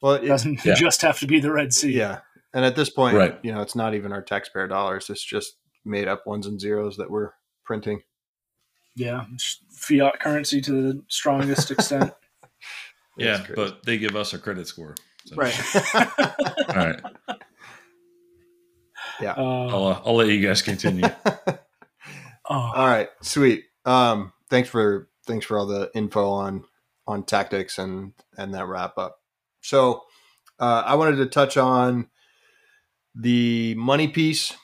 Well, 0.00 0.14
It 0.14 0.24
it, 0.24 0.28
doesn't 0.28 0.64
Yeah. 0.64 0.74
just 0.74 1.02
have 1.02 1.18
to 1.20 1.26
be 1.26 1.38
the 1.40 1.52
Red 1.52 1.72
Sea. 1.72 1.92
yeah. 1.92 2.20
And 2.54 2.64
at 2.64 2.74
this 2.76 2.90
point, 2.90 3.16
Right. 3.16 3.38
you 3.42 3.52
know, 3.52 3.62
it's 3.62 3.76
not 3.76 3.94
even 3.94 4.12
our 4.12 4.20
taxpayer 4.22 4.66
dollars. 4.68 5.08
It's 5.08 5.24
just 5.24 5.56
made 5.84 6.08
up 6.08 6.26
ones 6.26 6.46
and 6.46 6.60
zeros 6.60 6.96
that 6.98 7.10
we're 7.10 7.30
printing. 7.64 8.02
Yeah, 8.94 9.24
fiat 9.70 10.20
currency 10.20 10.60
to 10.60 10.70
the 10.72 11.02
strongest 11.08 11.70
extent. 11.70 12.12
Yeah, 13.16 13.38
crazy. 13.38 13.54
but 13.54 13.84
they 13.84 13.98
give 13.98 14.16
us 14.16 14.32
a 14.32 14.38
credit 14.38 14.66
score. 14.66 14.94
So- 15.26 15.36
right. 15.36 15.54
All 15.94 16.74
right. 16.74 17.00
Uh, 19.36 19.66
I'll, 19.66 19.86
uh, 19.86 20.02
I'll 20.04 20.14
let 20.14 20.28
you 20.28 20.46
guys 20.46 20.62
continue. 20.62 21.04
oh, 21.26 21.58
all 22.50 22.86
right. 22.86 23.08
Sweet. 23.22 23.64
Um, 23.84 24.32
thanks 24.50 24.68
for 24.68 25.08
thanks 25.26 25.46
for 25.46 25.58
all 25.58 25.66
the 25.66 25.90
info 25.94 26.28
on 26.28 26.64
on 27.06 27.24
tactics 27.24 27.78
and 27.78 28.12
and 28.36 28.54
that 28.54 28.66
wrap 28.66 28.98
up. 28.98 29.18
So 29.60 30.02
uh, 30.58 30.82
I 30.84 30.94
wanted 30.96 31.16
to 31.16 31.26
touch 31.26 31.56
on 31.56 32.08
the 33.14 33.74
money 33.76 34.08
piece. 34.08 34.54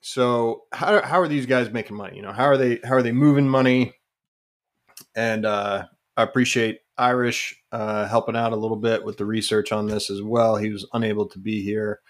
So 0.00 0.62
how 0.72 1.02
how 1.02 1.20
are 1.20 1.28
these 1.28 1.46
guys 1.46 1.70
making 1.70 1.96
money? 1.96 2.16
You 2.16 2.22
know, 2.22 2.32
how 2.32 2.44
are 2.44 2.56
they 2.56 2.80
how 2.84 2.94
are 2.94 3.02
they 3.02 3.12
moving 3.12 3.48
money? 3.48 3.94
And 5.14 5.44
uh, 5.44 5.86
I 6.16 6.22
appreciate 6.22 6.80
Irish 7.00 7.60
uh, 7.72 8.06
helping 8.06 8.36
out 8.36 8.52
a 8.52 8.56
little 8.56 8.76
bit 8.76 9.04
with 9.04 9.16
the 9.16 9.24
research 9.24 9.72
on 9.72 9.86
this 9.86 10.10
as 10.10 10.22
well. 10.22 10.56
He 10.56 10.70
was 10.70 10.86
unable 10.92 11.26
to 11.28 11.38
be 11.38 11.62
here 11.62 12.00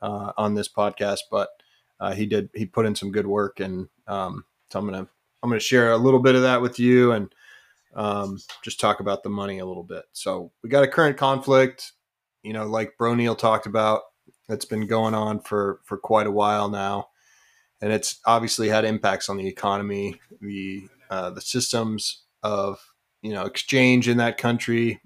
uh, 0.00 0.32
on 0.38 0.54
this 0.54 0.68
podcast, 0.68 1.20
but 1.30 1.48
uh, 1.98 2.12
he 2.14 2.26
did 2.26 2.50
he 2.54 2.64
put 2.64 2.86
in 2.86 2.94
some 2.94 3.10
good 3.10 3.26
work, 3.26 3.60
and 3.60 3.88
um, 4.06 4.44
so 4.70 4.78
I'm 4.78 4.86
gonna 4.86 5.08
I'm 5.42 5.50
gonna 5.50 5.60
share 5.60 5.90
a 5.90 5.96
little 5.96 6.20
bit 6.20 6.36
of 6.36 6.42
that 6.42 6.62
with 6.62 6.78
you 6.78 7.12
and 7.12 7.34
um, 7.94 8.38
just 8.62 8.78
talk 8.78 9.00
about 9.00 9.22
the 9.22 9.30
money 9.30 9.58
a 9.58 9.66
little 9.66 9.82
bit. 9.82 10.04
So 10.12 10.52
we 10.62 10.68
got 10.68 10.84
a 10.84 10.88
current 10.88 11.16
conflict, 11.16 11.92
you 12.42 12.52
know, 12.52 12.66
like 12.66 12.96
Bro 12.98 13.16
Neil 13.16 13.34
talked 13.34 13.66
about. 13.66 14.02
That's 14.48 14.64
been 14.64 14.86
going 14.86 15.14
on 15.14 15.40
for 15.40 15.80
for 15.84 15.98
quite 15.98 16.28
a 16.28 16.32
while 16.32 16.68
now, 16.68 17.08
and 17.80 17.92
it's 17.92 18.20
obviously 18.26 18.68
had 18.68 18.84
impacts 18.84 19.28
on 19.28 19.38
the 19.38 19.48
economy, 19.48 20.20
the 20.40 20.88
uh, 21.10 21.30
the 21.30 21.40
systems 21.40 22.22
of 22.42 22.78
you 23.26 23.32
know 23.32 23.44
exchange 23.44 24.08
in 24.08 24.18
that 24.18 24.38
country, 24.38 25.00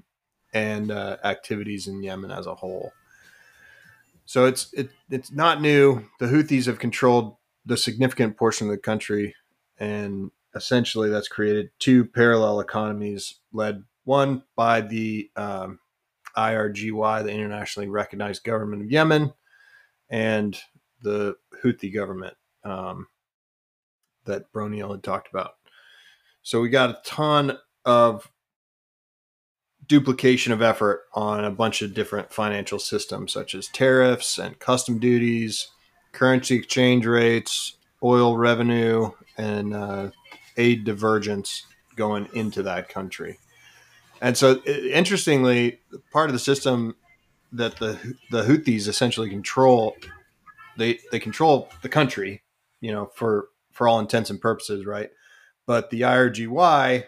and 0.52 0.90
uh, 0.90 1.16
activities 1.24 1.86
in 1.86 2.02
Yemen 2.02 2.30
as 2.30 2.46
a 2.46 2.54
whole. 2.54 2.92
So 4.26 4.44
it's 4.44 4.72
it, 4.74 4.90
it's 5.10 5.32
not 5.32 5.62
new. 5.62 6.04
The 6.18 6.26
Houthis 6.26 6.66
have 6.66 6.78
controlled 6.78 7.36
the 7.64 7.76
significant 7.76 8.36
portion 8.36 8.66
of 8.66 8.72
the 8.72 8.78
country, 8.78 9.34
and 9.78 10.30
essentially 10.54 11.08
that's 11.08 11.28
created 11.28 11.70
two 11.78 12.04
parallel 12.04 12.60
economies 12.60 13.36
led 13.52 13.84
one 14.04 14.42
by 14.54 14.82
the 14.82 15.30
um, 15.36 15.78
IRGY, 16.36 17.24
the 17.24 17.32
internationally 17.32 17.88
recognized 17.88 18.44
government 18.44 18.82
of 18.82 18.90
Yemen, 18.90 19.32
and 20.10 20.60
the 21.02 21.36
Houthi 21.64 21.92
government 21.94 22.34
um, 22.64 23.06
that 24.26 24.52
Bro 24.52 24.68
Neil 24.68 24.92
had 24.92 25.02
talked 25.02 25.28
about. 25.30 25.52
So 26.42 26.60
we 26.60 26.68
got 26.68 26.90
a 26.90 27.00
ton 27.04 27.58
of 27.84 28.30
duplication 29.86 30.52
of 30.52 30.62
effort 30.62 31.02
on 31.14 31.44
a 31.44 31.50
bunch 31.50 31.82
of 31.82 31.94
different 31.94 32.32
financial 32.32 32.78
systems, 32.78 33.32
such 33.32 33.54
as 33.54 33.66
tariffs 33.68 34.38
and 34.38 34.58
custom 34.58 34.98
duties, 34.98 35.68
currency 36.12 36.56
exchange 36.56 37.06
rates, 37.06 37.76
oil 38.02 38.36
revenue, 38.36 39.10
and 39.36 39.74
uh, 39.74 40.10
aid 40.56 40.84
divergence 40.84 41.66
going 41.96 42.28
into 42.34 42.62
that 42.62 42.88
country. 42.88 43.38
And 44.22 44.36
so, 44.36 44.62
interestingly, 44.64 45.80
part 46.12 46.28
of 46.28 46.34
the 46.34 46.38
system 46.38 46.94
that 47.52 47.76
the 47.78 48.16
the 48.30 48.42
Houthis 48.42 48.86
essentially 48.86 49.28
control, 49.28 49.96
they 50.76 51.00
they 51.10 51.18
control 51.18 51.68
the 51.82 51.88
country, 51.88 52.42
you 52.80 52.92
know, 52.92 53.06
for 53.14 53.48
for 53.72 53.88
all 53.88 53.98
intents 53.98 54.30
and 54.30 54.40
purposes, 54.40 54.84
right? 54.84 55.10
But 55.66 55.90
the 55.90 56.02
IRGY 56.02 57.04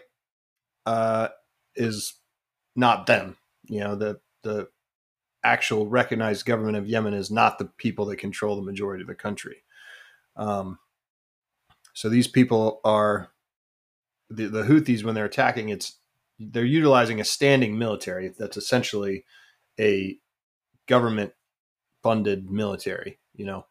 uh, 0.85 1.29
is 1.75 2.13
not 2.75 3.07
them. 3.07 3.37
You 3.65 3.79
know, 3.79 3.95
the 3.95 4.19
the 4.43 4.67
actual 5.43 5.87
recognized 5.87 6.45
government 6.45 6.77
of 6.77 6.87
Yemen 6.87 7.13
is 7.13 7.29
not 7.29 7.57
the 7.57 7.65
people 7.65 8.05
that 8.05 8.17
control 8.17 8.55
the 8.55 8.61
majority 8.61 9.01
of 9.01 9.07
the 9.07 9.15
country. 9.15 9.63
Um, 10.35 10.79
so 11.93 12.09
these 12.09 12.27
people 12.27 12.81
are 12.83 13.31
the, 14.29 14.47
the 14.47 14.63
Houthis 14.63 15.03
when 15.03 15.15
they're 15.15 15.25
attacking. 15.25 15.69
It's 15.69 15.97
they're 16.39 16.65
utilizing 16.65 17.19
a 17.19 17.25
standing 17.25 17.77
military 17.77 18.33
that's 18.37 18.57
essentially 18.57 19.25
a 19.79 20.17
government 20.87 21.33
funded 22.01 22.49
military. 22.49 23.19
You 23.35 23.45
know, 23.45 23.65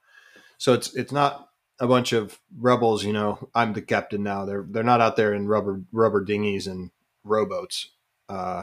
so 0.58 0.72
it's 0.72 0.94
it's 0.94 1.12
not 1.12 1.48
a 1.80 1.86
bunch 1.86 2.12
of 2.12 2.38
rebels. 2.56 3.04
You 3.04 3.12
know, 3.12 3.48
I'm 3.54 3.72
the 3.72 3.82
captain 3.82 4.22
now. 4.22 4.44
They're 4.44 4.64
they're 4.68 4.82
not 4.82 5.00
out 5.00 5.16
there 5.16 5.34
in 5.34 5.48
rubber 5.48 5.82
rubber 5.92 6.24
dinghies 6.24 6.66
and 6.66 6.90
rowboats. 7.24 7.90
Uh, 8.28 8.62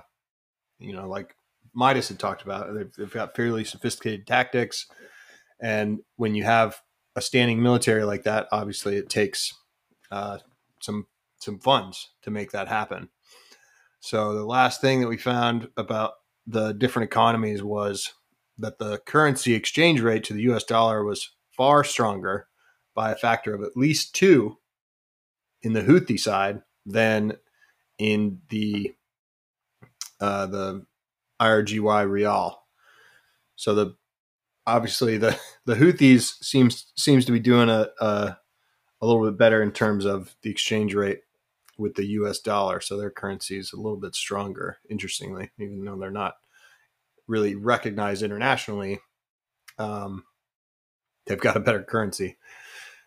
you 0.80 0.94
know, 0.94 1.08
like 1.08 1.36
Midas 1.74 2.10
had 2.10 2.20
talked 2.20 2.42
about. 2.42 2.74
They've, 2.74 2.94
they've 2.98 3.14
got 3.14 3.36
fairly 3.36 3.64
sophisticated 3.64 4.26
tactics, 4.26 4.88
and 5.62 6.00
when 6.16 6.36
you 6.36 6.44
have 6.44 6.82
a 7.16 7.22
standing 7.22 7.62
military 7.62 8.04
like 8.04 8.24
that, 8.24 8.48
obviously 8.52 8.96
it 8.96 9.10
takes 9.10 9.54
uh, 10.12 10.40
some 10.82 11.08
some 11.40 11.60
funds 11.60 12.12
to 12.22 12.32
make 12.32 12.52
that 12.52 12.68
happen. 12.68 13.10
So 14.00 14.34
the 14.34 14.46
last 14.46 14.82
thing 14.82 15.02
that 15.02 15.08
we 15.08 15.18
found 15.18 15.70
about 15.78 16.14
the 16.48 16.74
different 16.74 17.10
economies 17.10 17.62
was 17.62 18.14
that 18.58 18.80
the 18.80 19.00
currency 19.00 19.54
exchange 19.54 20.02
rate 20.02 20.24
to 20.26 20.34
the 20.34 20.44
U.S. 20.44 20.64
dollar 20.64 21.04
was 21.04 21.32
far 21.56 21.84
stronger 21.84 22.48
by 22.96 23.12
a 23.12 23.16
factor 23.16 23.54
of 23.54 23.62
at 23.62 23.78
least 23.78 24.16
two 24.16 24.58
in 25.62 25.74
the 25.74 25.82
Houthi 25.82 26.20
side 26.20 26.62
than 26.86 27.38
in 28.00 28.40
the 28.50 28.96
uh, 30.20 30.48
the 30.48 30.86
IRGY 31.40 32.10
rial. 32.10 32.64
So 33.56 33.76
the 33.76 33.96
obviously 34.66 35.18
the 35.18 35.40
the 35.66 35.76
Houthis 35.76 36.44
seems 36.44 36.92
seems 36.96 37.26
to 37.26 37.32
be 37.32 37.40
doing 37.40 37.70
a, 37.70 37.90
a 38.00 38.38
a 39.02 39.06
little 39.06 39.26
bit 39.26 39.38
better 39.38 39.62
in 39.62 39.72
terms 39.72 40.06
of 40.06 40.36
the 40.42 40.50
exchange 40.50 40.94
rate 40.94 41.22
with 41.78 41.96
the 41.96 42.06
U.S. 42.08 42.40
dollar. 42.40 42.82
So 42.82 42.98
their 42.98 43.10
currency 43.10 43.58
is 43.58 43.72
a 43.72 43.78
little 43.78 43.98
bit 43.98 44.16
stronger. 44.16 44.78
Interestingly, 44.90 45.52
even 45.58 45.86
though 45.86 45.98
they're 45.98 46.12
not 46.12 46.36
really 47.28 47.56
recognized 47.56 48.24
internationally, 48.24 49.00
um, 49.78 50.26
they've 51.26 51.40
got 51.40 51.56
a 51.56 51.62
better 51.62 51.84
currency. 51.84 52.38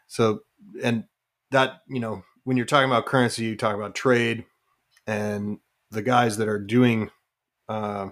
So 0.07 0.41
and 0.83 1.05
that 1.51 1.83
you 1.89 2.01
know 2.01 2.23
when 2.45 2.57
you're 2.57 2.67
talking 2.67 2.91
about 2.91 3.07
currency, 3.07 3.45
you 3.45 3.57
talk 3.57 3.75
about 3.75 3.95
trade, 3.95 4.45
and 5.07 5.59
the 5.91 6.03
guys 6.03 6.37
that 6.39 6.49
are 6.49 6.59
doing 6.59 7.11
uh, 7.69 8.09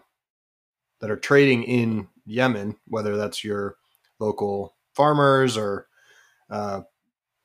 that 1.00 1.10
are 1.10 1.16
trading 1.16 1.64
in 1.64 2.08
Yemen, 2.26 2.76
whether 2.86 3.16
that's 3.16 3.42
your 3.42 3.76
local 4.18 4.76
farmers 4.94 5.56
or 5.56 5.86
uh, 6.50 6.82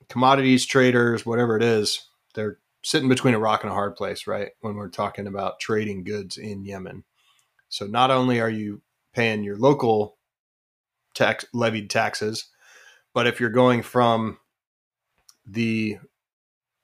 commodities 0.10 0.66
traders, 0.66 1.26
whatever 1.26 1.56
it 1.56 1.64
is, 1.64 2.08
they're 2.34 2.60
sitting 2.84 3.10
between 3.10 3.34
a 3.34 3.40
rock 3.40 3.64
and 3.64 3.72
a 3.72 3.76
hard 3.76 3.96
place, 3.96 4.28
right? 4.28 4.50
When 4.62 4.76
we're 4.76 4.90
talking 4.90 5.28
about 5.28 5.60
trading 5.60 6.04
goods 6.04 6.38
in 6.38 6.66
Yemen. 6.66 7.04
So 7.70 7.88
not 7.88 8.12
only 8.12 8.40
are 8.40 8.50
you 8.50 8.82
paying 9.14 9.44
your 9.44 9.58
local 9.58 10.18
tax 11.14 11.46
levied 11.54 11.90
taxes, 11.90 12.46
but 13.14 13.26
if 13.26 13.40
you're 13.40 13.50
going 13.50 13.82
from 13.82 14.38
the 15.46 15.98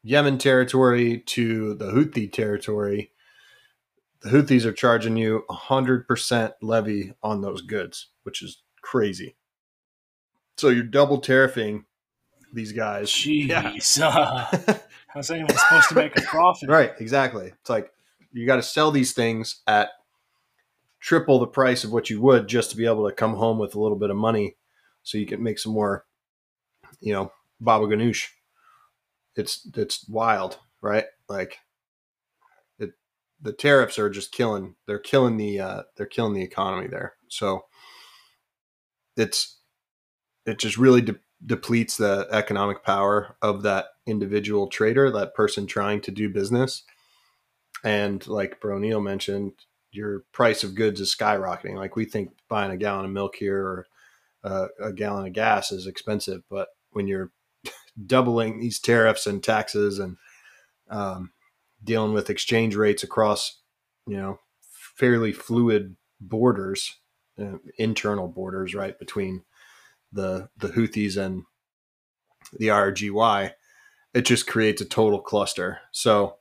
Yemen 0.04 0.38
territory 0.38 1.20
to 1.28 1.76
the 1.76 1.91
Houthi 1.91 2.32
territory, 2.32 3.12
the 4.22 4.30
Houthis 4.30 4.66
are 4.66 4.74
charging 4.74 5.18
you 5.18 5.43
100% 5.49 6.54
levy 6.62 7.14
on 7.22 7.41
those 7.41 7.62
goods, 7.62 8.10
which 8.24 8.41
is 8.41 8.62
crazy. 8.82 9.36
So 10.58 10.70
you're 10.70 10.84
double 10.84 11.22
tariffing 11.22 11.86
these 12.54 12.72
guys. 12.72 13.10
Jeez. 13.10 13.99
uh, 14.02 14.78
how's 15.08 15.32
anyone 15.32 15.56
supposed 15.56 15.89
to 15.89 15.95
make 15.95 16.18
a 16.18 16.22
profit? 16.22 16.70
Right, 16.70 16.91
exactly. 16.99 17.47
It's 17.47 17.70
like 17.70 17.91
you 18.32 18.45
got 18.45 18.58
to 18.58 18.64
sell 18.64 18.91
these 18.91 19.14
things 19.14 19.62
at 19.68 19.89
triple 20.99 21.39
the 21.39 21.47
price 21.47 21.84
of 21.84 21.91
what 21.91 22.10
you 22.10 22.22
would 22.22 22.47
just 22.47 22.72
to 22.72 22.78
be 22.78 22.86
able 22.86 23.08
to 23.10 23.16
come 23.16 23.36
home 23.36 23.58
with 23.58 23.76
a 23.76 23.80
little 23.80 23.97
bit 23.97 24.12
of 24.12 24.18
money 24.18 24.56
so 25.04 25.18
you 25.18 25.26
can 25.26 25.41
make 25.41 25.58
some 25.58 25.74
more, 25.74 26.06
you 26.99 27.14
know, 27.14 27.32
baba 27.60 27.86
ganoush. 27.86 28.28
It's 29.36 29.68
it's 29.76 30.08
wild, 30.08 30.60
right? 30.82 31.06
Like 31.30 31.60
it 32.80 32.92
the 33.42 33.54
tariffs 33.54 33.98
are 33.98 34.10
just 34.10 34.32
killing 34.32 34.76
they're 34.88 35.00
killing 35.00 35.38
the 35.38 35.60
uh 35.60 35.84
they're 35.96 36.06
killing 36.06 36.34
the 36.34 36.44
economy 36.44 36.88
there. 36.88 37.14
So 37.30 37.66
it's 39.16 39.60
it 40.46 40.60
just 40.60 40.78
really 40.78 41.02
de- 41.02 41.20
depletes 41.46 41.98
the 41.98 42.28
economic 42.32 42.84
power 42.84 43.38
of 43.42 43.64
that 43.64 43.86
individual 44.06 44.68
trader, 44.68 45.12
that 45.12 45.34
person 45.36 45.68
trying 45.68 46.02
to 46.02 46.12
do 46.12 46.30
business. 46.30 46.84
And 47.84 48.26
like 48.28 48.60
Bro 48.60 48.80
Neil 48.80 49.02
mentioned, 49.02 49.54
your 49.92 50.24
price 50.32 50.64
of 50.64 50.76
goods 50.76 51.02
is 51.02 51.16
skyrocketing. 51.16 51.76
Like 51.76 51.96
we 51.96 52.06
think 52.06 52.32
buying 52.48 52.72
a 52.72 52.78
gallon 52.78 53.06
of 53.06 53.12
milk 53.12 53.36
here 53.36 53.58
or 53.58 53.88
uh, 54.44 54.68
a 54.82 54.94
gallon 54.94 55.28
of 55.28 55.34
gas 55.34 55.72
is 55.72 55.88
expensive, 55.88 56.44
but 56.50 56.70
when 56.92 57.08
you're 57.08 57.32
doubling 58.06 58.60
these 58.60 58.80
tariffs 58.80 59.28
and 59.28 59.44
taxes 59.44 60.00
and 60.00 60.18
um, 60.89 61.32
dealing 61.84 62.14
with 62.14 62.30
exchange 62.30 62.76
rates 62.76 63.04
across, 63.04 63.62
you 64.08 64.18
know, 64.18 64.39
fairly 64.96 65.32
fluid 65.32 65.96
borders, 66.20 67.00
uh, 67.39 67.58
internal 67.78 68.28
borders, 68.28 68.76
right 68.76 68.98
between 69.00 69.44
the 70.12 70.50
the 70.58 70.70
Houthis 70.70 71.18
and 71.18 71.44
the 72.58 72.68
IRGY, 72.68 73.54
it 74.14 74.22
just 74.26 74.48
creates 74.48 74.82
a 74.82 74.86
total 74.86 75.22
cluster. 75.22 75.80
So, 75.92 76.36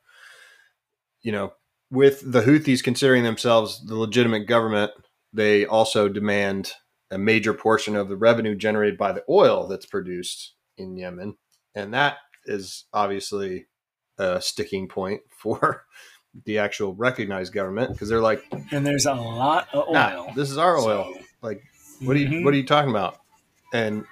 you 1.22 1.32
know, 1.32 1.52
with 1.90 2.20
the 2.24 2.42
Houthis 2.42 2.82
considering 2.82 3.22
themselves 3.22 3.84
the 3.86 3.96
legitimate 3.96 4.46
government, 4.46 4.92
they 5.32 5.66
also 5.66 6.08
demand 6.08 6.72
a 7.10 7.18
major 7.18 7.52
portion 7.52 7.96
of 7.96 8.08
the 8.08 8.16
revenue 8.16 8.54
generated 8.54 8.98
by 8.98 9.12
the 9.12 9.24
oil 9.28 9.66
that's 9.66 9.86
produced 9.86 10.54
in 10.80 10.96
Yemen. 10.96 11.36
And 11.74 11.94
that 11.94 12.16
is 12.46 12.84
obviously 12.92 13.66
a 14.18 14.40
sticking 14.40 14.88
point 14.88 15.22
for 15.30 15.84
the 16.44 16.58
actual 16.58 16.94
recognized 16.94 17.52
government 17.52 17.92
because 17.92 18.08
they're 18.08 18.20
like, 18.20 18.42
and 18.72 18.86
there's 18.86 19.06
a 19.06 19.14
lot 19.14 19.68
of 19.72 19.88
oil. 19.88 19.92
nah, 19.94 20.32
this 20.34 20.50
is 20.50 20.58
our 20.58 20.76
oil. 20.76 21.12
So- 21.14 21.20
Like, 21.42 21.62
what 22.02 22.16
are 22.16 22.18
you 22.20 22.28
Mhm. 22.28 22.44
what 22.44 22.54
are 22.54 22.56
you 22.56 22.66
talking 22.66 22.90
about? 22.90 23.18
And 23.72 24.04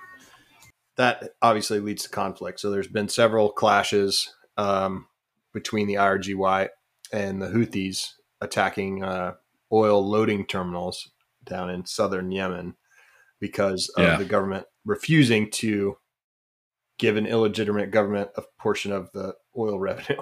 that 0.96 1.30
obviously 1.42 1.78
leads 1.80 2.02
to 2.04 2.08
conflict. 2.08 2.58
So 2.60 2.70
there's 2.70 2.88
been 2.88 3.08
several 3.08 3.50
clashes 3.50 4.34
um, 4.56 5.06
between 5.52 5.86
the 5.86 5.94
IRGY 5.94 6.68
and 7.12 7.40
the 7.40 7.46
Houthis 7.48 8.14
attacking 8.40 9.04
uh, 9.04 9.34
oil 9.72 10.06
loading 10.06 10.44
terminals 10.46 11.10
down 11.44 11.70
in 11.70 11.86
southern 11.86 12.30
Yemen 12.32 12.74
because 13.40 13.88
of 13.96 14.02
Yeah. 14.04 14.16
the 14.16 14.24
government 14.24 14.66
refusing 14.84 15.50
to 15.52 15.96
give 16.98 17.16
an 17.16 17.26
illegitimate 17.26 17.90
government 17.90 18.30
a 18.36 18.42
portion 18.58 18.92
of 18.92 19.10
the 19.12 19.34
oil 19.56 19.78
revenue. 19.80 20.20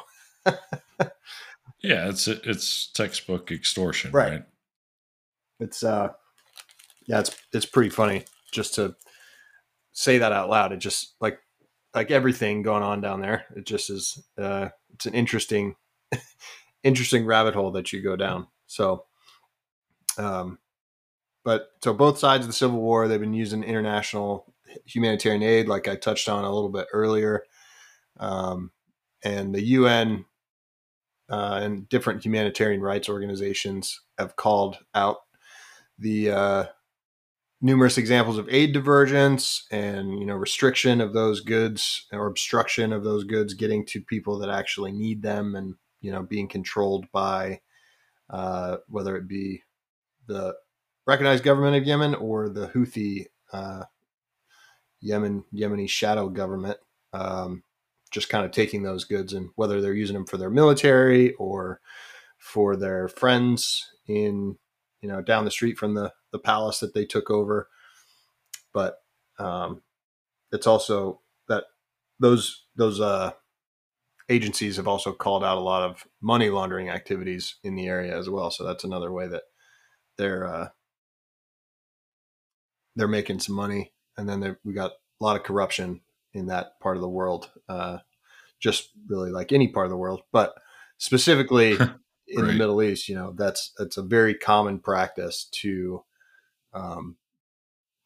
Yeah, 1.83 2.09
it's 2.09 2.27
it's 2.29 2.91
textbook 2.93 3.53
extortion, 3.53 4.11
Right. 4.13 4.31
right? 4.31 4.43
It's 5.61 5.83
uh 5.83 6.09
yeah, 7.07 7.21
it's 7.21 7.37
it's 7.53 7.67
pretty 7.67 7.91
funny 7.91 8.25
just 8.53 8.75
to 8.75 8.97
say 9.93 10.19
that 10.19 10.33
out 10.33 10.49
loud. 10.49 10.73
It 10.73 10.79
just 10.79 11.15
like 11.21 11.39
like 11.95 12.11
everything 12.11 12.63
going 12.63 12.83
on 12.83 13.01
down 13.01 13.21
there. 13.21 13.45
It 13.55 13.67
just 13.67 13.91
is 13.91 14.23
uh 14.39 14.69
it's 14.95 15.07
an 15.07 15.15
interesting 15.15 15.77
interesting 16.83 17.25
rabbit 17.27 17.55
hole 17.55 17.73
that 17.73 17.93
you 17.93 18.03
go 18.03 18.17
down. 18.17 18.47
So 18.67 19.05
um 20.19 20.59
but 21.45 21.69
so 21.85 21.93
both 21.93 22.19
sides 22.19 22.45
of 22.45 22.49
the 22.49 22.53
Civil 22.57 22.81
War, 22.81 23.07
they've 23.07 23.21
been 23.21 23.35
using 23.35 23.63
international 23.63 24.53
humanitarian 24.85 25.43
aid, 25.43 25.69
like 25.69 25.89
I 25.89 25.97
touched 25.97 26.29
on 26.29 26.45
a 26.45 26.53
little 26.53 26.71
bit 26.71 26.87
earlier. 26.93 27.45
Um, 28.19 28.71
and 29.25 29.55
the 29.55 29.63
UN 29.63 30.25
uh, 31.29 31.61
and 31.63 31.89
different 31.89 32.25
humanitarian 32.25 32.81
rights 32.81 33.09
organizations 33.09 34.01
have 34.19 34.37
called 34.37 34.79
out 34.95 35.19
the 35.99 36.31
uh, 36.31 36.65
numerous 37.61 37.99
examples 37.99 38.39
of 38.39 38.49
aid 38.51 38.73
divergence 38.73 39.67
and 39.71 40.19
you 40.19 40.27
know 40.27 40.35
restriction 40.35 41.01
of 41.01 41.13
those 41.13 41.41
goods 41.41 42.07
or 42.13 42.27
obstruction 42.27 42.93
of 42.93 43.03
those 43.03 43.25
goods 43.25 43.55
getting 43.55 43.85
to 43.87 44.01
people 44.01 44.39
that 44.39 44.51
actually 44.51 44.93
need 44.93 45.23
them 45.23 45.55
and 45.55 45.75
you 46.01 46.13
know 46.13 46.23
being 46.23 46.49
controlled 46.49 47.07
by 47.13 47.61
uh, 48.31 48.77
whether 48.89 49.17
it 49.17 49.27
be 49.27 49.63
the 50.27 50.55
recognized 51.07 51.45
government 51.45 51.77
of 51.77 51.85
Yemen 51.85 52.15
or 52.15 52.49
the 52.49 52.69
Houthi 52.69 53.27
uh, 53.53 53.85
Yemen 55.01 55.45
Yemeni 55.55 55.89
shadow 55.89 56.29
government 56.29 56.79
um, 57.13 57.63
just 58.11 58.29
kind 58.29 58.45
of 58.45 58.51
taking 58.51 58.83
those 58.83 59.05
goods 59.05 59.33
and 59.33 59.51
whether 59.57 59.81
they're 59.81 59.95
using 59.95 60.15
them 60.15 60.27
for 60.27 60.37
their 60.37 60.51
military 60.51 61.35
or 61.35 61.81
for 62.39 62.77
their 62.77 63.09
friends 63.09 63.91
in 64.07 64.57
you 65.01 65.09
know 65.09 65.21
down 65.21 65.45
the 65.45 65.51
street 65.51 65.79
from 65.79 65.95
the 65.95 66.13
the 66.33 66.39
palace 66.39 66.81
that 66.81 66.95
they 66.95 67.05
took 67.05 67.31
over. 67.31 67.69
But 68.73 68.99
um, 69.39 69.83
it's 70.53 70.67
also 70.67 71.21
that 71.49 71.65
those 72.21 72.65
those 72.77 73.01
uh, 73.01 73.33
agencies 74.29 74.77
have 74.77 74.89
also 74.89 75.13
called 75.13 75.45
out 75.45 75.59
a 75.59 75.61
lot 75.61 75.83
of 75.83 76.07
money 76.21 76.51
laundering 76.51 76.89
activities 76.89 77.57
in 77.63 77.75
the 77.75 77.87
area 77.87 78.17
as 78.17 78.29
well. 78.29 78.51
So 78.51 78.65
that's 78.65 78.85
another 78.85 79.13
way 79.13 79.29
that 79.29 79.43
they're 80.19 80.47
uh, 80.47 80.69
they're 82.97 83.09
making 83.09 83.41
some 83.41 83.55
money 83.55 83.93
and 84.17 84.29
then 84.29 84.41
there- 84.41 84.61
we 84.65 84.73
got 84.73 84.93
a 85.21 85.25
lot 85.25 85.37
of 85.37 85.43
corruption 85.43 86.01
in 86.33 86.47
that 86.47 86.79
part 86.81 86.97
of 86.97 87.03
the 87.03 87.09
world 87.09 87.51
uh, 87.69 87.99
just 88.61 88.91
really 89.09 89.31
like 89.31 89.53
any 89.53 89.69
part 89.69 89.87
of 89.87 89.91
the 89.91 89.97
world. 89.97 90.23
But 90.33 90.55
specifically 90.99 91.73
in 92.29 92.47
the 92.47 92.53
middle 92.55 92.83
east 92.83 93.09
you 93.09 93.15
know 93.15 93.33
that's 93.37 93.73
that's 93.79 93.97
a 93.97 94.03
very 94.03 94.35
common 94.35 94.81
practice 94.81 95.45
to 95.53 96.03
um, 96.75 97.17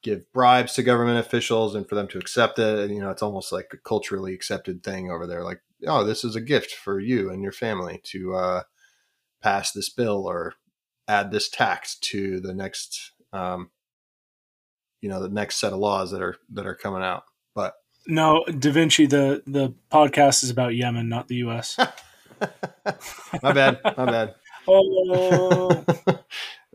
give 0.03 0.31
bribes 0.33 0.75
to 0.75 0.83
government 0.83 1.19
officials 1.19 1.75
and 1.75 1.89
for 1.89 1.95
them 1.95 2.07
to 2.09 2.19
accept 2.19 2.59
it. 2.59 2.79
And 2.81 2.95
you 2.95 3.01
know 3.01 3.11
it's 3.11 3.23
almost 3.23 3.53
like 3.53 3.71
a 3.73 3.77
culturally 3.79 4.35
accepted 4.35 4.83
thing 4.83 5.11
over 5.11 5.27
there 5.27 5.43
like 5.45 5.61
oh 5.87 6.05
this 6.05 6.25
is 6.25 6.37
a 6.37 6.41
gift 6.41 6.73
for 6.73 7.01
you 7.01 7.31
and 7.31 7.43
your 7.43 7.53
family 7.53 8.01
to 8.05 8.35
uh, 8.35 8.63
pass 9.43 9.73
this 9.73 9.89
bill 9.89 10.27
or 10.27 10.55
add 11.09 11.31
this 11.31 11.49
tax 11.49 11.97
to 11.99 12.41
the 12.41 12.55
next 12.55 13.13
um, 13.33 13.71
you 15.01 15.09
know 15.09 15.21
the 15.21 15.29
next 15.29 15.57
set 15.57 15.73
of 15.73 15.79
laws 15.79 16.11
that 16.11 16.23
are 16.23 16.37
that 16.51 16.67
are 16.67 16.75
coming 16.75 17.03
out 17.03 17.25
but 17.55 17.75
No, 18.07 18.45
Da 18.45 18.71
Vinci. 18.71 19.07
The 19.07 19.43
the 19.47 19.75
podcast 19.91 20.43
is 20.43 20.51
about 20.51 20.75
Yemen, 20.75 21.09
not 21.09 21.29
the 21.29 21.37
U.S. 21.37 21.79
my 23.43 23.53
bad 23.53 23.81
my 23.97 24.05
bad 24.07 24.35
oh, 24.69 25.85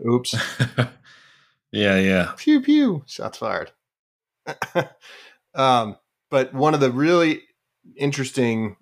oops 0.07 0.35
yeah, 1.71 1.97
yeah. 1.99 2.31
pew 2.37 2.61
pew 2.61 3.03
shots 3.07 3.39
fired 3.39 3.71
um 5.55 5.97
but 6.29 6.53
one 6.53 6.75
of 6.75 6.79
the 6.79 6.91
really 6.91 7.41
interesting 7.95 8.75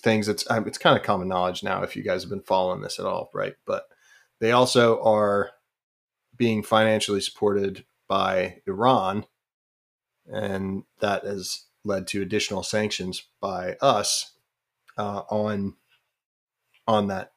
things 0.00 0.26
that's 0.26 0.46
it's 0.50 0.78
kind 0.78 0.96
of 0.96 1.02
common 1.02 1.26
knowledge 1.28 1.62
now 1.62 1.82
if 1.82 1.96
you 1.96 2.02
guys 2.02 2.22
have 2.22 2.30
been 2.30 2.42
following 2.42 2.80
this 2.80 3.00
at 3.00 3.06
all 3.06 3.30
right 3.34 3.54
but 3.66 3.84
they 4.40 4.52
also 4.52 5.02
are 5.02 5.50
being 6.36 6.62
financially 6.62 7.20
supported 7.20 7.84
by 8.12 8.60
iran 8.66 9.24
and 10.30 10.82
that 11.00 11.24
has 11.24 11.64
led 11.82 12.06
to 12.06 12.20
additional 12.20 12.62
sanctions 12.62 13.22
by 13.40 13.74
us 13.80 14.34
uh, 14.98 15.22
on 15.30 15.74
on 16.86 17.06
that 17.06 17.32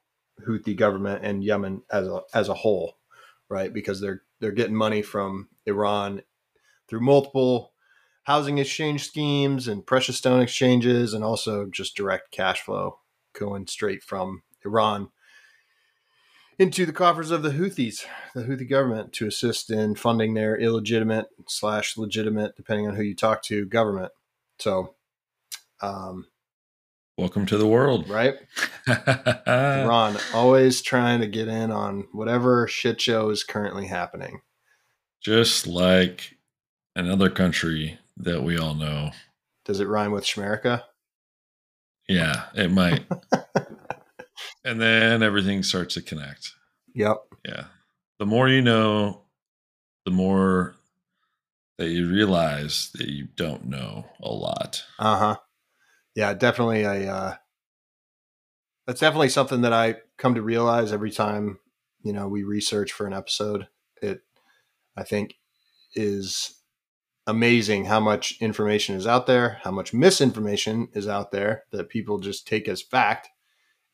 Houthi 0.46 0.76
government 0.76 1.24
and 1.24 1.46
Yemen 1.46 1.84
as 1.90 2.08
a 2.08 2.22
as 2.34 2.50
a 2.50 2.54
whole, 2.54 2.98
right? 3.48 3.74
Because 3.74 4.02
they're 4.02 4.24
they're 4.42 4.52
getting 4.52 4.76
money 4.76 5.02
from 5.02 5.48
Iran 5.66 6.24
through 6.90 7.00
multiple 7.00 7.72
housing 8.24 8.58
exchange 8.58 9.08
schemes 9.08 9.70
and 9.70 9.86
precious 9.86 10.18
stone 10.18 10.42
exchanges, 10.42 11.14
and 11.14 11.24
also 11.24 11.68
just 11.68 11.96
direct 11.96 12.32
cash 12.32 12.62
flow 12.62 13.00
going 13.32 13.66
straight 13.68 14.04
from 14.04 14.44
Iran 14.66 15.10
into 16.58 16.86
the 16.86 16.94
coffers 16.94 17.32
of 17.32 17.44
the 17.44 17.50
Houthis, 17.52 18.06
the 18.34 18.44
Houthi 18.44 18.70
government, 18.70 19.14
to 19.14 19.28
assist 19.28 19.70
in 19.70 19.96
funding 19.96 20.34
their 20.34 20.58
illegitimate 20.58 21.28
slash 21.48 21.98
legitimate, 21.98 22.56
depending 22.56 22.88
on 22.88 22.96
who 22.96 23.04
you 23.04 23.16
talk 23.16 23.44
to, 23.44 23.66
government. 23.66 24.12
So, 24.60 24.96
um, 25.82 26.28
Welcome 27.18 27.46
to 27.46 27.58
the 27.58 27.68
world. 27.68 28.10
right? 28.10 28.36
Ron, 29.48 30.18
always 30.34 30.82
trying 30.82 31.22
to 31.22 31.28
get 31.28 31.48
in 31.48 31.72
on 31.72 32.08
whatever 32.12 32.68
shit 32.68 33.00
show 33.00 33.30
is 33.30 33.44
currently 33.44 33.88
happening. 33.88 34.42
Just 35.22 35.66
like 35.66 36.36
another 36.96 37.30
country 37.30 38.00
that 38.18 38.44
we 38.44 38.58
all 38.58 38.76
know. 38.76 39.12
Does 39.64 39.80
it 39.80 39.88
rhyme 39.88 40.12
with 40.12 40.26
Schmerica? 40.26 40.84
Yeah, 42.10 42.44
it 42.54 42.70
might. 42.70 43.06
and 44.64 44.82
then 44.82 45.24
everything 45.24 45.64
starts 45.64 45.96
to 45.96 46.02
connect. 46.02 46.52
Yep. 46.94 47.18
Yeah. 47.46 47.66
The 48.20 48.26
more 48.26 48.48
you 48.48 48.62
know, 48.62 49.22
the 50.06 50.12
more 50.12 50.76
that 51.78 51.90
you 51.90 52.10
realize 52.10 52.92
that 52.96 53.10
you 53.10 53.28
don't 53.36 53.66
know 53.66 54.06
a 54.22 54.30
lot. 54.30 54.84
Uh 54.98 55.18
huh. 55.18 55.38
Yeah, 56.16 56.34
definitely. 56.34 56.84
A 56.84 57.14
uh, 57.14 57.36
that's 58.88 59.02
definitely 59.02 59.30
something 59.30 59.62
that 59.62 59.74
I 59.74 59.98
come 60.18 60.36
to 60.36 60.42
realize 60.42 60.94
every 60.94 61.12
time 61.12 61.60
you 62.04 62.14
know 62.14 62.28
we 62.28 62.44
research 62.44 62.92
for 62.92 63.06
an 63.06 63.14
episode. 63.14 63.68
It, 64.02 64.22
I 64.96 65.04
think, 65.04 65.36
is 65.94 66.62
amazing 67.28 67.86
how 67.86 68.00
much 68.00 68.38
information 68.40 68.96
is 68.96 69.08
out 69.08 69.28
there, 69.28 69.60
how 69.64 69.72
much 69.72 69.94
misinformation 69.94 70.88
is 70.94 71.08
out 71.08 71.32
there 71.32 71.64
that 71.72 71.90
people 71.90 72.20
just 72.20 72.48
take 72.48 72.68
as 72.68 72.82
fact. 72.82 73.30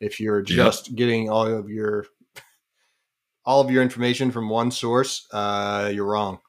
If 0.02 0.20
you're 0.20 0.42
just 0.42 0.96
getting 0.96 1.30
all 1.30 1.48
of 1.48 1.70
your 1.70 2.06
all 3.46 3.62
of 3.62 3.72
your 3.72 3.82
information 3.82 4.32
from 4.32 4.50
one 4.50 4.72
source, 4.72 5.28
uh, 5.32 5.90
you're 5.94 6.06
wrong. 6.06 6.40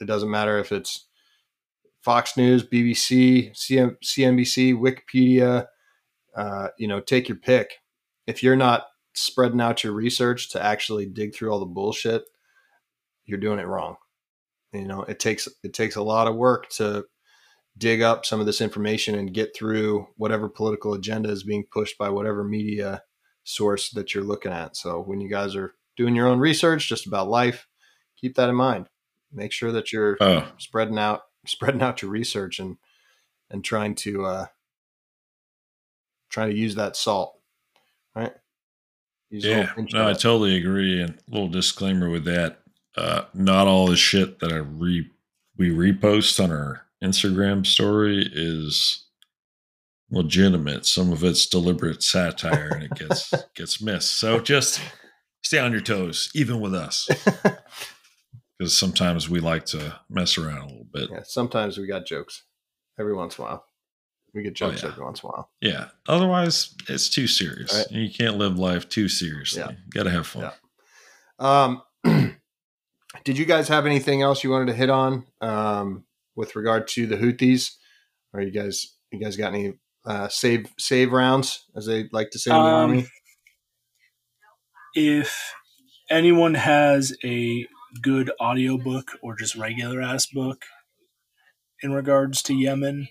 It 0.00 0.06
doesn't 0.06 0.30
matter 0.30 0.58
if 0.58 0.72
it's 0.72 1.06
Fox 2.02 2.36
News, 2.36 2.62
BBC, 2.62 3.52
CM, 3.52 3.96
CNBC, 4.04 4.74
Wikipedia. 4.74 5.66
Uh, 6.36 6.68
you 6.78 6.88
know, 6.88 7.00
take 7.00 7.28
your 7.28 7.38
pick. 7.38 7.70
If 8.26 8.42
you're 8.42 8.56
not 8.56 8.84
spreading 9.14 9.60
out 9.60 9.84
your 9.84 9.92
research 9.92 10.50
to 10.50 10.62
actually 10.62 11.06
dig 11.06 11.34
through 11.34 11.50
all 11.50 11.60
the 11.60 11.66
bullshit, 11.66 12.24
you're 13.24 13.38
doing 13.38 13.58
it 13.58 13.66
wrong. 13.66 13.96
You 14.72 14.86
know, 14.86 15.02
it 15.02 15.18
takes 15.18 15.48
it 15.62 15.74
takes 15.74 15.96
a 15.96 16.02
lot 16.02 16.26
of 16.26 16.36
work 16.36 16.68
to 16.70 17.04
dig 17.78 18.02
up 18.02 18.26
some 18.26 18.40
of 18.40 18.46
this 18.46 18.60
information 18.60 19.14
and 19.14 19.32
get 19.32 19.54
through 19.54 20.06
whatever 20.16 20.48
political 20.48 20.94
agenda 20.94 21.30
is 21.30 21.42
being 21.42 21.64
pushed 21.70 21.96
by 21.98 22.08
whatever 22.10 22.44
media 22.44 23.02
source 23.44 23.90
that 23.90 24.14
you're 24.14 24.24
looking 24.24 24.52
at. 24.52 24.76
So 24.76 25.00
when 25.00 25.20
you 25.20 25.28
guys 25.30 25.56
are 25.56 25.74
doing 25.96 26.14
your 26.14 26.26
own 26.28 26.38
research 26.38 26.88
just 26.88 27.06
about 27.06 27.28
life, 27.28 27.66
keep 28.16 28.34
that 28.36 28.48
in 28.50 28.56
mind. 28.56 28.86
Make 29.32 29.52
sure 29.52 29.72
that 29.72 29.92
you're 29.92 30.16
Oh, 30.20 30.46
spreading 30.58 30.98
out 30.98 31.22
spreading 31.46 31.82
out 31.82 32.02
your 32.02 32.10
research 32.10 32.58
and 32.58 32.76
and 33.50 33.64
trying 33.64 33.94
to 33.96 34.24
uh 34.26 34.46
trying 36.28 36.50
to 36.50 36.56
use 36.56 36.74
that 36.74 36.96
salt. 36.96 37.38
Right? 38.14 38.32
Use 39.30 39.44
yeah. 39.44 39.72
No, 39.92 40.08
I 40.08 40.12
totally 40.12 40.56
agree. 40.56 41.00
And 41.00 41.10
a 41.10 41.30
little 41.30 41.48
disclaimer 41.48 42.10
with 42.10 42.24
that: 42.24 42.58
uh, 42.96 43.22
not 43.32 43.68
all 43.68 43.86
the 43.86 43.96
shit 43.96 44.40
that 44.40 44.52
I 44.52 44.56
re 44.56 45.08
we 45.56 45.70
repost 45.70 46.42
on 46.42 46.50
our 46.50 46.86
Instagram 47.02 47.66
story 47.66 48.28
is 48.32 49.06
legitimate. 50.10 50.86
Some 50.86 51.12
of 51.12 51.22
it's 51.24 51.46
deliberate 51.46 52.02
satire, 52.02 52.68
and 52.74 52.82
it 52.84 52.94
gets 52.94 53.32
gets 53.54 53.80
missed. 53.82 54.18
So 54.18 54.40
just 54.40 54.80
stay 55.42 55.58
on 55.58 55.72
your 55.72 55.80
toes, 55.80 56.30
even 56.34 56.60
with 56.60 56.74
us, 56.74 57.08
because 58.58 58.76
sometimes 58.76 59.28
we 59.28 59.40
like 59.40 59.64
to 59.66 59.98
mess 60.08 60.36
around 60.38 60.62
a 60.62 60.66
little 60.66 60.86
bit. 60.92 61.08
yeah, 61.10 61.20
sometimes 61.24 61.78
we 61.78 61.86
got 61.86 62.06
jokes. 62.06 62.44
Every 62.98 63.14
once 63.14 63.38
in 63.38 63.44
a 63.44 63.48
while. 63.48 63.64
We 64.34 64.42
get 64.42 64.50
Oh, 64.62 64.68
jokes 64.70 64.82
yeah. 64.82 64.90
every 64.90 65.02
once 65.04 65.22
in 65.22 65.28
a 65.28 65.32
while. 65.32 65.50
Yeah. 65.60 65.86
Otherwise, 66.06 66.74
it's 66.88 67.08
too 67.08 67.26
serious. 67.26 67.72
Right. 67.74 67.90
You 67.90 68.10
can't 68.12 68.36
live 68.36 68.58
life 68.58 68.88
too 68.88 69.08
seriously. 69.08 69.60
Yeah. 69.62 69.70
You 69.70 69.76
got 69.92 70.02
to 70.04 70.10
have 70.10 70.26
fun. 70.26 70.52
Yeah. 71.40 71.72
Um, 72.04 72.36
did 73.24 73.38
you 73.38 73.44
guys 73.44 73.66
have 73.68 73.86
anything 73.86 74.22
else 74.22 74.44
you 74.44 74.50
wanted 74.50 74.66
to 74.66 74.74
hit 74.74 74.88
on 74.90 75.24
um, 75.40 76.04
with 76.36 76.56
regard 76.56 76.88
to 76.88 77.06
the 77.06 77.16
Houthis? 77.16 77.72
Are 78.34 78.40
you 78.42 78.50
guys, 78.52 78.94
you 79.12 79.20
guys 79.20 79.36
got 79.36 79.54
any 79.54 79.74
uh, 80.06 80.28
save 80.28 80.66
save 80.78 81.12
rounds, 81.12 81.64
as 81.76 81.86
they 81.86 82.08
like 82.12 82.30
to 82.32 82.38
say 82.38 82.56
in 82.56 82.64
the 82.64 82.70
Um, 82.70 82.74
army? 82.74 83.06
if 84.94 85.54
anyone 86.10 86.54
has 86.54 87.16
a 87.24 87.66
good 88.02 88.30
audiobook 88.40 89.12
or 89.22 89.36
just 89.36 89.56
regular 89.56 90.00
ass 90.02 90.26
book 90.26 90.64
in 91.82 91.92
regards 91.92 92.42
to 92.44 92.54
Yemen 92.54 93.08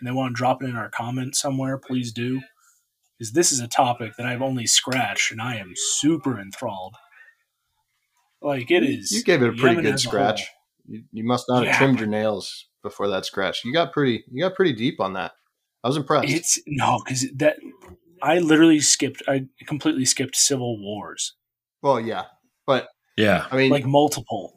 and 0.00 0.08
they 0.08 0.12
want 0.12 0.34
to 0.34 0.38
drop 0.38 0.62
it 0.62 0.68
in 0.70 0.76
our 0.76 0.90
comments 0.90 1.40
somewhere, 1.40 1.78
please 1.78 2.12
do. 2.12 2.40
Because 3.18 3.32
this 3.32 3.52
is 3.52 3.60
a 3.60 3.68
topic 3.68 4.14
that 4.16 4.26
I've 4.26 4.42
only 4.42 4.66
scratched 4.66 5.32
and 5.32 5.40
I 5.42 5.56
am 5.56 5.74
super 5.76 6.40
enthralled. 6.40 6.96
Like 8.42 8.70
it 8.70 8.82
is. 8.84 9.10
You 9.12 9.22
gave 9.24 9.42
it 9.42 9.48
a 9.48 9.52
pretty 9.52 9.76
Yemen 9.76 9.84
good 9.84 9.94
a 9.94 9.98
scratch. 9.98 10.40
whole. 10.42 10.61
You, 10.86 11.04
you 11.12 11.24
must 11.24 11.46
not 11.48 11.66
have 11.66 11.76
trimmed 11.76 11.98
your 12.00 12.08
nails 12.08 12.66
before 12.82 13.08
that 13.08 13.24
scratch. 13.24 13.64
You 13.64 13.72
got 13.72 13.92
pretty, 13.92 14.24
you 14.30 14.42
got 14.42 14.54
pretty 14.56 14.72
deep 14.72 15.00
on 15.00 15.12
that. 15.14 15.32
I 15.84 15.88
was 15.88 15.96
impressed. 15.96 16.28
It's 16.30 16.60
no, 16.66 17.00
because 17.04 17.26
that 17.36 17.56
I 18.22 18.38
literally 18.38 18.80
skipped. 18.80 19.22
I 19.26 19.46
completely 19.66 20.04
skipped 20.04 20.36
civil 20.36 20.80
wars, 20.80 21.34
well, 21.82 22.00
yeah, 22.00 22.24
but 22.66 22.88
Yeah. 23.16 23.46
I 23.50 23.56
mean, 23.56 23.70
like 23.70 23.84
multiple. 23.84 24.56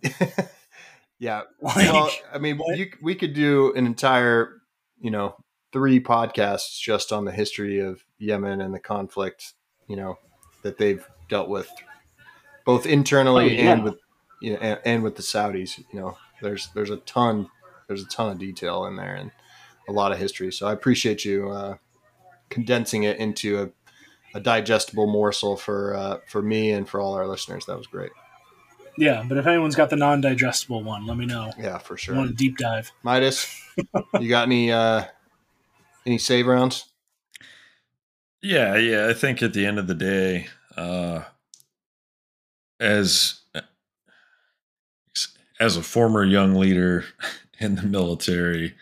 yeah. 1.20 1.42
Like, 1.62 1.76
well, 1.92 2.12
I 2.34 2.38
mean, 2.38 2.60
you, 2.76 2.92
we 3.02 3.16
could 3.16 3.34
do 3.34 3.74
an 3.76 3.86
entire, 3.86 4.62
you 5.00 5.12
know, 5.12 5.36
three 5.74 6.00
podcasts 6.00 6.80
just 6.80 7.12
on 7.12 7.26
the 7.26 7.32
history 7.32 7.80
of 7.80 8.04
Yemen 8.20 8.62
and 8.62 8.74
the 8.74 8.80
conflict, 8.80 9.54
you 9.88 9.96
know, 9.96 10.18
that 10.62 10.78
they've 10.78 11.06
dealt 11.28 11.50
with, 11.50 11.70
both 12.66 12.86
internally 12.86 13.46
Oh, 13.60 13.64
yeah. 13.64 13.72
and 13.74 13.84
with, 13.84 13.96
you 14.46 14.54
know, 14.54 14.60
and, 14.62 14.80
and 14.86 15.04
with 15.04 15.16
the 15.16 15.24
Saudis. 15.24 15.80
You 15.92 16.00
know, 16.00 16.18
there's 16.40 16.70
there's 16.76 16.92
a 16.92 16.98
ton 16.98 17.50
there's 17.88 18.04
a 18.04 18.08
ton 18.08 18.32
of 18.32 18.38
detail 18.38 18.86
in 18.86 18.96
there 18.96 19.16
and 19.16 19.32
a 19.90 19.92
lot 19.92 20.12
of 20.12 20.20
history. 20.20 20.52
So 20.52 20.68
I 20.68 20.74
appreciate 20.74 21.26
you 21.26 21.50
uh, 21.50 21.78
condensing 22.50 23.04
it 23.04 23.18
into 23.18 23.62
a, 23.64 24.38
a 24.38 24.40
digestible 24.40 25.08
morsel 25.08 25.58
for 25.58 25.96
uh, 25.96 26.18
for 26.28 26.44
me 26.44 26.72
and 26.72 26.88
for 26.88 27.00
all 27.00 27.16
our 27.16 27.28
listeners. 27.28 27.66
That 27.66 27.78
was 27.78 27.88
great. 27.88 28.12
yeah, 29.00 29.26
but 29.28 29.40
if 29.40 29.48
anyone's 29.48 29.76
got 29.76 29.90
the 29.90 29.96
non-digestible 29.96 30.84
one, 30.84 31.08
let 31.08 31.18
me 31.18 31.26
know. 31.26 31.52
Yeah, 31.58 31.80
for 31.80 31.96
I 31.96 31.98
sure. 31.98 32.16
want 32.16 32.30
a 32.30 32.34
deep 32.34 32.58
dive. 32.58 32.92
Midas, 33.02 33.60
you 34.20 34.30
got 34.30 34.48
any 34.48 34.72
uh 34.72 35.06
any 36.06 36.20
save 36.20 36.46
rounds? 36.46 36.86
Yeah, 38.44 38.76
yeah. 38.76 39.08
I 39.10 39.14
think 39.14 39.42
at 39.42 39.54
the 39.54 39.66
end 39.66 39.80
of 39.80 39.88
the 39.88 39.96
day, 39.96 40.50
uh, 40.78 41.24
as 42.80 43.42
as 45.60 45.78
a 45.78 45.84
former 45.84 46.24
young 46.24 46.56
leader 46.56 47.06
in 47.60 47.76
the 47.76 47.84
military, 47.84 48.76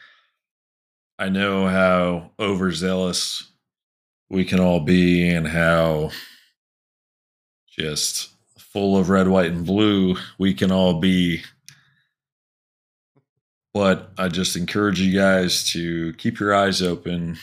I 1.20 1.30
know 1.30 1.68
how 1.68 2.32
overzealous 2.40 3.52
we 4.30 4.46
can 4.46 4.60
all 4.60 4.80
be, 4.80 5.30
and 5.30 5.48
how 5.48 6.10
just 7.68 8.32
full 8.58 8.98
of 8.98 9.10
red, 9.10 9.28
white, 9.28 9.52
and 9.52 9.66
blue 9.66 10.16
we 10.40 10.54
can 10.54 10.72
all 10.72 11.00
be. 11.00 11.44
But 13.74 14.12
I 14.18 14.28
just 14.28 14.56
encourage 14.56 15.00
you 15.00 15.18
guys 15.18 15.70
to 15.72 16.14
keep 16.14 16.40
your 16.40 16.54
eyes 16.54 16.82
open, 16.82 17.38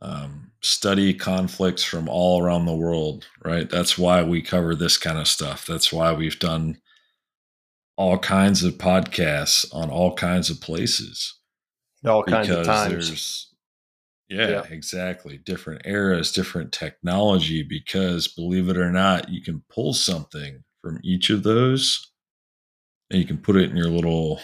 um, 0.00 0.52
study 0.60 1.12
conflicts 1.12 1.84
from 1.84 2.08
all 2.08 2.42
around 2.42 2.66
the 2.66 2.74
world, 2.74 3.26
right? 3.44 3.68
That's 3.68 3.98
why 3.98 4.22
we 4.22 4.40
cover 4.42 4.74
this 4.74 4.96
kind 4.96 5.18
of 5.18 5.28
stuff. 5.28 5.66
That's 5.66 5.92
why 5.92 6.12
we've 6.12 6.38
done 6.38 6.78
all 7.96 8.18
kinds 8.18 8.64
of 8.64 8.74
podcasts 8.74 9.66
on 9.74 9.90
all 9.90 10.14
kinds 10.14 10.50
of 10.50 10.60
places 10.60 11.38
All 12.04 12.22
kinds 12.22 12.48
of 12.50 12.66
times. 12.66 13.52
yeah, 14.28 14.48
Yeah. 14.48 14.62
exactly 14.70 15.38
different 15.38 15.82
eras 15.84 16.32
different 16.32 16.72
technology 16.72 17.62
because 17.62 18.28
believe 18.28 18.68
it 18.68 18.76
or 18.78 18.90
not 18.90 19.28
you 19.28 19.42
can 19.42 19.62
pull 19.70 19.92
something 19.94 20.64
from 20.82 20.98
each 21.04 21.30
of 21.30 21.42
those 21.42 22.10
and 23.10 23.20
you 23.20 23.26
can 23.26 23.38
put 23.38 23.56
it 23.56 23.70
in 23.70 23.76
your 23.76 23.90
little 23.90 24.40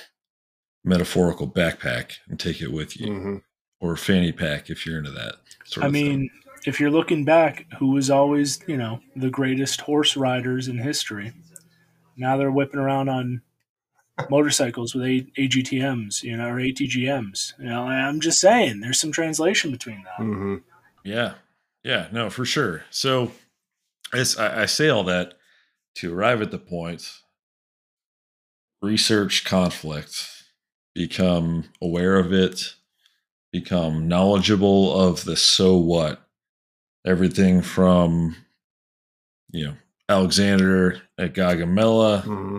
metaphorical 0.85 1.49
backpack 1.49 2.15
and 2.29 2.39
take 2.41 2.61
it 2.63 2.73
with 2.73 2.99
you 3.01 3.09
hmm 3.09 3.37
or 3.83 3.97
fanny 3.97 4.33
pack 4.33 4.71
if 4.71 4.87
you're 4.87 4.99
into 4.99 5.11
that 5.11 5.37
sort 5.65 5.85
I 5.85 5.89
of 5.89 5.93
thing. 5.93 5.93
mean, 5.93 6.31
if 6.67 6.79
you're 6.81 6.91
looking 6.91 7.25
back, 7.25 7.67
who 7.79 7.93
was 7.93 8.11
always, 8.11 8.59
you 8.67 8.77
know, 8.77 9.01
the 9.17 9.31
greatest 9.31 9.81
horse 9.83 10.17
riders 10.17 10.69
in 10.69 10.79
history? 10.79 11.33
Now 12.21 12.37
they're 12.37 12.51
whipping 12.53 12.79
around 12.79 13.09
on 13.09 13.43
motorcycles 14.29 14.95
with 14.95 15.05
A- 15.05 15.33
AGTMs, 15.39 16.23
you 16.23 16.37
know, 16.37 16.49
or 16.49 16.57
ATGMs. 16.61 17.55
You 17.59 17.65
know, 17.67 17.85
I'm 17.85 18.21
just 18.21 18.41
saying, 18.41 18.81
there's 18.81 19.01
some 19.01 19.13
translation 19.13 19.71
between 19.71 20.05
that. 20.05 20.23
hmm 20.23 20.57
Yeah, 21.03 21.35
yeah, 21.83 22.09
no, 22.13 22.29
for 22.31 22.45
sure. 22.45 22.85
So, 22.91 23.33
it's, 24.13 24.39
I, 24.39 24.63
I 24.63 24.67
say 24.67 24.89
all 24.91 25.05
that 25.05 25.35
to 25.97 26.15
arrive 26.15 26.43
at 26.43 26.51
the 26.51 26.59
point: 26.59 27.11
research 28.83 29.45
conflict, 29.45 30.45
become 30.95 31.65
aware 31.81 32.17
of 32.17 32.33
it, 32.33 32.75
become 33.53 34.09
knowledgeable 34.09 34.99
of 34.99 35.25
the 35.25 35.37
so 35.37 35.77
what. 35.77 36.27
Everything 37.07 37.63
from, 37.63 38.37
you 39.53 39.69
know, 39.69 39.75
Alexander 40.11 41.01
at 41.19 41.35
Gaugamela 41.35 42.23
hmm 42.23 42.59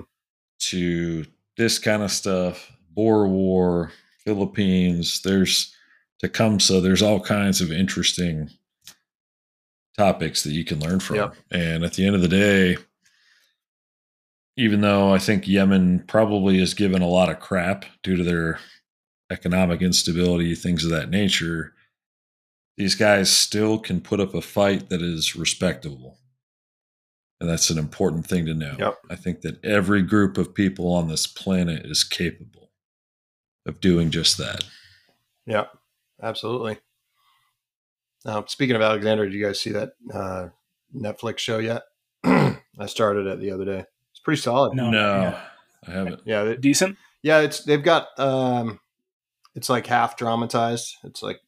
to 0.61 1.25
this 1.57 1.79
kind 1.79 2.03
of 2.03 2.11
stuff, 2.11 2.71
Boer 2.91 3.27
War, 3.27 3.91
Philippines. 4.23 5.21
There's 5.23 5.75
Tecumseh. 6.19 6.81
There's 6.81 7.01
all 7.01 7.19
kinds 7.19 7.61
of 7.61 7.71
interesting 7.71 8.49
topics 9.97 10.43
that 10.43 10.51
you 10.51 10.63
can 10.63 10.79
learn 10.79 10.99
from. 10.99 11.15
Yep. 11.17 11.35
And 11.51 11.83
at 11.83 11.93
the 11.93 12.05
end 12.05 12.15
of 12.15 12.21
the 12.21 12.27
day, 12.27 12.77
even 14.55 14.81
though 14.81 15.13
I 15.13 15.17
think 15.17 15.47
Yemen 15.47 16.03
probably 16.07 16.61
is 16.61 16.73
given 16.73 17.01
a 17.01 17.07
lot 17.07 17.29
of 17.29 17.39
crap 17.39 17.85
due 18.03 18.15
to 18.15 18.23
their 18.23 18.59
economic 19.31 19.81
instability, 19.81 20.53
things 20.53 20.85
of 20.85 20.91
that 20.91 21.09
nature, 21.09 21.73
these 22.77 22.95
guys 22.95 23.35
still 23.35 23.79
can 23.79 23.99
put 23.99 24.19
up 24.19 24.35
a 24.35 24.41
fight 24.41 24.89
that 24.89 25.01
is 25.01 25.35
respectable. 25.35 26.19
And 27.41 27.49
that's 27.49 27.71
an 27.71 27.79
important 27.79 28.27
thing 28.27 28.45
to 28.45 28.53
know. 28.53 28.75
Yep. 28.77 28.97
I 29.09 29.15
think 29.15 29.41
that 29.41 29.65
every 29.65 30.03
group 30.03 30.37
of 30.37 30.53
people 30.53 30.93
on 30.93 31.07
this 31.07 31.25
planet 31.25 31.87
is 31.87 32.03
capable. 32.03 32.69
of 33.65 33.79
doing 33.81 34.11
just 34.11 34.37
that. 34.37 34.63
Yeah, 35.47 35.65
absolutely. 36.21 36.77
Now, 38.25 38.45
speaking 38.45 38.75
of 38.75 38.81
Alexander, 38.83 39.25
did 39.25 39.33
you 39.33 39.43
guys 39.43 39.59
see 39.59 39.71
that 39.71 39.93
uh, 40.13 40.49
Netflix 40.95 41.39
show 41.39 41.57
yet? 41.57 41.81
I 42.23 42.85
started 42.85 43.25
it 43.25 43.39
the 43.39 43.51
other 43.51 43.65
day. 43.65 43.85
It's 44.11 44.19
pretty 44.23 44.39
solid. 44.41 44.75
No, 44.75 44.91
No, 44.91 45.21
yeah. 45.21 45.41
I 45.87 45.91
haven't. 45.91 46.21
Yeah, 46.25 46.43
it, 46.43 46.61
decent. 46.61 46.95
yeah. 47.23 47.39
It's 47.39 47.63
they've 47.63 47.83
got 47.83 48.07
um, 48.19 48.79
it's 49.55 49.69
like 49.69 49.87
half 49.87 50.15
dramatized. 50.15 50.95
It's 51.03 51.23
like 51.23 51.39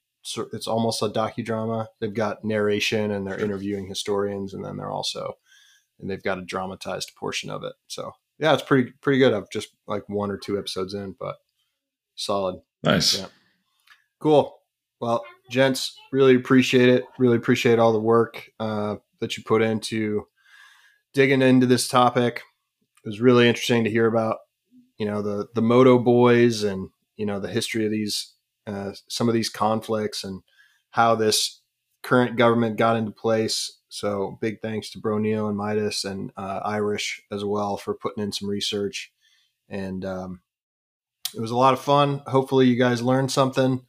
it's 0.54 0.68
almost 0.68 1.04
a 1.04 1.10
docudrama. 1.10 1.86
They've 2.00 2.14
got 2.14 2.44
narration 2.44 3.12
and 3.12 3.28
they're 3.28 3.40
interviewing 3.40 3.88
historians, 3.88 4.56
and 4.56 4.66
then 4.66 4.78
they're 4.78 4.90
also 4.90 5.38
and 6.04 6.12
they've 6.12 6.22
got 6.22 6.38
a 6.38 6.44
dramatized 6.44 7.14
portion 7.16 7.50
of 7.50 7.64
it. 7.64 7.74
So 7.88 8.12
yeah, 8.38 8.54
it's 8.54 8.62
pretty 8.62 8.92
pretty 9.02 9.20
good. 9.20 9.34
I've 9.34 9.50
just 9.50 9.70
like 9.88 10.08
one 10.10 10.30
or 10.30 10.38
two 10.38 10.60
episodes 10.60 10.94
in, 10.94 11.16
but 11.20 11.38
solid. 12.16 12.62
Nice. 12.84 13.18
Yeah. 13.18 13.28
Cool. 14.20 14.60
Well, 15.00 15.24
gents, 15.50 15.98
really 16.12 16.36
appreciate 16.36 16.90
it. 16.90 17.06
Really 17.18 17.38
appreciate 17.38 17.80
all 17.80 17.94
the 17.94 18.00
work 18.00 18.50
uh, 18.60 18.98
that 19.20 19.38
you 19.38 19.44
put 19.44 19.62
into 19.62 20.28
digging 21.14 21.42
into 21.42 21.66
this 21.66 21.88
topic. 21.88 22.42
It 23.06 23.10
was 23.10 23.22
really 23.22 23.48
interesting 23.48 23.84
to 23.86 23.90
hear 23.90 24.08
about, 24.08 24.38
you 24.98 25.06
know, 25.06 25.22
the 25.22 25.48
the 25.56 25.62
Moto 25.62 25.98
boys 25.98 26.64
and 26.64 26.90
you 27.16 27.26
know 27.26 27.40
the 27.40 27.50
history 27.50 27.86
of 27.86 27.92
these 27.92 28.34
uh, 28.68 28.92
some 29.08 29.28
of 29.28 29.34
these 29.34 29.50
conflicts 29.50 30.24
and 30.24 30.42
how 30.92 31.16
this 31.16 31.62
current 32.04 32.36
government 32.36 32.78
got 32.78 32.98
into 32.98 33.12
place. 33.12 33.80
So 33.90 34.38
big 34.42 34.62
thanks 34.62 34.90
to 34.92 35.00
Bro 35.00 35.20
Neo 35.20 35.48
and 35.48 35.58
Midas 35.58 36.04
and 36.04 36.32
uh, 36.38 36.60
Irish 36.64 37.22
as 37.32 37.44
well 37.46 37.78
for 37.78 37.94
putting 37.94 38.24
in 38.24 38.32
some 38.32 38.50
research. 38.50 39.12
And 39.70 40.04
um, 40.04 40.42
it 41.36 41.40
was 41.40 41.52
a 41.52 41.58
lot 41.58 41.74
of 41.74 41.80
fun. 41.80 42.22
Hopefully, 42.28 42.68
you 42.68 42.78
guys 42.78 43.02
learned 43.02 43.32
something. 43.32 43.82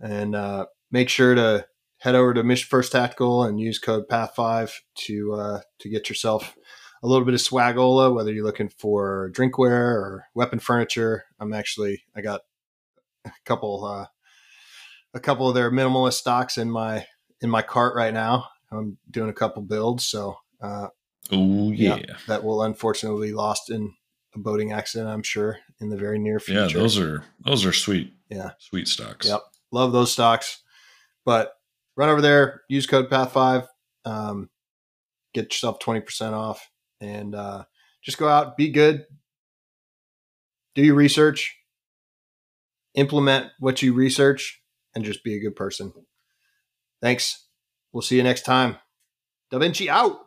And 0.00 0.34
uh, 0.34 0.66
make 0.90 1.08
sure 1.08 1.34
to 1.34 1.66
head 1.98 2.14
over 2.14 2.34
to 2.34 2.42
Mission 2.42 2.66
First 2.68 2.92
Tactical 2.92 3.44
and 3.44 3.60
use 3.60 3.78
code 3.78 4.08
Path5 4.10 4.72
to 5.06 5.32
uh, 5.34 5.60
to 5.78 5.88
get 5.88 6.08
yourself 6.08 6.56
a 7.02 7.06
little 7.06 7.24
bit 7.24 7.34
of 7.34 7.40
swagola, 7.40 8.14
whether 8.14 8.32
you're 8.32 8.44
looking 8.44 8.68
for 8.68 9.30
drinkware 9.32 9.94
or 9.94 10.26
weapon 10.34 10.58
furniture. 10.58 11.24
I'm 11.38 11.52
actually 11.52 12.02
I 12.16 12.20
got 12.20 12.40
a 13.24 13.30
couple 13.44 13.84
uh, 13.84 14.06
a 15.14 15.20
couple 15.20 15.48
of 15.48 15.54
their 15.54 15.70
minimalist 15.70 16.14
stocks 16.14 16.58
in 16.58 16.70
my 16.70 17.06
in 17.40 17.50
my 17.50 17.62
cart 17.62 17.94
right 17.96 18.14
now. 18.14 18.46
I'm 18.70 18.96
doing 19.10 19.28
a 19.30 19.34
couple 19.34 19.62
builds, 19.62 20.04
so 20.04 20.36
uh, 20.62 20.88
Oh 21.30 21.70
Yeah. 21.72 21.96
yeah. 21.96 22.16
that 22.28 22.42
will 22.44 22.62
unfortunately 22.62 23.28
be 23.28 23.32
lost 23.34 23.70
in 23.70 23.92
a 24.34 24.38
boating 24.38 24.72
accident. 24.72 25.10
I'm 25.10 25.22
sure 25.22 25.58
in 25.80 25.88
the 25.90 25.96
very 25.96 26.18
near 26.18 26.40
future. 26.40 26.60
Yeah, 26.66 26.72
those 26.82 26.98
are 26.98 27.24
those 27.44 27.64
are 27.66 27.72
sweet. 27.72 28.14
Yeah. 28.30 28.52
Sweet 28.58 28.88
stocks. 28.88 29.26
Yep. 29.28 29.42
Love 29.72 29.92
those 29.92 30.10
stocks. 30.12 30.62
But 31.24 31.52
run 31.96 32.08
over 32.08 32.20
there, 32.22 32.62
use 32.68 32.86
code 32.86 33.10
PATH5, 33.10 33.66
um, 34.06 34.48
get 35.34 35.44
yourself 35.52 35.78
20% 35.80 36.32
off, 36.32 36.66
and 37.00 37.34
uh, 37.34 37.64
just 38.02 38.18
go 38.18 38.26
out, 38.28 38.56
be 38.56 38.70
good, 38.70 39.04
do 40.74 40.82
your 40.82 40.94
research, 40.94 41.56
implement 42.94 43.48
what 43.58 43.82
you 43.82 43.92
research, 43.92 44.61
and 44.94 45.04
just 45.04 45.24
be 45.24 45.34
a 45.36 45.40
good 45.40 45.56
person. 45.56 45.92
Thanks. 47.00 47.46
We'll 47.92 48.02
see 48.02 48.16
you 48.16 48.22
next 48.22 48.42
time. 48.42 48.76
Da 49.50 49.58
Vinci 49.58 49.90
out. 49.90 50.18